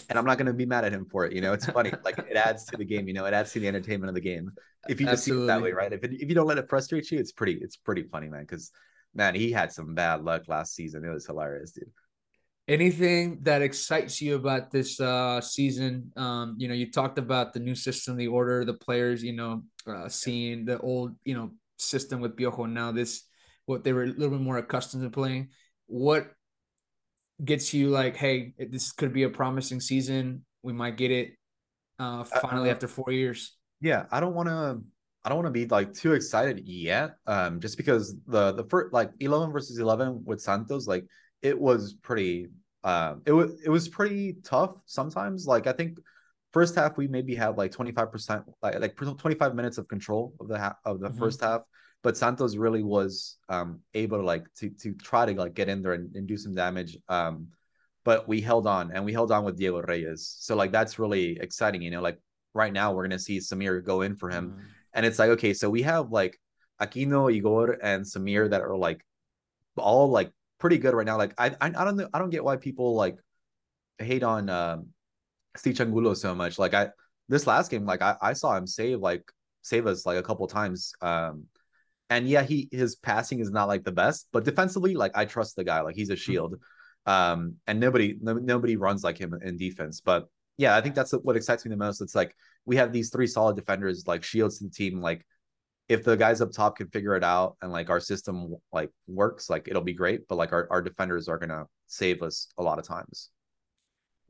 and 0.10 0.18
I'm 0.18 0.26
not 0.26 0.38
gonna 0.38 0.54
be 0.54 0.66
mad 0.66 0.86
at 0.86 0.94
him 0.94 1.06
for 1.06 1.26
it. 1.26 1.34
You 1.34 1.42
know, 1.42 1.54
it's 1.54 1.66
funny. 1.66 1.92
like 2.06 2.18
it 2.18 2.38
adds 2.38 2.66
to 2.68 2.78
the 2.78 2.86
game. 2.86 3.08
You 3.08 3.14
know, 3.14 3.26
it 3.26 3.34
adds 3.34 3.52
to 3.54 3.60
the 3.60 3.68
entertainment 3.68 4.10
of 4.10 4.16
the 4.16 4.22
game. 4.22 4.52
If 4.88 5.00
you 5.00 5.06
just 5.06 5.24
Absolutely. 5.24 5.42
see 5.42 5.46
it 5.46 5.48
that 5.48 5.62
way, 5.62 5.72
right? 5.74 5.94
If 5.94 6.04
it, 6.04 6.14
if 6.14 6.30
you 6.30 6.36
don't 6.36 6.48
let 6.48 6.58
it 6.58 6.70
frustrate 6.70 7.12
you, 7.12 7.20
it's 7.20 7.32
pretty 7.32 7.60
it's 7.62 7.76
pretty 7.76 8.04
funny, 8.04 8.30
man. 8.30 8.42
Because 8.42 8.72
man, 9.14 9.36
he 9.36 9.52
had 9.52 9.72
some 9.72 9.94
bad 9.94 10.24
luck 10.24 10.44
last 10.48 10.76
season. 10.76 11.04
It 11.04 11.10
was 11.10 11.26
hilarious, 11.26 11.72
dude. 11.72 11.92
Anything 12.68 13.40
that 13.42 13.62
excites 13.62 14.22
you 14.22 14.36
about 14.36 14.72
this 14.72 15.00
uh, 15.00 15.42
season? 15.42 16.14
Um, 16.16 16.56
you 16.58 16.68
know, 16.68 16.74
you 16.74 16.90
talked 16.90 17.18
about 17.18 17.54
the 17.54 17.60
new 17.60 17.76
system, 17.76 18.16
the 18.16 18.28
order, 18.28 18.64
the 18.64 18.76
players. 18.76 19.24
You 19.24 19.34
know, 19.34 19.64
uh, 19.88 20.08
seeing 20.08 20.66
the 20.66 20.80
old, 20.80 21.16
you 21.26 21.36
know, 21.36 21.52
system 21.82 22.22
with 22.22 22.36
Piojo. 22.38 22.70
Now 22.70 22.92
this, 22.92 23.24
what 23.66 23.84
they 23.84 23.94
were 23.94 24.04
a 24.04 24.08
little 24.08 24.30
bit 24.30 24.42
more 24.42 24.58
accustomed 24.58 25.04
to 25.04 25.10
playing. 25.10 25.50
What 25.88 26.32
gets 27.44 27.74
you 27.74 27.90
like, 27.90 28.16
hey, 28.16 28.54
this 28.58 28.92
could 28.92 29.14
be 29.14 29.24
a 29.24 29.30
promising 29.30 29.82
season. 29.82 30.46
We 30.64 30.74
might 30.74 30.98
get 30.98 31.12
it 31.12 31.34
uh, 32.00 32.24
finally 32.24 32.70
uh, 32.70 32.74
after 32.74 32.88
four 32.88 33.12
years. 33.12 33.56
Yeah, 33.82 34.06
I 34.12 34.20
don't 34.20 34.36
want 34.36 34.50
to. 34.50 34.82
I 35.24 35.30
don't 35.30 35.38
want 35.38 35.48
to 35.48 35.52
be 35.52 35.68
like 35.68 35.94
too 35.94 36.14
excited 36.14 36.64
yet. 36.66 37.12
Um, 37.28 37.60
just 37.60 37.78
because 37.78 38.16
the 38.28 38.54
the 38.54 38.64
first 38.66 38.94
like 38.94 39.12
eleven 39.20 39.52
versus 39.52 39.78
eleven 39.80 40.24
with 40.26 40.42
Santos, 40.42 40.88
like 40.88 41.06
it 41.42 41.60
was 41.60 41.96
pretty. 42.02 42.48
Uh, 42.84 43.16
it 43.26 43.32
was 43.32 43.62
it 43.64 43.70
was 43.70 43.88
pretty 43.88 44.38
tough 44.44 44.76
sometimes. 44.86 45.46
Like 45.46 45.68
I 45.68 45.74
think 45.74 46.00
first 46.52 46.76
half 46.76 46.98
we 46.98 47.08
maybe 47.08 47.36
had 47.36 47.58
like 47.58 47.72
25% 47.72 48.44
like, 48.62 48.80
like 48.80 48.96
25 48.96 49.56
minutes 49.56 49.78
of 49.78 49.88
control 49.88 50.34
of 50.40 50.48
the 50.48 50.58
half 50.58 50.76
of 50.86 51.00
the 51.00 51.10
mm-hmm. 51.10 51.20
first 51.20 51.42
half 51.42 51.62
but 52.04 52.18
santos 52.18 52.56
really 52.56 52.84
was 52.84 53.38
um 53.50 53.80
able 53.94 54.18
to 54.18 54.24
like 54.24 54.46
to 54.56 54.70
to 54.70 54.94
try 54.94 55.26
to 55.26 55.34
like 55.40 55.54
get 55.54 55.70
in 55.70 55.82
there 55.82 55.94
and, 55.94 56.16
and 56.16 56.28
do 56.28 56.38
some 56.38 56.54
damage 56.54 56.98
um 57.10 57.48
but 58.04 58.28
we 58.28 58.42
held 58.42 58.68
on 58.68 58.92
and 58.92 59.04
we 59.06 59.14
held 59.14 59.32
on 59.32 59.44
with 59.44 59.58
diego 59.58 59.82
reyes 59.82 60.36
so 60.40 60.56
like 60.56 60.72
that's 60.72 61.00
really 61.00 61.38
exciting 61.40 61.82
you 61.82 61.92
know 61.92 62.02
like 62.02 62.20
right 62.54 62.74
now 62.74 62.94
we're 62.94 63.04
gonna 63.04 63.20
see 63.20 63.38
samir 63.38 63.84
go 63.84 64.02
in 64.02 64.16
for 64.16 64.30
him 64.30 64.50
mm-hmm. 64.50 64.62
and 64.94 65.06
it's 65.06 65.20
like 65.20 65.30
okay 65.30 65.54
so 65.54 65.70
we 65.70 65.82
have 65.82 66.12
like 66.12 66.40
aquino 66.82 67.32
igor 67.32 67.78
and 67.82 68.04
samir 68.04 68.50
that 68.50 68.62
are 68.62 68.76
like 68.76 69.06
all 69.78 70.10
like 70.10 70.32
pretty 70.60 70.78
good 70.78 70.94
right 70.94 71.06
now 71.06 71.18
like 71.18 71.34
i 71.38 71.48
i, 71.62 71.68
I 71.68 71.86
don't 71.86 71.96
know 71.96 72.10
i 72.14 72.20
don't 72.20 72.30
get 72.30 72.44
why 72.44 72.58
people 72.58 72.96
like 72.96 73.18
hate 74.00 74.24
on 74.24 74.50
um 74.50 74.88
Steve 75.56 75.80
Angulo 75.80 76.14
so 76.14 76.34
much. 76.36 76.60
Like 76.60 76.74
I 76.74 76.90
this 77.30 77.48
last 77.48 77.72
game, 77.72 77.86
like 77.86 78.02
I, 78.02 78.16
I 78.22 78.34
saw 78.34 78.56
him 78.56 78.68
save 78.68 79.00
like 79.00 79.24
save 79.62 79.88
us 79.88 80.06
like 80.06 80.18
a 80.18 80.24
couple 80.24 80.48
times. 80.48 80.94
Um 81.02 81.46
and 82.10 82.28
yeah, 82.28 82.44
he 82.44 82.68
his 82.72 82.96
passing 82.96 83.40
is 83.40 83.52
not 83.52 83.68
like 83.68 83.84
the 83.84 83.92
best, 83.92 84.28
but 84.32 84.44
defensively, 84.44 84.96
like 84.96 85.12
I 85.16 85.26
trust 85.26 85.56
the 85.56 85.64
guy. 85.64 85.82
Like 85.82 85.96
he's 85.96 86.10
a 86.10 86.14
mm-hmm. 86.14 86.32
shield. 86.32 86.56
Um 87.06 87.56
and 87.68 87.80
nobody 87.80 88.18
no, 88.22 88.34
nobody 88.34 88.76
runs 88.76 89.04
like 89.04 89.18
him 89.18 89.34
in 89.42 89.58
defense. 89.58 90.02
But 90.02 90.28
yeah, 90.58 90.76
I 90.76 90.82
think 90.82 90.96
that's 90.96 91.12
what 91.12 91.36
excites 91.36 91.66
me 91.66 91.70
the 91.70 91.78
most. 91.78 92.02
It's 92.02 92.16
like 92.16 92.36
we 92.66 92.76
have 92.76 92.92
these 92.94 93.10
three 93.10 93.28
solid 93.28 93.56
defenders 93.56 94.06
like 94.08 94.24
shields 94.24 94.60
to 94.60 94.66
the 94.66 94.70
team. 94.70 95.02
Like 95.02 95.26
if 95.90 96.04
the 96.04 96.16
guys 96.16 96.40
up 96.42 96.52
top 96.52 96.78
can 96.78 96.88
figure 96.88 97.16
it 97.16 97.24
out 97.24 97.58
and 97.62 97.72
like 97.72 97.90
our 97.90 98.00
system 98.00 98.56
like 98.72 98.90
works, 99.08 99.50
like 99.50 99.68
it'll 99.68 99.82
be 99.82 99.94
great. 99.94 100.28
But 100.28 100.36
like 100.36 100.54
our, 100.54 100.68
our 100.72 100.82
defenders 100.82 101.28
are 101.28 101.38
gonna 101.38 101.66
save 101.88 102.22
us 102.22 102.48
a 102.58 102.64
lot 102.64 102.80
of 102.80 102.88
times. 102.88 103.30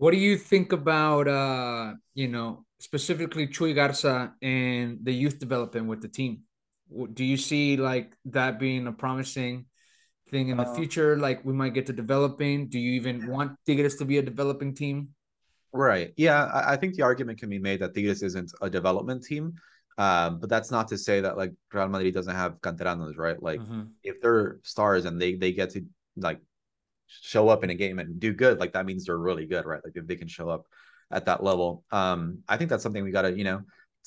What 0.01 0.13
do 0.13 0.17
you 0.17 0.35
think 0.35 0.73
about 0.73 1.27
uh, 1.27 1.93
you 2.15 2.27
know, 2.27 2.65
specifically 2.79 3.45
Chuy 3.45 3.75
Garza 3.75 4.33
and 4.41 4.97
the 5.03 5.13
youth 5.13 5.37
development 5.37 5.85
with 5.85 6.01
the 6.01 6.07
team? 6.07 6.41
Do 7.13 7.23
you 7.23 7.37
see 7.37 7.77
like 7.77 8.17
that 8.25 8.57
being 8.57 8.87
a 8.87 8.93
promising 8.93 9.67
thing 10.31 10.49
in 10.49 10.57
the 10.57 10.65
uh, 10.65 10.73
future? 10.73 11.17
Like 11.17 11.45
we 11.45 11.53
might 11.53 11.75
get 11.75 11.85
to 11.85 11.93
developing. 11.93 12.67
Do 12.67 12.79
you 12.79 12.93
even 12.93 13.27
want 13.27 13.51
Tigres 13.67 13.97
to 13.97 14.05
be 14.05 14.17
a 14.17 14.23
developing 14.23 14.73
team? 14.73 15.09
Right. 15.71 16.13
Yeah, 16.17 16.45
I, 16.45 16.73
I 16.73 16.75
think 16.77 16.95
the 16.95 17.03
argument 17.03 17.37
can 17.37 17.51
be 17.51 17.59
made 17.59 17.81
that 17.81 17.93
Tigres 17.93 18.23
isn't 18.23 18.51
a 18.59 18.71
development 18.71 19.23
team. 19.23 19.53
Um, 19.99 20.39
but 20.39 20.49
that's 20.49 20.71
not 20.71 20.87
to 20.87 20.97
say 20.97 21.21
that 21.21 21.37
like 21.37 21.53
Real 21.71 21.87
Madrid 21.87 22.15
doesn't 22.15 22.35
have 22.35 22.59
canteranos, 22.61 23.17
right? 23.17 23.37
Like 23.39 23.59
mm-hmm. 23.59 23.83
if 24.01 24.19
they're 24.19 24.61
stars 24.63 25.05
and 25.05 25.21
they 25.21 25.35
they 25.35 25.51
get 25.51 25.69
to 25.73 25.85
like 26.17 26.39
show 27.21 27.49
up 27.49 27.63
in 27.63 27.69
a 27.69 27.75
game 27.75 27.99
and 27.99 28.19
do 28.19 28.33
good, 28.33 28.59
like 28.59 28.73
that 28.73 28.85
means 28.85 29.05
they're 29.05 29.17
really 29.17 29.45
good, 29.45 29.65
right? 29.65 29.81
Like 29.83 29.95
if 29.95 30.07
they 30.07 30.15
can 30.15 30.27
show 30.27 30.49
up 30.49 30.65
at 31.11 31.25
that 31.25 31.43
level. 31.43 31.83
Um, 31.91 32.39
I 32.47 32.57
think 32.57 32.69
that's 32.69 32.83
something 32.83 33.03
we 33.03 33.11
got 33.11 33.23
to, 33.23 33.37
you 33.37 33.43
know, 33.43 33.61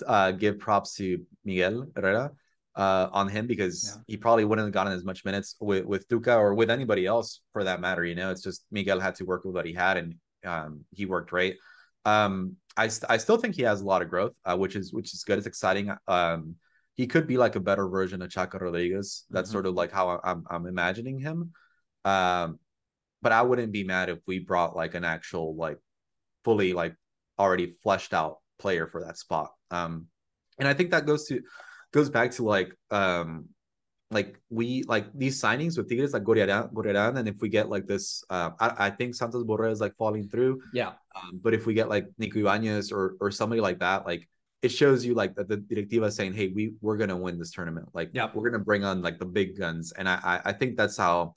uh, 0.07 0.33
give 0.33 0.59
props 0.59 0.95
to 0.97 1.21
Miguel 1.45 1.87
Herrera 1.95 2.33
uh, 2.75 3.09
on 3.13 3.29
him 3.29 3.47
because 3.47 3.93
yeah. 3.95 4.03
he 4.07 4.17
probably 4.17 4.45
wouldn't 4.45 4.67
have 4.67 4.73
gotten 4.73 4.93
as 4.93 5.05
much 5.05 5.25
minutes 5.25 5.57
with, 5.61 5.85
with 5.85 6.09
Tuca 6.09 6.37
or 6.37 6.55
with 6.55 6.71
anybody 6.71 7.07
else 7.07 7.41
for 7.53 7.65
that 7.65 7.81
matter. 7.81 8.05
You 8.05 8.15
know, 8.15 8.31
it's 8.31 8.43
just 8.43 8.65
Miguel 8.71 9.01
had 9.01 9.15
to 9.17 9.25
work 9.25 9.45
with 9.45 9.55
what 9.55 9.67
he 9.67 9.73
had 9.73 9.97
and 9.97 10.15
um, 10.45 10.85
he 10.91 11.07
worked 11.07 11.31
great. 11.31 11.59
Um, 12.05 12.57
I, 12.77 12.89
st- 12.89 13.11
I 13.11 13.19
still 13.19 13.37
think 13.37 13.55
he 13.55 13.63
has 13.63 13.81
a 13.81 13.85
lot 13.85 14.03
of 14.03 14.11
growth, 14.11 14.33
uh, 14.45 14.57
which 14.57 14.77
is 14.77 14.93
which 14.93 15.15
is 15.15 15.23
good. 15.25 15.39
It's 15.39 15.47
exciting. 15.47 15.95
Um, 16.09 16.57
he 16.95 17.07
could 17.07 17.27
be 17.27 17.39
like 17.39 17.57
a 17.57 17.61
better 17.61 17.89
version 17.89 18.21
of 18.21 18.31
Chaca 18.31 18.61
Rodriguez. 18.61 19.25
That's 19.31 19.49
mm-hmm. 19.49 19.53
sort 19.53 19.67
of 19.67 19.75
like 19.75 19.93
how 19.93 20.21
I'm 20.23 20.45
I'm 20.51 20.67
imagining 20.67 21.19
him. 21.19 21.53
Um, 22.05 22.59
but 23.25 23.33
I 23.33 23.41
wouldn't 23.41 23.73
be 23.73 23.85
mad 23.85 24.11
if 24.11 24.19
we 24.27 24.39
brought 24.39 24.77
like 24.77 24.95
an 24.95 25.03
actual 25.03 25.57
like 25.57 25.79
fully 26.45 26.75
like 26.75 26.95
already 27.39 27.75
fleshed 27.83 28.13
out 28.13 28.37
player 28.59 28.87
for 28.87 29.03
that 29.03 29.17
spot. 29.17 29.53
Um, 29.71 30.09
and 30.59 30.69
I 30.69 30.75
think 30.75 30.91
that 30.91 31.07
goes 31.07 31.27
to 31.29 31.41
goes 31.91 32.11
back 32.11 32.33
to 32.33 32.45
like 32.45 32.77
um 32.91 33.47
like 34.11 34.39
we 34.51 34.85
like 34.87 35.07
these 35.15 35.41
signings 35.41 35.79
with 35.79 35.89
Tigres 35.89 36.13
like 36.13 36.23
Gorriarán, 36.23 36.71
Gorriarán 36.73 37.17
and 37.17 37.27
if 37.27 37.41
we 37.41 37.49
get 37.49 37.71
like 37.71 37.87
this 37.87 38.23
uh 38.29 38.51
I, 38.61 38.87
I 38.87 38.91
think 38.91 39.15
Santos 39.15 39.43
Borré 39.45 39.73
is 39.73 39.81
like 39.81 39.97
falling 39.97 40.29
through. 40.29 40.61
Yeah. 40.75 40.93
Um, 41.17 41.41
but 41.43 41.55
if 41.55 41.65
we 41.65 41.73
get 41.73 41.89
like 41.89 42.07
Nico 42.19 42.41
Ibanez 42.41 42.93
or 42.93 43.17
or 43.21 43.31
somebody 43.31 43.63
like 43.63 43.79
that 43.81 44.05
like 44.07 44.29
it 44.61 44.69
shows 44.69 45.03
you 45.05 45.15
like 45.15 45.35
that 45.37 45.49
the 45.49 45.57
directiva 45.57 46.07
is 46.07 46.15
saying 46.15 46.35
hey 46.35 46.49
we 46.49 46.75
we're 46.83 46.99
gonna 46.99 47.17
win 47.17 47.39
this 47.39 47.53
tournament. 47.53 47.89
Like 47.95 48.11
yeah. 48.13 48.29
we're 48.35 48.51
gonna 48.51 48.63
bring 48.63 48.85
on 48.85 49.01
like 49.01 49.19
the 49.19 49.27
big 49.27 49.59
guns. 49.59 49.93
And 49.93 50.07
I 50.07 50.21
I, 50.23 50.51
I 50.51 50.53
think 50.53 50.77
that's 50.77 50.99
how 50.99 51.37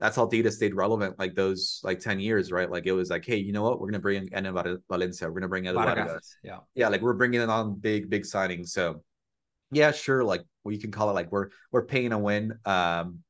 that's 0.00 0.16
how 0.16 0.26
data 0.26 0.50
stayed 0.50 0.74
relevant 0.74 1.18
like 1.18 1.34
those 1.34 1.80
like 1.82 1.98
10 1.98 2.20
years, 2.20 2.52
right? 2.52 2.70
Like 2.70 2.86
it 2.86 2.92
was 2.92 3.10
like, 3.10 3.24
hey, 3.24 3.36
you 3.36 3.52
know 3.52 3.62
what? 3.62 3.80
We're 3.80 3.86
going 3.86 3.94
to 3.94 3.98
bring 3.98 4.28
in 4.28 4.80
Valencia. 4.88 5.26
We're 5.26 5.32
going 5.32 5.42
to 5.42 5.48
bring 5.48 5.64
in 5.64 5.74
Vargas. 5.74 6.36
Yeah. 6.42 6.58
Yeah. 6.74 6.88
Like 6.88 7.02
we're 7.02 7.14
bringing 7.14 7.40
in 7.40 7.50
on 7.50 7.74
big, 7.74 8.08
big 8.08 8.22
signings. 8.22 8.68
So 8.68 9.02
yeah, 9.72 9.90
sure. 9.90 10.22
Like 10.22 10.42
well, 10.62 10.72
you 10.72 10.80
can 10.80 10.92
call 10.92 11.10
it 11.10 11.14
like 11.14 11.32
we're, 11.32 11.48
we're 11.72 11.84
paying 11.84 12.12
a 12.12 12.18
win. 12.18 12.54
Um, 12.64 13.20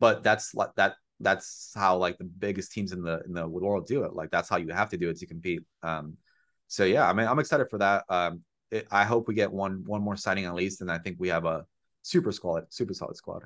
but 0.00 0.22
that's 0.22 0.54
like 0.54 0.74
that, 0.76 0.96
that's 1.20 1.72
how 1.74 1.96
like 1.96 2.18
the 2.18 2.24
biggest 2.24 2.72
teams 2.72 2.92
in 2.92 3.02
the, 3.02 3.22
in 3.26 3.32
the 3.32 3.48
world 3.48 3.86
do 3.86 4.04
it. 4.04 4.12
Like 4.12 4.30
that's 4.30 4.50
how 4.50 4.58
you 4.58 4.68
have 4.68 4.90
to 4.90 4.98
do 4.98 5.08
it 5.08 5.18
to 5.18 5.26
compete. 5.26 5.62
Um, 5.82 6.18
so 6.66 6.84
yeah, 6.84 7.08
I 7.08 7.14
mean, 7.14 7.26
I'm 7.26 7.38
excited 7.38 7.68
for 7.70 7.78
that. 7.78 8.04
Um, 8.10 8.42
it, 8.70 8.86
I 8.90 9.04
hope 9.04 9.28
we 9.28 9.34
get 9.34 9.50
one, 9.50 9.82
one 9.86 10.02
more 10.02 10.16
signing 10.16 10.44
at 10.44 10.54
least. 10.54 10.82
And 10.82 10.92
I 10.92 10.98
think 10.98 11.16
we 11.18 11.28
have 11.28 11.46
a 11.46 11.64
super 12.02 12.32
squad, 12.32 12.64
super 12.68 12.92
solid 12.92 13.16
squad. 13.16 13.44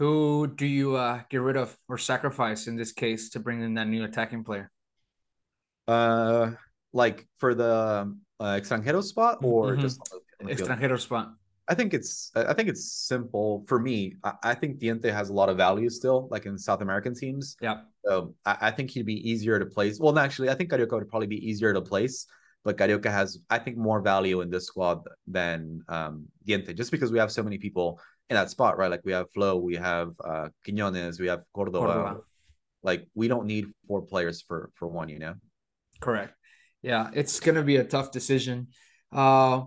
Who 0.00 0.46
do 0.46 0.64
you 0.64 0.96
uh, 0.96 1.20
get 1.28 1.42
rid 1.42 1.58
of 1.58 1.76
or 1.86 1.98
sacrifice 1.98 2.68
in 2.68 2.74
this 2.74 2.90
case 2.90 3.28
to 3.30 3.38
bring 3.38 3.60
in 3.60 3.74
that 3.74 3.86
new 3.86 4.02
attacking 4.02 4.44
player? 4.44 4.70
Uh, 5.86 6.52
like 6.94 7.28
for 7.36 7.54
the 7.54 8.16
uh, 8.40 8.44
extranjero 8.44 9.02
spot 9.02 9.40
or 9.42 9.72
mm-hmm. 9.72 9.82
just 9.82 10.00
extranjero 10.40 10.98
spot? 10.98 11.34
I 11.68 11.74
think 11.74 11.92
it's 11.92 12.32
I 12.34 12.54
think 12.54 12.70
it's 12.70 12.90
simple 12.90 13.66
for 13.68 13.78
me. 13.78 14.16
I, 14.24 14.32
I, 14.42 14.54
think 14.54 14.80
Diente 14.80 15.12
has 15.12 15.28
a 15.28 15.34
lot 15.34 15.50
of 15.50 15.58
value 15.58 15.90
still, 15.90 16.28
like 16.30 16.46
in 16.46 16.56
South 16.56 16.80
American 16.80 17.14
teams. 17.14 17.56
Yeah. 17.60 17.82
So 18.06 18.34
I, 18.46 18.56
I 18.62 18.70
think 18.70 18.90
he'd 18.92 19.04
be 19.04 19.30
easier 19.30 19.58
to 19.58 19.66
place. 19.66 20.00
Well, 20.00 20.18
actually, 20.18 20.48
I 20.48 20.54
think 20.54 20.70
Carioca 20.70 20.92
would 20.92 21.10
probably 21.10 21.26
be 21.26 21.46
easier 21.46 21.74
to 21.74 21.82
place, 21.82 22.26
but 22.64 22.78
Carioca 22.78 23.10
has 23.10 23.38
I 23.50 23.58
think 23.58 23.76
more 23.76 24.00
value 24.00 24.40
in 24.40 24.48
this 24.48 24.66
squad 24.66 25.06
than 25.26 25.82
um, 25.90 26.24
Diente, 26.48 26.74
just 26.74 26.90
because 26.90 27.12
we 27.12 27.18
have 27.18 27.30
so 27.30 27.42
many 27.42 27.58
people 27.58 28.00
in 28.30 28.36
that 28.36 28.48
spot, 28.48 28.78
right? 28.78 28.90
Like 28.90 29.02
we 29.04 29.12
have 29.12 29.30
Flo, 29.32 29.56
we 29.56 29.74
have 29.74 30.12
uh 30.24 30.48
Quinones, 30.64 31.18
we 31.20 31.26
have 31.26 31.42
Cordova. 31.52 31.86
Cordova. 31.86 32.20
Like 32.82 33.08
we 33.14 33.28
don't 33.28 33.46
need 33.46 33.66
four 33.86 34.02
players 34.02 34.40
for 34.40 34.70
for 34.74 34.88
one, 34.88 35.08
you 35.08 35.18
know. 35.18 35.34
Correct. 36.00 36.32
Yeah, 36.80 37.10
it's 37.12 37.40
gonna 37.40 37.62
be 37.64 37.76
a 37.76 37.84
tough 37.84 38.12
decision. 38.12 38.68
Uh 39.12 39.64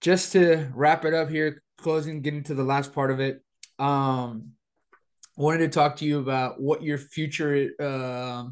just 0.00 0.32
to 0.32 0.70
wrap 0.74 1.04
it 1.04 1.14
up 1.14 1.28
here, 1.28 1.62
closing, 1.76 2.22
getting 2.22 2.44
to 2.44 2.54
the 2.54 2.62
last 2.62 2.94
part 2.94 3.10
of 3.10 3.20
it. 3.20 3.42
Um 3.78 4.52
wanted 5.36 5.58
to 5.58 5.68
talk 5.68 5.96
to 5.96 6.04
you 6.04 6.20
about 6.20 6.60
what 6.60 6.82
your 6.82 6.96
future 6.96 7.70
uh, 7.80 8.44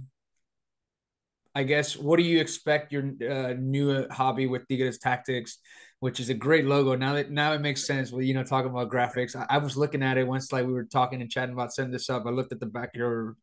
I 1.54 1.62
guess 1.64 1.96
what 1.96 2.16
do 2.16 2.24
you 2.24 2.40
expect 2.40 2.92
your 2.92 3.04
uh, 3.30 3.54
new 3.58 4.08
hobby 4.08 4.46
with 4.46 4.66
Tigres 4.66 4.98
Tactics 4.98 5.58
which 6.02 6.18
is 6.18 6.30
a 6.30 6.34
great 6.34 6.64
logo. 6.64 6.96
Now 6.96 7.14
that 7.14 7.30
now 7.30 7.52
it 7.52 7.60
makes 7.60 7.86
sense. 7.86 8.10
Well, 8.10 8.22
you 8.22 8.34
know, 8.34 8.42
talking 8.42 8.72
about 8.72 8.90
graphics, 8.90 9.36
I, 9.36 9.46
I, 9.48 9.58
was 9.58 9.76
looking 9.76 10.02
at 10.02 10.18
it 10.18 10.26
once, 10.26 10.50
like 10.50 10.66
we 10.66 10.72
were 10.72 10.82
talking 10.82 11.22
and 11.22 11.30
chatting 11.30 11.52
about 11.52 11.72
setting 11.72 11.92
this 11.92 12.10
up. 12.10 12.26
I 12.26 12.30
looked 12.30 12.50
at 12.50 12.58
the 12.58 12.66
back 12.66 12.90
your 12.96 13.36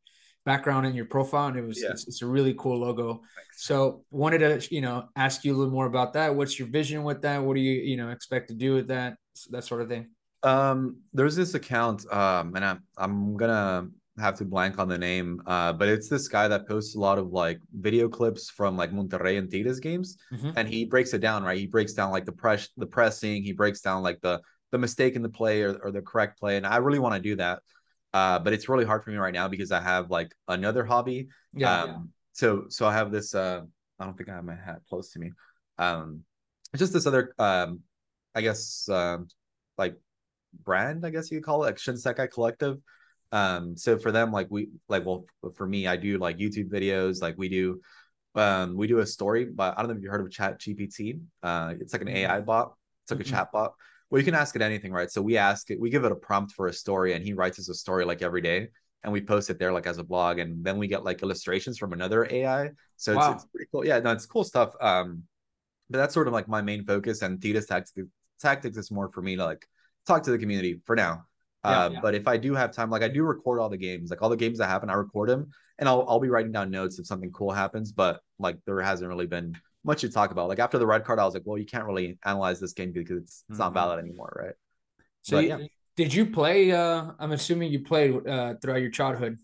background 0.43 0.85
and 0.85 0.93
your 0.93 1.05
profile, 1.05 1.47
and 1.47 1.57
it 1.57 1.65
was 1.65 1.81
yeah. 1.81 1.91
it's, 1.91 2.05
it's, 2.05 2.21
a 2.21 2.25
really 2.25 2.53
cool 2.55 2.79
logo. 2.79 3.13
Thanks. 3.13 3.65
So 3.65 4.03
wanted 4.11 4.39
to 4.39 4.75
you 4.75 4.81
know 4.81 5.07
ask 5.15 5.45
you 5.45 5.55
a 5.55 5.57
little 5.57 5.71
more 5.71 5.85
about 5.85 6.11
that. 6.13 6.35
What's 6.35 6.59
your 6.59 6.67
vision 6.67 7.03
with 7.03 7.21
that? 7.21 7.41
What 7.41 7.55
do 7.55 7.61
you 7.61 7.81
you 7.81 7.95
know 7.95 8.09
expect 8.09 8.49
to 8.49 8.53
do 8.55 8.73
with 8.73 8.89
that 8.89 9.15
that 9.51 9.63
sort 9.63 9.81
of 9.81 9.87
thing? 9.87 10.09
Um, 10.43 10.97
there's 11.13 11.37
this 11.37 11.53
account, 11.53 12.11
um, 12.11 12.57
and 12.57 12.65
I'm 12.65 12.83
I'm 12.97 13.37
gonna 13.37 13.87
have 14.19 14.37
to 14.37 14.45
blank 14.45 14.79
on 14.79 14.87
the 14.87 14.97
name, 14.97 15.41
uh, 15.45 15.73
but 15.73 15.87
it's 15.87 16.09
this 16.09 16.27
guy 16.27 16.47
that 16.47 16.67
posts 16.67 16.95
a 16.95 16.99
lot 16.99 17.17
of 17.17 17.31
like 17.31 17.59
video 17.73 18.09
clips 18.09 18.49
from 18.49 18.77
like 18.77 18.91
Monterrey 18.91 19.37
and 19.37 19.49
Tigres 19.51 19.79
games, 19.79 20.17
mm-hmm. 20.31 20.51
and 20.55 20.67
he 20.67 20.85
breaks 20.85 21.13
it 21.13 21.19
down, 21.19 21.43
right? 21.43 21.57
He 21.57 21.67
breaks 21.67 21.93
down 21.93 22.11
like 22.11 22.25
the 22.25 22.31
press, 22.31 22.69
the 22.77 22.85
pressing, 22.85 23.43
he 23.43 23.53
breaks 23.53 23.81
down 23.81 24.03
like 24.03 24.19
the 24.21 24.41
the 24.71 24.77
mistake 24.77 25.15
in 25.15 25.23
the 25.23 25.29
play 25.29 25.63
or, 25.63 25.75
or 25.83 25.91
the 25.91 26.01
correct 26.01 26.39
play, 26.39 26.57
and 26.57 26.65
I 26.65 26.77
really 26.77 26.99
want 26.99 27.15
to 27.15 27.21
do 27.21 27.35
that, 27.37 27.61
uh, 28.13 28.39
but 28.39 28.53
it's 28.53 28.69
really 28.69 28.85
hard 28.85 29.03
for 29.03 29.11
me 29.11 29.17
right 29.17 29.33
now 29.33 29.47
because 29.47 29.71
I 29.71 29.81
have 29.81 30.09
like 30.09 30.31
another 30.47 30.83
hobby. 30.83 31.27
Yeah. 31.53 31.81
Um, 31.81 31.89
yeah. 31.89 31.97
So 32.33 32.65
so 32.69 32.85
I 32.85 32.93
have 32.93 33.11
this. 33.11 33.33
Uh, 33.35 33.61
I 33.99 34.05
don't 34.05 34.17
think 34.17 34.29
I 34.29 34.35
have 34.35 34.45
my 34.45 34.55
hat 34.55 34.81
close 34.87 35.11
to 35.11 35.19
me. 35.19 35.31
Um, 35.77 36.23
just 36.75 36.93
this 36.93 37.07
other, 37.07 37.33
um, 37.39 37.81
I 38.35 38.41
guess, 38.41 38.87
um, 38.89 39.27
like 39.77 39.95
brand, 40.63 41.05
I 41.05 41.09
guess 41.09 41.31
you 41.31 41.37
could 41.37 41.45
call 41.45 41.63
it, 41.63 41.67
like 41.67 41.77
Shinsekai 41.77 42.31
Collective. 42.31 42.77
Um, 43.31 43.77
so 43.77 43.97
for 43.97 44.11
them, 44.11 44.31
like 44.31 44.47
we 44.49 44.69
like 44.87 45.05
well 45.05 45.25
for 45.55 45.67
me, 45.67 45.87
I 45.87 45.95
do 45.95 46.17
like 46.17 46.37
YouTube 46.37 46.69
videos, 46.69 47.21
like 47.21 47.35
we 47.37 47.49
do 47.49 47.81
um 48.35 48.75
we 48.75 48.87
do 48.87 48.99
a 48.99 49.05
story, 49.05 49.45
but 49.45 49.77
I 49.77 49.81
don't 49.81 49.91
know 49.91 49.97
if 49.97 50.03
you 50.03 50.09
heard 50.09 50.21
of 50.21 50.31
Chat 50.31 50.59
GPT. 50.59 51.19
Uh 51.43 51.75
it's 51.79 51.93
like 51.93 52.01
an 52.01 52.09
AI 52.09 52.41
bot, 52.41 52.73
it's 53.03 53.11
like 53.11 53.19
mm-hmm. 53.19 53.33
a 53.33 53.37
chat 53.37 53.51
bot. 53.51 53.73
Well, 54.09 54.19
you 54.19 54.25
can 54.25 54.35
ask 54.35 54.55
it 54.55 54.61
anything, 54.61 54.91
right? 54.91 55.11
So 55.11 55.21
we 55.21 55.37
ask 55.37 55.69
it, 55.69 55.79
we 55.79 55.89
give 55.89 56.03
it 56.03 56.11
a 56.11 56.15
prompt 56.15 56.53
for 56.53 56.67
a 56.67 56.73
story, 56.73 57.13
and 57.13 57.23
he 57.23 57.33
writes 57.33 57.59
us 57.59 57.69
a 57.69 57.75
story 57.75 58.05
like 58.05 58.23
every 58.23 58.41
day, 58.41 58.69
and 59.03 59.13
we 59.13 59.21
post 59.21 59.49
it 59.51 59.59
there 59.59 59.71
like 59.71 59.85
as 59.85 59.99
a 59.99 60.03
blog, 60.03 60.39
and 60.39 60.63
then 60.63 60.77
we 60.77 60.87
get 60.87 61.03
like 61.03 61.21
illustrations 61.21 61.77
from 61.77 61.93
another 61.93 62.27
AI. 62.29 62.71
So 62.97 63.15
wow. 63.15 63.33
it's, 63.33 63.43
it's 63.43 63.51
pretty 63.51 63.69
cool. 63.71 63.85
Yeah, 63.85 63.99
no, 63.99 64.11
it's 64.11 64.25
cool 64.25 64.43
stuff. 64.43 64.73
Um, 64.81 65.23
but 65.91 65.99
that's 65.99 66.13
sort 66.13 66.27
of 66.27 66.33
like 66.33 66.47
my 66.47 66.61
main 66.61 66.85
focus, 66.85 67.21
and 67.21 67.41
Tigres 67.41 67.67
tactics 67.67 68.09
tactics 68.39 68.77
is 68.77 68.89
more 68.89 69.11
for 69.11 69.21
me 69.21 69.35
to 69.35 69.45
like 69.45 69.67
talk 70.07 70.23
to 70.23 70.31
the 70.31 70.37
community 70.37 70.81
for 70.85 70.95
now. 70.95 71.25
Yeah, 71.65 71.85
uh, 71.85 71.89
yeah. 71.89 71.99
But 72.01 72.15
if 72.15 72.27
I 72.27 72.37
do 72.37 72.55
have 72.55 72.71
time, 72.71 72.89
like 72.89 73.01
I 73.01 73.09
do 73.09 73.23
record 73.23 73.59
all 73.59 73.69
the 73.69 73.77
games, 73.77 74.09
like 74.09 74.21
all 74.21 74.29
the 74.29 74.37
games 74.37 74.59
that 74.59 74.67
happen, 74.67 74.89
I 74.89 74.93
record 74.93 75.29
them, 75.29 75.51
and 75.77 75.89
I'll 75.89 76.05
I'll 76.07 76.19
be 76.19 76.29
writing 76.29 76.51
down 76.51 76.71
notes 76.71 76.99
if 76.99 77.07
something 77.07 77.31
cool 77.31 77.51
happens. 77.51 77.91
But 77.91 78.21
like 78.37 78.57
there 78.65 78.79
hasn't 78.81 79.09
really 79.09 79.27
been 79.27 79.57
much 79.83 80.01
to 80.01 80.09
talk 80.09 80.31
about. 80.31 80.47
Like 80.47 80.59
after 80.59 80.77
the 80.77 80.87
red 80.87 81.03
card, 81.03 81.19
I 81.19 81.25
was 81.25 81.33
like, 81.33 81.43
well, 81.45 81.57
you 81.57 81.65
can't 81.65 81.85
really 81.85 82.17
analyze 82.23 82.59
this 82.59 82.73
game 82.73 82.91
because 82.91 83.17
it's, 83.17 83.43
it's 83.49 83.59
mm-hmm. 83.59 83.63
not 83.63 83.73
valid 83.73 83.99
anymore, 83.99 84.33
right? 84.41 84.55
So 85.21 85.37
but, 85.37 85.43
you, 85.43 85.49
yeah. 85.49 85.67
did 85.97 86.13
you 86.13 86.27
play? 86.27 86.71
Uh, 86.71 87.11
I'm 87.19 87.33
assuming 87.33 87.71
you 87.71 87.83
played 87.83 88.25
uh, 88.25 88.55
throughout 88.61 88.81
your 88.81 88.91
childhood. 88.91 89.37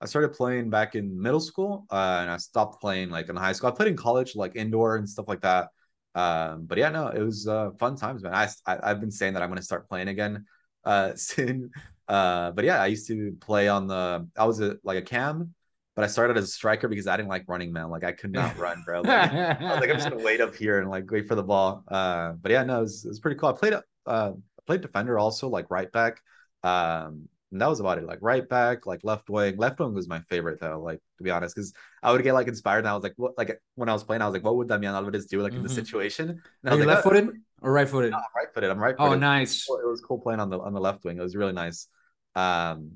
I 0.00 0.06
started 0.06 0.32
playing 0.32 0.68
back 0.68 0.94
in 0.94 1.20
middle 1.20 1.38
school, 1.38 1.86
uh, 1.90 2.18
and 2.22 2.30
I 2.30 2.38
stopped 2.38 2.80
playing 2.80 3.10
like 3.10 3.28
in 3.28 3.36
high 3.36 3.52
school. 3.52 3.68
I 3.68 3.72
played 3.72 3.88
in 3.88 3.96
college, 3.96 4.34
like 4.34 4.56
indoor 4.56 4.96
and 4.96 5.08
stuff 5.08 5.28
like 5.28 5.42
that. 5.42 5.68
Um, 6.14 6.64
but 6.64 6.78
yeah, 6.78 6.88
no, 6.88 7.08
it 7.08 7.22
was 7.22 7.46
uh, 7.46 7.70
fun 7.78 7.96
times, 7.96 8.22
man. 8.22 8.34
I, 8.34 8.48
I 8.66 8.88
have 8.88 9.00
been 9.00 9.10
saying 9.10 9.34
that 9.34 9.42
I'm 9.42 9.48
gonna 9.48 9.62
start 9.62 9.88
playing 9.88 10.08
again 10.08 10.46
uh 10.84 11.14
soon. 11.16 11.70
Uh, 12.08 12.50
but 12.50 12.64
yeah, 12.64 12.82
I 12.82 12.86
used 12.86 13.06
to 13.08 13.36
play 13.40 13.68
on 13.68 13.86
the. 13.86 14.28
I 14.36 14.44
was 14.44 14.60
a, 14.60 14.76
like 14.82 14.98
a 14.98 15.02
cam, 15.02 15.54
but 15.94 16.04
I 16.04 16.08
started 16.08 16.36
as 16.36 16.44
a 16.44 16.48
striker 16.48 16.88
because 16.88 17.06
I 17.06 17.16
didn't 17.16 17.28
like 17.28 17.44
running, 17.46 17.72
man. 17.72 17.90
Like 17.90 18.04
I 18.04 18.12
could 18.12 18.32
not 18.32 18.58
run, 18.58 18.82
bro. 18.84 19.00
Like, 19.02 19.32
I 19.32 19.56
was 19.60 19.80
like, 19.80 19.90
I'm 19.90 19.96
just 19.96 20.10
gonna 20.10 20.22
wait 20.22 20.40
up 20.40 20.54
here 20.54 20.80
and 20.80 20.90
like 20.90 21.10
wait 21.10 21.28
for 21.28 21.34
the 21.34 21.42
ball. 21.42 21.84
Uh, 21.88 22.32
but 22.32 22.52
yeah, 22.52 22.64
no, 22.64 22.78
it 22.78 22.82
was, 22.82 23.04
it 23.04 23.08
was 23.08 23.20
pretty 23.20 23.38
cool. 23.38 23.48
I 23.48 23.52
played 23.52 23.74
uh, 23.74 23.80
I 24.06 24.32
played 24.66 24.80
defender 24.80 25.18
also, 25.18 25.48
like 25.48 25.70
right 25.70 25.90
back. 25.90 26.20
Um, 26.62 27.28
and 27.52 27.60
that 27.60 27.68
was 27.68 27.80
about 27.80 27.98
it. 27.98 28.04
Like 28.04 28.18
right 28.22 28.48
back, 28.48 28.86
like 28.86 29.00
left 29.04 29.28
wing. 29.28 29.56
Left 29.56 29.78
wing 29.78 29.94
was 29.94 30.08
my 30.08 30.20
favorite 30.20 30.58
though, 30.58 30.80
like 30.80 31.00
to 31.18 31.24
be 31.24 31.30
honest, 31.30 31.54
because 31.54 31.74
I 32.02 32.10
would 32.10 32.22
get 32.22 32.32
like 32.32 32.48
inspired 32.48 32.80
and 32.80 32.88
I 32.88 32.94
was 32.94 33.02
like, 33.02 33.12
what 33.16 33.36
like 33.36 33.60
when 33.74 33.88
I 33.88 33.92
was 33.92 34.04
playing, 34.04 34.22
I 34.22 34.26
was 34.26 34.32
like, 34.32 34.44
what 34.44 34.56
would 34.56 34.68
Damian 34.68 34.94
Alvarez 34.94 35.26
do 35.26 35.42
like 35.42 35.52
mm-hmm. 35.52 35.58
in 35.58 35.62
the 35.62 35.68
situation? 35.68 36.30
And 36.30 36.40
Are 36.64 36.72
I 36.72 36.74
was 36.74 36.86
like, 36.86 36.94
left 36.94 37.04
footed 37.04 37.28
or 37.62 37.72
right 37.72 37.88
footed? 37.88 38.10
No, 38.10 38.18
right 38.36 38.48
footed. 38.52 38.70
I'm 38.70 38.78
right 38.78 38.96
footed. 38.96 39.12
Oh, 39.12 39.16
nice. 39.18 39.66
It 39.68 39.88
was 39.88 40.00
cool 40.00 40.18
playing 40.18 40.40
on 40.40 40.50
the 40.50 40.58
on 40.58 40.72
the 40.72 40.80
left 40.80 41.04
wing. 41.04 41.18
It 41.18 41.22
was 41.22 41.36
really 41.36 41.52
nice. 41.52 41.88
Um, 42.34 42.92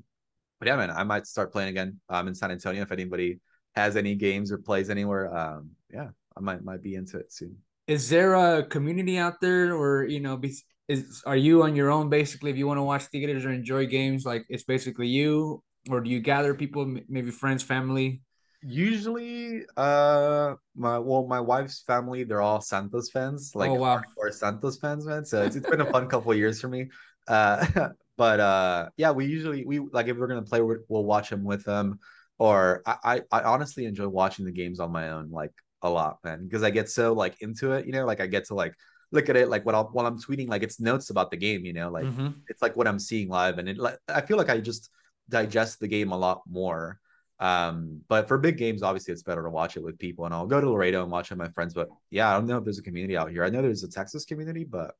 but 0.59 0.67
yeah, 0.67 0.75
man, 0.75 0.91
I 0.91 1.03
might 1.03 1.27
start 1.27 1.51
playing 1.51 1.69
again. 1.69 1.99
I'm 2.09 2.27
in 2.27 2.35
San 2.35 2.51
Antonio. 2.51 2.81
If 2.81 2.91
anybody 2.91 3.39
has 3.75 3.95
any 3.95 4.15
games 4.15 4.51
or 4.51 4.57
plays 4.57 4.89
anywhere, 4.89 5.35
um, 5.35 5.71
yeah, 5.93 6.09
I 6.35 6.39
might 6.39 6.63
might 6.63 6.81
be 6.81 6.95
into 6.95 7.17
it 7.17 7.31
soon. 7.31 7.57
Is 7.87 8.09
there 8.09 8.35
a 8.35 8.65
community 8.65 9.17
out 9.17 9.39
there, 9.39 9.75
or 9.75 10.03
you 10.05 10.19
know, 10.19 10.35
be, 10.35 10.55
is 10.87 11.21
are 11.25 11.37
you 11.37 11.63
on 11.63 11.75
your 11.75 11.91
own 11.91 12.09
basically? 12.09 12.51
If 12.51 12.57
you 12.57 12.67
want 12.67 12.79
to 12.79 12.83
watch 12.83 13.09
Tigres 13.11 13.45
or 13.45 13.51
enjoy 13.51 13.87
games, 13.87 14.25
like 14.25 14.45
it's 14.49 14.63
basically 14.63 15.07
you, 15.07 15.63
or 15.89 16.01
do 16.01 16.09
you 16.09 16.19
gather 16.19 16.53
people, 16.53 16.97
maybe 17.07 17.31
friends, 17.31 17.63
family? 17.63 18.21
Usually, 18.69 19.63
uh, 19.77 20.55
my 20.75 20.99
well, 20.99 21.25
my 21.25 21.39
wife's 21.39 21.83
family, 21.87 22.25
they're 22.25 22.41
all 22.41 22.59
Santos 22.59 23.09
fans, 23.09 23.53
like 23.55 23.69
oh, 23.69 23.75
wow. 23.75 24.01
hardcore 24.01 24.33
Santos 24.33 24.77
fans, 24.77 25.05
man. 25.05 25.23
So 25.23 25.43
it's, 25.43 25.55
it's 25.55 25.69
been 25.69 25.79
a 25.79 25.85
fun 25.91 26.09
couple 26.09 26.33
years 26.33 26.59
for 26.59 26.67
me. 26.67 26.89
Uh, 27.29 27.65
but 28.17 28.39
uh, 28.41 28.89
yeah, 28.97 29.11
we 29.11 29.25
usually 29.25 29.63
we 29.65 29.79
like 29.79 30.07
if 30.07 30.17
we're 30.17 30.27
gonna 30.27 30.41
play, 30.41 30.59
we'll 30.61 31.05
watch 31.05 31.29
them 31.29 31.45
with 31.45 31.63
them. 31.63 31.99
Or 32.39 32.83
I, 32.85 32.97
I, 33.03 33.21
I 33.31 33.43
honestly 33.43 33.85
enjoy 33.85 34.09
watching 34.09 34.43
the 34.43 34.51
games 34.51 34.81
on 34.81 34.91
my 34.91 35.11
own, 35.11 35.31
like 35.31 35.53
a 35.81 35.89
lot, 35.89 36.17
man, 36.25 36.43
because 36.43 36.61
I 36.61 36.69
get 36.69 36.89
so 36.89 37.13
like 37.13 37.41
into 37.41 37.71
it. 37.71 37.85
You 37.85 37.93
know, 37.93 38.05
like 38.05 38.19
I 38.19 38.27
get 38.27 38.47
to 38.47 38.53
like 38.53 38.73
look 39.11 39.29
at 39.29 39.37
it 39.37 39.47
like 39.47 39.65
what 39.65 39.75
I'll, 39.75 39.85
while 39.93 40.05
I'm 40.05 40.19
tweeting, 40.19 40.49
like 40.49 40.63
it's 40.63 40.81
notes 40.81 41.09
about 41.09 41.31
the 41.31 41.37
game. 41.37 41.63
You 41.63 41.71
know, 41.73 41.89
like 41.89 42.05
mm-hmm. 42.05 42.29
it's 42.49 42.61
like 42.61 42.75
what 42.75 42.87
I'm 42.87 42.99
seeing 42.99 43.29
live, 43.29 43.59
and 43.59 43.69
it 43.69 43.77
like 43.77 43.97
I 44.09 44.21
feel 44.21 44.35
like 44.35 44.49
I 44.49 44.59
just 44.59 44.89
digest 45.29 45.79
the 45.79 45.87
game 45.87 46.11
a 46.11 46.17
lot 46.17 46.41
more. 46.49 46.99
Um, 47.39 48.01
but 48.07 48.27
for 48.27 48.37
big 48.37 48.57
games, 48.57 48.81
obviously 48.81 49.13
it's 49.13 49.23
better 49.23 49.43
to 49.43 49.49
watch 49.49 49.77
it 49.77 49.83
with 49.83 49.99
people, 49.99 50.25
and 50.25 50.33
I'll 50.33 50.47
go 50.47 50.59
to 50.59 50.69
Laredo 50.69 51.03
and 51.03 51.11
watch 51.11 51.31
it 51.31 51.37
with 51.37 51.47
my 51.47 51.51
friends. 51.53 51.73
But 51.73 51.89
yeah, 52.09 52.29
I 52.29 52.33
don't 52.33 52.47
know 52.47 52.57
if 52.57 52.63
there's 52.63 52.79
a 52.79 52.83
community 52.83 53.15
out 53.15 53.29
here. 53.29 53.43
I 53.43 53.49
know 53.49 53.61
there's 53.61 53.83
a 53.83 53.89
Texas 53.89 54.25
community, 54.25 54.63
but 54.63 54.95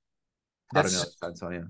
That's, 0.71 0.95
I 0.95 1.04
don't 1.04 1.21
know. 1.21 1.28
Antonio. 1.28 1.67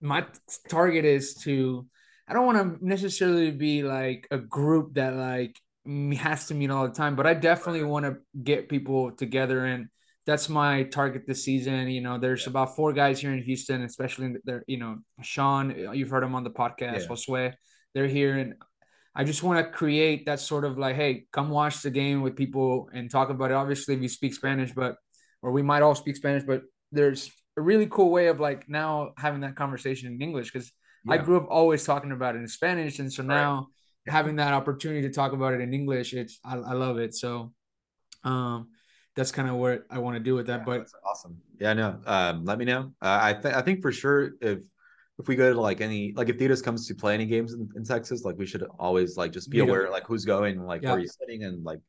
My 0.00 0.26
target 0.68 1.04
is 1.04 1.34
to. 1.42 1.86
I 2.28 2.32
don't 2.32 2.46
want 2.46 2.78
to 2.80 2.86
necessarily 2.86 3.50
be 3.50 3.82
like 3.82 4.28
a 4.30 4.38
group 4.38 4.94
that 4.94 5.14
like 5.14 5.56
has 6.18 6.46
to 6.46 6.54
meet 6.54 6.70
all 6.70 6.86
the 6.86 6.94
time, 6.94 7.16
but 7.16 7.26
I 7.26 7.34
definitely 7.34 7.82
want 7.82 8.06
to 8.06 8.18
get 8.40 8.68
people 8.68 9.10
together 9.10 9.64
and 9.64 9.88
that's 10.26 10.48
my 10.48 10.84
target 10.84 11.26
this 11.26 11.44
season. 11.44 11.88
You 11.88 12.00
know, 12.00 12.18
there's 12.18 12.44
yeah. 12.44 12.50
about 12.50 12.76
four 12.76 12.92
guys 12.92 13.20
here 13.20 13.32
in 13.32 13.42
Houston, 13.42 13.82
especially 13.82 14.36
there. 14.44 14.62
You 14.66 14.78
know, 14.78 14.98
Sean, 15.22 15.74
you've 15.92 16.10
heard 16.10 16.22
him 16.22 16.34
on 16.34 16.44
the 16.44 16.50
podcast. 16.50 17.00
Yeah. 17.00 17.06
Josue, 17.08 17.52
they're 17.94 18.06
here, 18.06 18.36
and 18.36 18.54
I 19.14 19.24
just 19.24 19.42
want 19.42 19.58
to 19.64 19.72
create 19.72 20.26
that 20.26 20.40
sort 20.40 20.64
of 20.64 20.78
like, 20.78 20.96
hey, 20.96 21.26
come 21.32 21.50
watch 21.50 21.82
the 21.82 21.90
game 21.90 22.22
with 22.22 22.36
people 22.36 22.88
and 22.92 23.10
talk 23.10 23.30
about 23.30 23.50
it. 23.50 23.54
Obviously, 23.54 23.96
we 23.96 24.08
speak 24.08 24.34
Spanish, 24.34 24.72
but 24.72 24.96
or 25.42 25.50
we 25.50 25.62
might 25.62 25.82
all 25.82 25.94
speak 25.94 26.16
Spanish, 26.16 26.44
but 26.44 26.62
there's 26.92 27.30
a 27.56 27.60
really 27.60 27.86
cool 27.86 28.10
way 28.10 28.28
of 28.28 28.38
like 28.40 28.68
now 28.68 29.12
having 29.18 29.40
that 29.40 29.56
conversation 29.56 30.12
in 30.12 30.20
English 30.20 30.52
because 30.52 30.72
yeah. 31.04 31.14
I 31.14 31.16
grew 31.18 31.36
up 31.36 31.46
always 31.50 31.84
talking 31.84 32.12
about 32.12 32.36
it 32.36 32.38
in 32.38 32.48
Spanish, 32.48 32.98
and 32.98 33.12
so 33.12 33.22
now. 33.22 33.56
Right. 33.56 33.66
Having 34.08 34.36
that 34.36 34.54
opportunity 34.54 35.02
to 35.02 35.12
talk 35.12 35.32
about 35.32 35.52
it 35.52 35.60
in 35.60 35.74
English, 35.74 36.14
it's 36.14 36.40
I, 36.42 36.56
I 36.56 36.72
love 36.72 36.96
it. 36.96 37.14
So, 37.14 37.52
um, 38.24 38.70
that's 39.14 39.30
kind 39.30 39.46
of 39.46 39.56
what 39.56 39.84
I 39.90 39.98
want 39.98 40.16
to 40.16 40.20
do 40.20 40.34
with 40.34 40.46
that. 40.46 40.60
Yeah, 40.60 40.64
but 40.64 40.88
awesome. 41.04 41.36
Yeah, 41.60 41.74
no. 41.74 42.00
Um, 42.06 42.46
let 42.46 42.58
me 42.58 42.64
know. 42.64 42.92
Uh, 43.02 43.18
I 43.20 43.32
th- 43.34 43.54
I 43.54 43.60
think 43.60 43.82
for 43.82 43.92
sure 43.92 44.32
if 44.40 44.60
if 45.20 45.28
we 45.28 45.36
go 45.36 45.52
to 45.52 45.60
like 45.60 45.80
any 45.80 46.12
like 46.16 46.28
if 46.28 46.38
Tigres 46.38 46.62
comes 46.62 46.86
to 46.88 46.94
play 46.94 47.14
any 47.14 47.26
games 47.26 47.52
in, 47.52 47.68
in 47.76 47.84
Texas, 47.84 48.24
like 48.24 48.36
we 48.38 48.46
should 48.46 48.64
always 48.78 49.16
like 49.16 49.32
just 49.32 49.50
be 49.50 49.60
aware 49.60 49.90
like 49.90 50.06
who's 50.06 50.24
going, 50.24 50.64
like 50.64 50.82
yeah. 50.82 50.90
where 50.90 50.98
you're 50.98 51.08
sitting, 51.08 51.44
and 51.44 51.62
like 51.62 51.80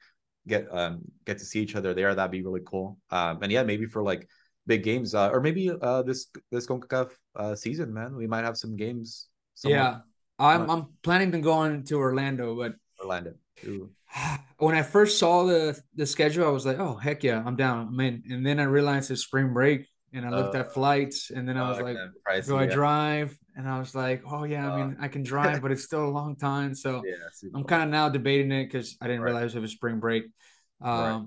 get 0.48 0.67
um 0.72 1.02
get 1.26 1.38
to 1.38 1.46
see 1.46 1.62
each 1.62 1.76
other 1.76 1.94
there. 1.94 2.13
That'd 2.13 2.32
be 2.32 2.44
really 2.44 2.62
cool. 2.65 2.98
Um, 3.10 3.41
and 3.41 3.52
yeah, 3.52 3.63
maybe 3.63 3.86
for 3.86 4.04
like 4.04 4.28
big 4.67 4.84
games, 4.84 5.15
uh, 5.15 5.30
or 5.30 5.39
maybe 5.39 5.72
uh 5.82 6.04
this 6.04 6.28
this 6.52 6.67
Concacaf 6.67 7.12
uh 7.36 7.56
season, 7.56 7.94
man, 7.94 8.15
we 8.15 8.28
might 8.28 8.44
have 8.44 8.58
some 8.58 8.76
games. 8.76 9.28
Somewhere. 9.56 9.80
Yeah, 9.80 9.98
I'm 10.39 10.70
I'm 10.70 10.88
planning 11.04 11.32
to 11.32 11.39
go 11.39 11.54
on 11.54 11.84
to 11.86 11.96
Orlando, 11.96 12.56
but 12.56 12.74
Orlando. 13.00 13.34
Ooh. 13.65 13.89
when 14.58 14.76
I 14.76 14.82
first 14.82 15.20
saw 15.20 15.46
the 15.46 15.80
the 15.96 16.06
schedule, 16.06 16.46
I 16.48 16.52
was 16.52 16.65
like, 16.65 16.80
"Oh 16.80 16.96
heck 16.96 17.24
yeah, 17.24 17.41
I'm 17.46 17.56
down, 17.56 17.88
I'm 17.88 18.00
in." 18.02 18.24
And 18.30 18.46
then 18.46 18.60
I 18.60 18.63
realized 18.63 19.10
it's 19.10 19.24
spring 19.24 19.54
break, 19.54 19.88
and 20.13 20.26
I 20.26 20.30
looked 20.30 20.56
uh, 20.56 20.60
at 20.60 20.74
flights, 20.74 21.32
and 21.32 21.47
then 21.47 21.58
I 21.58 21.69
was 21.69 21.80
oh, 21.80 21.84
like, 21.84 21.97
pricey, 22.28 22.47
"Do 22.47 22.58
I 22.58 22.63
yeah. 22.63 22.74
drive?" 22.74 23.38
And 23.56 23.67
I 23.67 23.80
was 23.80 23.95
like, 23.95 24.24
"Oh 24.26 24.43
yeah, 24.43 24.71
I 24.71 24.78
mean, 24.78 24.97
uh. 25.00 25.04
I 25.04 25.08
can 25.08 25.24
drive, 25.24 25.62
but 25.62 25.71
it's 25.71 25.84
still 25.84 26.06
a 26.06 26.10
long 26.10 26.36
time." 26.36 26.76
So 26.76 27.02
yeah, 27.06 27.50
I'm 27.56 27.63
kind 27.63 27.84
of 27.84 27.89
now 27.89 28.10
debating 28.10 28.52
it 28.52 28.65
because 28.65 28.97
I 29.02 29.08
didn't 29.08 29.21
right. 29.21 29.32
realize 29.32 29.56
it 29.56 29.60
was 29.60 29.71
spring 29.71 30.00
break. 30.00 30.26
Um, 30.82 30.91
right. 30.91 31.24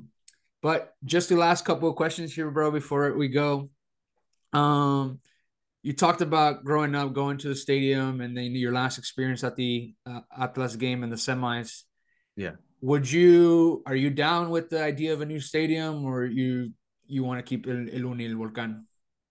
But 0.63 0.95
just 1.05 1.29
the 1.29 1.37
last 1.37 1.65
couple 1.65 1.89
of 1.89 1.97
questions 1.97 2.35
here, 2.35 2.51
bro, 2.51 2.71
before 2.71 3.13
we 3.15 3.29
go. 3.29 3.71
Um, 4.53 5.21
you 5.83 5.93
talked 5.93 6.23
about 6.23 6.65
growing 6.65 6.95
up, 6.95 7.13
going 7.13 7.37
to 7.39 7.49
the 7.49 7.55
stadium, 7.55 8.21
and 8.21 8.37
then 8.37 8.55
your 8.55 8.73
last 8.73 8.97
experience 8.97 9.45
at 9.45 9.57
the 9.57 9.95
uh, 10.07 10.21
Atlas 10.39 10.77
game 10.77 11.03
in 11.03 11.11
the 11.11 11.17
semis. 11.17 11.83
Yeah 12.37 12.53
would 12.85 13.11
you 13.11 13.83
are 13.87 13.97
you 13.97 14.11
down 14.11 14.51
with 14.51 14.69
the 14.69 14.83
idea 14.83 15.15
of 15.15 15.23
a 15.23 15.25
new 15.25 15.41
stadium 15.41 16.05
or 16.05 16.27
you 16.27 16.71
you 17.07 17.25
want 17.25 17.39
to 17.39 17.43
keep 17.43 17.67
El, 17.67 17.89
El 17.93 18.11
Uni 18.11 18.27
El 18.27 18.33
Volcán? 18.33 18.85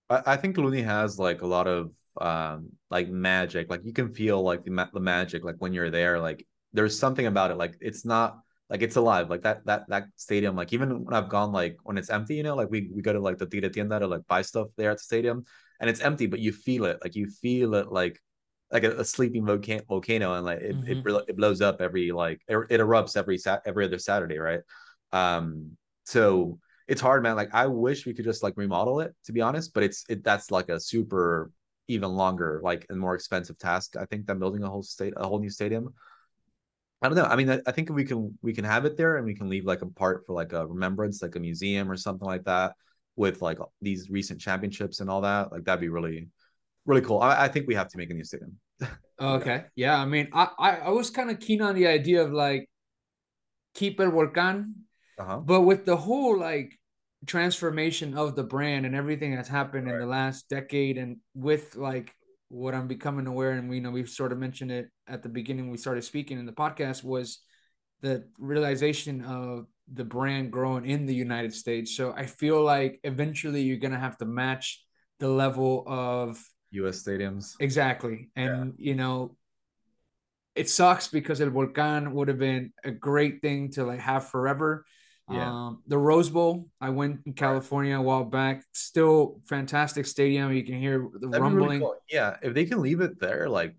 I, 0.09 0.21
I 0.25 0.37
think 0.37 0.57
Luni 0.57 0.81
has 0.81 1.19
like 1.19 1.41
a 1.41 1.47
lot 1.47 1.67
of 1.67 1.91
um 2.21 2.69
like 2.89 3.09
magic. 3.09 3.69
Like 3.69 3.81
you 3.83 3.93
can 3.93 4.13
feel 4.13 4.41
like 4.41 4.63
the, 4.63 4.71
ma- 4.71 4.89
the 4.93 4.99
magic 4.99 5.43
like 5.43 5.55
when 5.59 5.73
you're 5.73 5.89
there. 5.89 6.19
Like 6.19 6.45
there's 6.73 6.97
something 6.97 7.25
about 7.25 7.51
it. 7.51 7.57
Like 7.57 7.75
it's 7.81 8.05
not 8.05 8.39
like 8.69 8.81
it's 8.81 8.95
alive. 8.95 9.29
Like 9.29 9.43
that 9.43 9.65
that 9.65 9.87
that 9.89 10.05
stadium. 10.15 10.55
Like 10.55 10.73
even 10.73 11.03
when 11.03 11.13
I've 11.13 11.29
gone 11.29 11.51
like 11.51 11.77
when 11.83 11.97
it's 11.97 12.09
empty, 12.09 12.35
you 12.35 12.43
know, 12.43 12.55
like 12.55 12.69
we 12.69 12.89
we 12.93 13.01
go 13.01 13.13
to 13.13 13.19
like 13.19 13.37
the 13.37 13.45
Tira 13.45 13.69
Tienda 13.69 13.99
to 13.99 14.07
like 14.07 14.25
buy 14.27 14.41
stuff 14.41 14.67
there 14.77 14.91
at 14.91 14.97
the 14.97 15.03
stadium, 15.03 15.45
and 15.79 15.89
it's 15.89 16.01
empty, 16.01 16.27
but 16.27 16.39
you 16.39 16.51
feel 16.51 16.85
it. 16.85 16.99
Like 17.03 17.15
you 17.15 17.27
feel 17.27 17.75
it 17.75 17.91
like 17.91 18.19
like 18.71 18.83
a, 18.83 18.99
a 18.99 19.05
sleeping 19.05 19.45
volcano, 19.45 19.83
volcano, 19.87 20.33
and 20.33 20.45
like 20.45 20.59
it, 20.59 20.75
mm-hmm. 20.75 21.07
it, 21.07 21.25
it 21.27 21.37
blows 21.37 21.61
up 21.61 21.81
every 21.81 22.11
like 22.11 22.41
it, 22.47 22.57
it 22.69 22.79
erupts 22.79 23.15
every 23.15 23.37
sat 23.37 23.61
every 23.65 23.85
other 23.85 23.99
Saturday, 23.99 24.39
right? 24.39 24.61
Um, 25.11 25.77
so 26.05 26.59
it's 26.87 27.01
hard, 27.01 27.23
man. 27.23 27.35
Like 27.35 27.53
I 27.53 27.67
wish 27.67 28.05
we 28.05 28.13
could 28.13 28.25
just 28.25 28.43
like 28.43 28.55
remodel 28.57 28.99
it, 28.99 29.13
to 29.25 29.31
be 29.31 29.41
honest, 29.41 29.73
but 29.73 29.83
it's 29.83 30.03
it 30.09 30.23
that's 30.23 30.51
like 30.51 30.69
a 30.69 30.79
super 30.79 31.51
even 31.87 32.11
longer, 32.11 32.61
like 32.63 32.85
and 32.89 32.99
more 32.99 33.15
expensive 33.15 33.57
task. 33.57 33.95
I 33.97 34.05
think 34.05 34.25
than 34.25 34.39
building 34.39 34.63
a 34.63 34.69
whole 34.69 34.83
state, 34.83 35.13
a 35.17 35.27
whole 35.27 35.39
new 35.39 35.49
stadium. 35.49 35.93
I 37.01 37.09
don't 37.09 37.17
know. 37.17 37.25
I 37.25 37.35
mean, 37.35 37.49
I, 37.49 37.59
I 37.67 37.71
think 37.71 37.89
we 37.89 38.05
can 38.05 38.37
we 38.41 38.53
can 38.53 38.63
have 38.63 38.85
it 38.85 38.95
there, 38.95 39.17
and 39.17 39.25
we 39.25 39.35
can 39.35 39.49
leave 39.49 39.65
like 39.65 39.81
a 39.81 39.87
part 39.87 40.25
for 40.25 40.33
like 40.33 40.53
a 40.53 40.65
remembrance, 40.65 41.21
like 41.21 41.35
a 41.35 41.39
museum 41.39 41.91
or 41.91 41.97
something 41.97 42.25
like 42.25 42.45
that, 42.45 42.73
with 43.15 43.41
like 43.41 43.57
these 43.81 44.09
recent 44.09 44.39
championships 44.39 44.99
and 45.01 45.09
all 45.09 45.21
that. 45.21 45.51
Like 45.51 45.65
that'd 45.65 45.81
be 45.81 45.89
really, 45.89 46.29
really 46.85 47.01
cool. 47.01 47.19
I, 47.19 47.45
I 47.45 47.47
think 47.49 47.67
we 47.67 47.75
have 47.75 47.89
to 47.89 47.97
make 47.97 48.09
a 48.09 48.13
new 48.13 48.23
stadium. 48.23 48.57
Oh, 49.19 49.35
okay. 49.35 49.65
Yeah. 49.75 49.97
I 49.99 50.05
mean, 50.05 50.29
I 50.33 50.47
I, 50.57 50.69
I 50.77 50.89
was 50.89 51.11
kind 51.11 51.29
of 51.29 51.39
keen 51.39 51.61
on 51.61 51.75
the 51.75 51.85
idea 51.85 52.23
of 52.23 52.31
like 52.33 52.67
keep 53.73 53.99
El 53.99 54.11
Volcán, 54.11 54.73
uh-huh. 55.19 55.37
but 55.37 55.61
with 55.61 55.85
the 55.85 55.97
whole 55.97 56.37
like 56.37 56.77
transformation 57.25 58.17
of 58.17 58.35
the 58.35 58.43
brand 58.43 58.85
and 58.85 58.95
everything 58.95 59.35
that's 59.35 59.49
happened 59.49 59.85
right. 59.87 59.95
in 59.95 60.01
the 60.01 60.05
last 60.05 60.49
decade 60.49 60.97
and 60.97 61.17
with 61.33 61.75
like 61.75 62.13
what 62.49 62.75
I'm 62.75 62.87
becoming 62.87 63.27
aware 63.27 63.51
and 63.51 63.69
we 63.69 63.77
you 63.77 63.81
know 63.81 63.91
we've 63.91 64.09
sort 64.09 64.31
of 64.31 64.37
mentioned 64.37 64.71
it 64.71 64.89
at 65.07 65.23
the 65.23 65.29
beginning 65.29 65.69
we 65.69 65.77
started 65.77 66.03
speaking 66.03 66.37
in 66.37 66.45
the 66.45 66.51
podcast 66.51 67.03
was 67.03 67.39
the 68.01 68.25
realization 68.37 69.23
of 69.23 69.65
the 69.91 70.03
brand 70.03 70.51
growing 70.51 70.85
in 70.85 71.05
the 71.05 71.15
United 71.15 71.53
States. 71.53 71.95
So 71.95 72.13
I 72.15 72.25
feel 72.25 72.61
like 72.61 72.99
eventually 73.03 73.61
you're 73.61 73.77
gonna 73.77 73.99
have 73.99 74.17
to 74.17 74.25
match 74.25 74.83
the 75.19 75.27
level 75.27 75.83
of 75.87 76.39
US 76.71 77.03
stadiums. 77.03 77.55
Exactly. 77.59 78.29
And 78.35 78.73
yeah. 78.77 78.89
you 78.89 78.95
know, 78.95 79.35
it 80.55 80.69
sucks 80.69 81.07
because 81.07 81.41
El 81.41 81.49
Volcán 81.49 82.11
would 82.11 82.27
have 82.27 82.39
been 82.39 82.73
a 82.83 82.91
great 82.91 83.41
thing 83.41 83.71
to 83.71 83.83
like 83.85 83.99
have 83.99 84.27
forever. 84.27 84.85
Yeah. 85.31 85.49
Um, 85.49 85.83
the 85.87 85.97
Rose 85.97 86.29
Bowl, 86.29 86.67
I 86.81 86.89
went 86.89 87.21
in 87.25 87.33
California 87.33 87.97
a 87.97 88.01
while 88.01 88.25
back. 88.25 88.63
Still 88.73 89.39
fantastic 89.47 90.05
stadium. 90.05 90.51
You 90.51 90.65
can 90.65 90.79
hear 90.79 91.07
the 91.13 91.27
That'd 91.27 91.41
rumbling. 91.41 91.67
Really 91.67 91.79
cool. 91.79 91.95
Yeah, 92.09 92.37
if 92.41 92.53
they 92.53 92.65
can 92.65 92.81
leave 92.81 92.99
it 92.99 93.19
there, 93.19 93.47
like, 93.47 93.75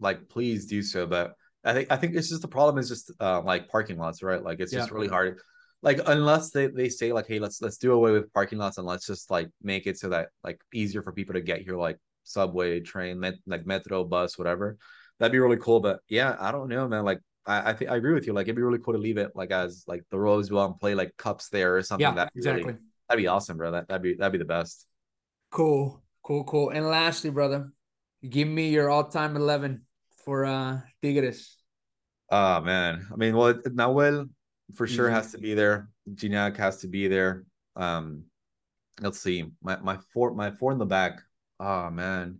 like 0.00 0.28
please 0.28 0.66
do 0.66 0.82
so. 0.82 1.06
But 1.06 1.34
I 1.64 1.72
think 1.72 1.92
I 1.92 1.96
think 1.96 2.16
it's 2.16 2.28
just 2.28 2.42
the 2.42 2.48
problem 2.48 2.78
is 2.78 2.88
just 2.88 3.12
uh, 3.20 3.40
like 3.42 3.68
parking 3.68 3.98
lots, 3.98 4.22
right? 4.22 4.42
Like 4.42 4.60
it's 4.60 4.72
yeah. 4.72 4.80
just 4.80 4.90
really 4.90 5.08
hard. 5.08 5.38
Like 5.82 6.00
unless 6.06 6.50
they, 6.50 6.66
they 6.66 6.88
say 6.88 7.12
like, 7.12 7.26
hey, 7.26 7.38
let's 7.38 7.62
let's 7.62 7.78
do 7.78 7.92
away 7.92 8.10
with 8.12 8.32
parking 8.32 8.58
lots 8.58 8.78
and 8.78 8.86
let's 8.86 9.06
just 9.06 9.30
like 9.30 9.48
make 9.62 9.86
it 9.86 9.98
so 9.98 10.08
that 10.08 10.28
like 10.42 10.60
easier 10.74 11.02
for 11.02 11.12
people 11.12 11.34
to 11.34 11.40
get 11.40 11.62
here, 11.62 11.76
like 11.76 11.98
subway, 12.24 12.80
train, 12.80 13.20
met, 13.20 13.34
like 13.46 13.64
metro, 13.64 14.04
bus, 14.04 14.36
whatever. 14.38 14.76
That'd 15.18 15.32
be 15.32 15.38
really 15.38 15.56
cool. 15.56 15.80
But 15.80 16.00
yeah, 16.08 16.36
I 16.38 16.50
don't 16.50 16.68
know, 16.68 16.88
man. 16.88 17.04
Like 17.04 17.20
I, 17.50 17.70
I 17.70 17.72
think 17.72 17.90
I 17.90 17.96
agree 17.96 18.14
with 18.14 18.26
you. 18.26 18.32
Like 18.32 18.46
it'd 18.46 18.56
be 18.56 18.62
really 18.62 18.78
cool 18.78 18.94
to 18.94 19.00
leave 19.00 19.18
it 19.18 19.32
like 19.34 19.50
as 19.50 19.84
like 19.88 20.04
the 20.10 20.18
Rose 20.18 20.48
Bowl 20.48 20.64
and 20.64 20.78
play 20.78 20.94
like 20.94 21.16
cups 21.16 21.48
there 21.48 21.76
or 21.76 21.82
something. 21.82 22.06
Yeah, 22.06 22.14
that'd 22.14 22.32
exactly. 22.36 22.64
Really, 22.64 22.78
that'd 23.08 23.22
be 23.22 23.26
awesome, 23.26 23.56
bro. 23.56 23.72
That 23.72 23.88
that'd 23.88 24.02
be 24.02 24.14
that'd 24.14 24.32
be 24.32 24.38
the 24.38 24.44
best. 24.44 24.86
Cool, 25.50 26.00
cool, 26.22 26.44
cool. 26.44 26.70
And 26.70 26.86
lastly, 26.86 27.30
brother, 27.30 27.72
give 28.28 28.46
me 28.46 28.70
your 28.70 28.88
all-time 28.88 29.36
eleven 29.36 29.82
for 30.24 30.44
uh 30.44 30.80
Tigres. 31.02 31.56
Oh 32.30 32.60
man, 32.60 33.08
I 33.12 33.16
mean, 33.16 33.36
well, 33.36 33.54
Nahuel 33.54 34.28
for 34.76 34.86
sure 34.86 35.06
mm-hmm. 35.06 35.16
has 35.16 35.32
to 35.32 35.38
be 35.38 35.54
there. 35.54 35.90
Gignac 36.14 36.56
has 36.56 36.78
to 36.78 36.88
be 36.88 37.08
there. 37.08 37.44
Um, 37.74 38.24
let's 39.00 39.18
see, 39.18 39.50
my 39.60 39.76
my 39.80 39.98
four 40.14 40.34
my 40.34 40.52
four 40.52 40.70
in 40.70 40.78
the 40.78 40.86
back. 40.86 41.18
Oh 41.58 41.90
man, 41.90 42.38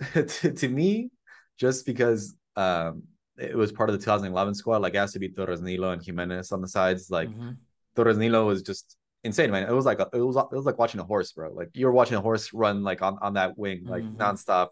to, 0.12 0.52
to 0.52 0.68
me, 0.68 1.10
just 1.56 1.86
because 1.86 2.34
um 2.56 3.04
it 3.40 3.56
was 3.56 3.72
part 3.72 3.88
of 3.88 3.94
the 3.94 3.98
2011 3.98 4.54
squad. 4.54 4.82
Like 4.82 4.94
it 4.94 4.98
has 4.98 5.12
to 5.12 5.18
be 5.18 5.28
Torres 5.28 5.60
Nilo 5.60 5.90
and 5.90 6.04
Jimenez 6.04 6.52
on 6.52 6.60
the 6.60 6.68
sides. 6.68 7.10
Like 7.10 7.28
mm-hmm. 7.28 7.52
Torres 7.96 8.18
Nilo 8.18 8.46
was 8.46 8.62
just 8.62 8.96
insane, 9.24 9.50
man. 9.50 9.68
It 9.68 9.72
was 9.72 9.86
like 9.86 10.00
a, 10.00 10.08
it 10.12 10.20
was 10.20 10.36
it 10.36 10.56
was 10.56 10.66
like 10.66 10.78
watching 10.78 11.00
a 11.00 11.04
horse, 11.04 11.32
bro. 11.32 11.52
Like 11.52 11.70
you're 11.74 11.92
watching 11.92 12.16
a 12.16 12.20
horse 12.20 12.52
run 12.52 12.82
like 12.82 13.02
on 13.02 13.18
on 13.20 13.34
that 13.34 13.58
wing, 13.58 13.84
like 13.84 14.02
mm-hmm. 14.02 14.20
nonstop. 14.20 14.70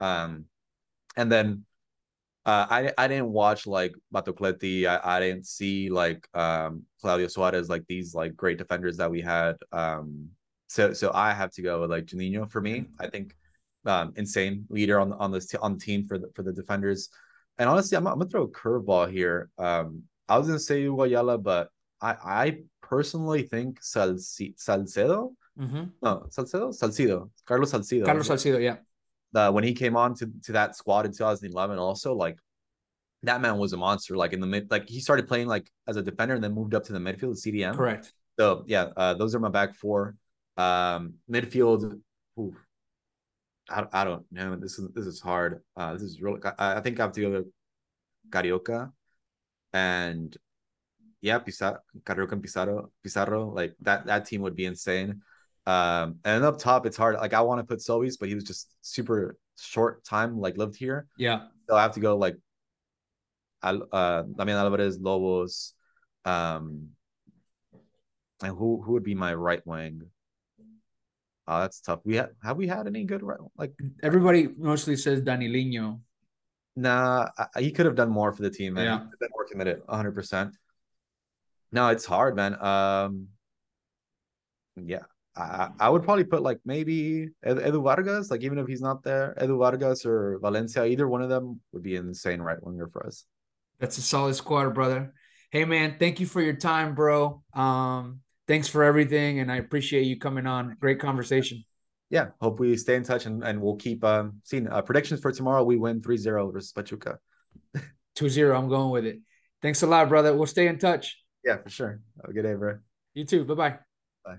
Um, 0.00 0.46
and 1.16 1.30
then 1.30 1.64
uh, 2.46 2.66
I 2.70 2.92
I 2.96 3.08
didn't 3.08 3.30
watch 3.32 3.66
like 3.66 3.92
Batocletti. 4.14 4.86
I, 4.86 5.16
I 5.16 5.20
didn't 5.20 5.46
see 5.46 5.90
like 5.90 6.26
um 6.34 6.84
Claudio 7.00 7.28
Suarez, 7.28 7.68
like 7.68 7.86
these 7.86 8.14
like 8.14 8.36
great 8.36 8.58
defenders 8.58 8.96
that 8.98 9.10
we 9.10 9.20
had. 9.20 9.56
Um, 9.72 10.28
so 10.68 10.92
so 10.92 11.10
I 11.12 11.32
have 11.32 11.52
to 11.52 11.62
go 11.62 11.80
with 11.80 11.90
like 11.90 12.06
Juninho 12.06 12.50
for 12.50 12.60
me. 12.60 12.86
I 12.98 13.08
think 13.08 13.34
um 13.86 14.12
insane 14.16 14.66
leader 14.68 15.00
on 15.00 15.12
on 15.14 15.32
this 15.32 15.46
t- 15.46 15.58
on 15.58 15.74
the 15.74 15.80
team 15.80 16.06
for 16.06 16.18
the 16.18 16.30
for 16.34 16.42
the 16.42 16.52
defenders. 16.52 17.10
And 17.60 17.68
honestly, 17.68 17.96
I'm, 17.96 18.06
I'm 18.06 18.18
gonna 18.18 18.30
throw 18.30 18.44
a 18.44 18.48
curveball 18.48 19.12
here. 19.12 19.50
Um, 19.58 20.04
I 20.28 20.38
was 20.38 20.46
gonna 20.46 20.58
say 20.58 20.84
Guayala, 20.84 21.40
but 21.40 21.68
I 22.00 22.16
I 22.24 22.56
personally 22.82 23.42
think 23.42 23.82
Salci- 23.82 24.58
Salcedo. 24.58 25.32
Mm-hmm. 25.58 25.84
No, 26.02 26.26
Salcedo, 26.30 26.70
Salcido, 26.70 27.28
Carlos 27.44 27.70
Salcido. 27.70 28.06
Carlos 28.06 28.26
Salcido, 28.26 28.62
yeah. 28.62 28.76
Uh, 29.34 29.52
when 29.52 29.62
he 29.62 29.74
came 29.74 29.94
on 29.94 30.14
to, 30.14 30.30
to 30.44 30.52
that 30.52 30.74
squad 30.74 31.04
in 31.04 31.12
2011, 31.12 31.78
also 31.78 32.14
like 32.14 32.38
that 33.24 33.42
man 33.42 33.58
was 33.58 33.74
a 33.74 33.76
monster. 33.76 34.16
Like 34.16 34.32
in 34.32 34.40
the 34.40 34.46
mid, 34.46 34.70
like 34.70 34.88
he 34.88 34.98
started 34.98 35.28
playing 35.28 35.46
like 35.46 35.70
as 35.86 35.96
a 35.96 36.02
defender 36.02 36.34
and 36.34 36.42
then 36.42 36.54
moved 36.54 36.74
up 36.74 36.84
to 36.84 36.94
the 36.94 36.98
midfield, 36.98 37.36
CDM. 37.36 37.76
Correct. 37.76 38.10
So 38.38 38.64
yeah, 38.68 38.88
uh, 38.96 39.12
those 39.12 39.34
are 39.34 39.38
my 39.38 39.50
back 39.50 39.74
four. 39.74 40.16
Um, 40.56 41.14
midfield, 41.30 42.00
oof, 42.40 42.54
I, 43.70 43.86
I 43.92 44.04
don't 44.04 44.24
know. 44.32 44.56
This 44.56 44.78
is 44.78 44.88
this 44.94 45.06
is 45.06 45.20
hard. 45.20 45.62
Uh, 45.76 45.92
this 45.94 46.02
is 46.02 46.20
really. 46.20 46.40
I, 46.58 46.76
I 46.76 46.80
think 46.80 46.98
I 46.98 47.04
have 47.04 47.12
to 47.12 47.20
go 47.20 47.30
to 47.30 47.46
Carioca, 48.30 48.92
and 49.72 50.36
yeah, 51.20 51.38
Pizarro, 51.38 51.78
Carioca 52.04 52.32
and 52.32 52.42
Pizarro, 52.42 52.90
Pizarro. 53.02 53.50
Like 53.50 53.76
that 53.82 54.06
that 54.06 54.26
team 54.26 54.42
would 54.42 54.56
be 54.56 54.66
insane. 54.66 55.22
Um, 55.66 56.16
and 56.24 56.44
up 56.44 56.58
top, 56.58 56.86
it's 56.86 56.96
hard. 56.96 57.16
Like 57.16 57.34
I 57.34 57.40
want 57.42 57.60
to 57.60 57.64
put 57.64 57.78
Sobis, 57.78 58.18
but 58.18 58.28
he 58.28 58.34
was 58.34 58.44
just 58.44 58.74
super 58.82 59.36
short 59.58 60.04
time. 60.04 60.38
Like 60.38 60.56
lived 60.56 60.76
here. 60.76 61.06
Yeah. 61.16 61.46
So 61.68 61.76
I 61.76 61.82
have 61.82 61.94
to 61.94 62.00
go 62.00 62.16
like. 62.16 62.36
Uh, 63.62 64.22
Damian 64.22 64.56
Alvarez, 64.56 64.98
Lobos, 64.98 65.74
um, 66.24 66.88
and 68.42 68.56
who 68.56 68.80
who 68.80 68.92
would 68.92 69.02
be 69.02 69.14
my 69.14 69.34
right 69.34 69.60
wing? 69.66 70.00
Oh, 71.48 71.60
that's 71.60 71.80
tough. 71.80 72.00
We 72.04 72.16
have 72.16 72.30
have 72.42 72.56
we 72.56 72.68
had 72.68 72.86
any 72.86 73.04
good 73.04 73.22
right 73.22 73.38
like 73.56 73.72
everybody 74.02 74.48
mostly 74.56 74.96
says 74.96 75.22
Lino. 75.24 76.00
Nah, 76.76 77.28
I, 77.36 77.60
he 77.60 77.72
could 77.72 77.86
have 77.86 77.96
done 77.96 78.10
more 78.10 78.32
for 78.32 78.42
the 78.42 78.50
team, 78.50 78.74
man. 78.74 78.84
Yeah. 78.84 78.98
Been 79.18 79.28
more 79.32 79.46
committed, 79.50 79.82
100. 79.86 80.12
percent 80.12 80.54
No, 81.72 81.88
it's 81.88 82.06
hard, 82.06 82.36
man. 82.36 82.62
Um, 82.62 83.28
yeah, 84.76 85.02
I, 85.36 85.68
I 85.78 85.88
would 85.88 86.02
probably 86.02 86.24
put 86.24 86.42
like 86.42 86.60
maybe 86.64 87.28
Edu 87.44 87.82
Vargas, 87.82 88.30
like 88.30 88.42
even 88.42 88.58
if 88.58 88.66
he's 88.66 88.80
not 88.80 89.02
there, 89.02 89.34
Edu 89.40 89.58
Vargas 89.58 90.06
or 90.06 90.38
Valencia, 90.40 90.84
either 90.84 91.08
one 91.08 91.22
of 91.22 91.28
them 91.28 91.60
would 91.72 91.82
be 91.82 91.96
an 91.96 92.08
insane 92.08 92.40
right 92.40 92.62
winger 92.62 92.88
for 92.88 93.06
us. 93.06 93.24
That's 93.78 93.98
a 93.98 94.02
solid 94.02 94.34
squad, 94.34 94.74
brother. 94.74 95.14
Hey 95.50 95.64
man, 95.64 95.96
thank 95.98 96.20
you 96.20 96.26
for 96.26 96.40
your 96.40 96.54
time, 96.54 96.94
bro. 96.94 97.42
Um, 97.54 98.20
thanks 98.50 98.66
for 98.66 98.82
everything, 98.82 99.38
and 99.38 99.50
I 99.50 99.58
appreciate 99.58 100.02
you 100.02 100.18
coming 100.18 100.44
on. 100.44 100.76
Great 100.80 100.98
conversation. 100.98 101.64
Yeah, 102.10 102.30
hope 102.40 102.58
we 102.58 102.76
stay 102.76 102.96
in 102.96 103.04
touch 103.04 103.24
and, 103.26 103.44
and 103.44 103.60
we'll 103.62 103.76
keep 103.76 104.02
um, 104.02 104.40
seeing 104.42 104.66
uh, 104.66 104.82
predictions 104.82 105.20
for 105.20 105.30
tomorrow. 105.30 105.62
We 105.62 105.76
win 105.76 106.00
3-0 106.00 106.52
versus 106.52 106.72
Pachuca. 106.72 107.20
2-0. 108.16 108.58
I'm 108.58 108.68
going 108.68 108.90
with 108.90 109.06
it. 109.06 109.20
Thanks 109.62 109.82
a 109.82 109.86
lot, 109.86 110.08
brother. 110.08 110.34
We'll 110.34 110.46
stay 110.46 110.66
in 110.66 110.78
touch. 110.78 111.16
Yeah, 111.44 111.58
for 111.58 111.70
sure. 111.70 112.00
Have 112.20 112.30
a 112.30 112.32
good 112.32 112.42
day, 112.42 112.54
bro. 112.54 112.78
You 113.14 113.24
too. 113.24 113.44
Bye-bye. 113.44 113.78
Bye. 114.24 114.38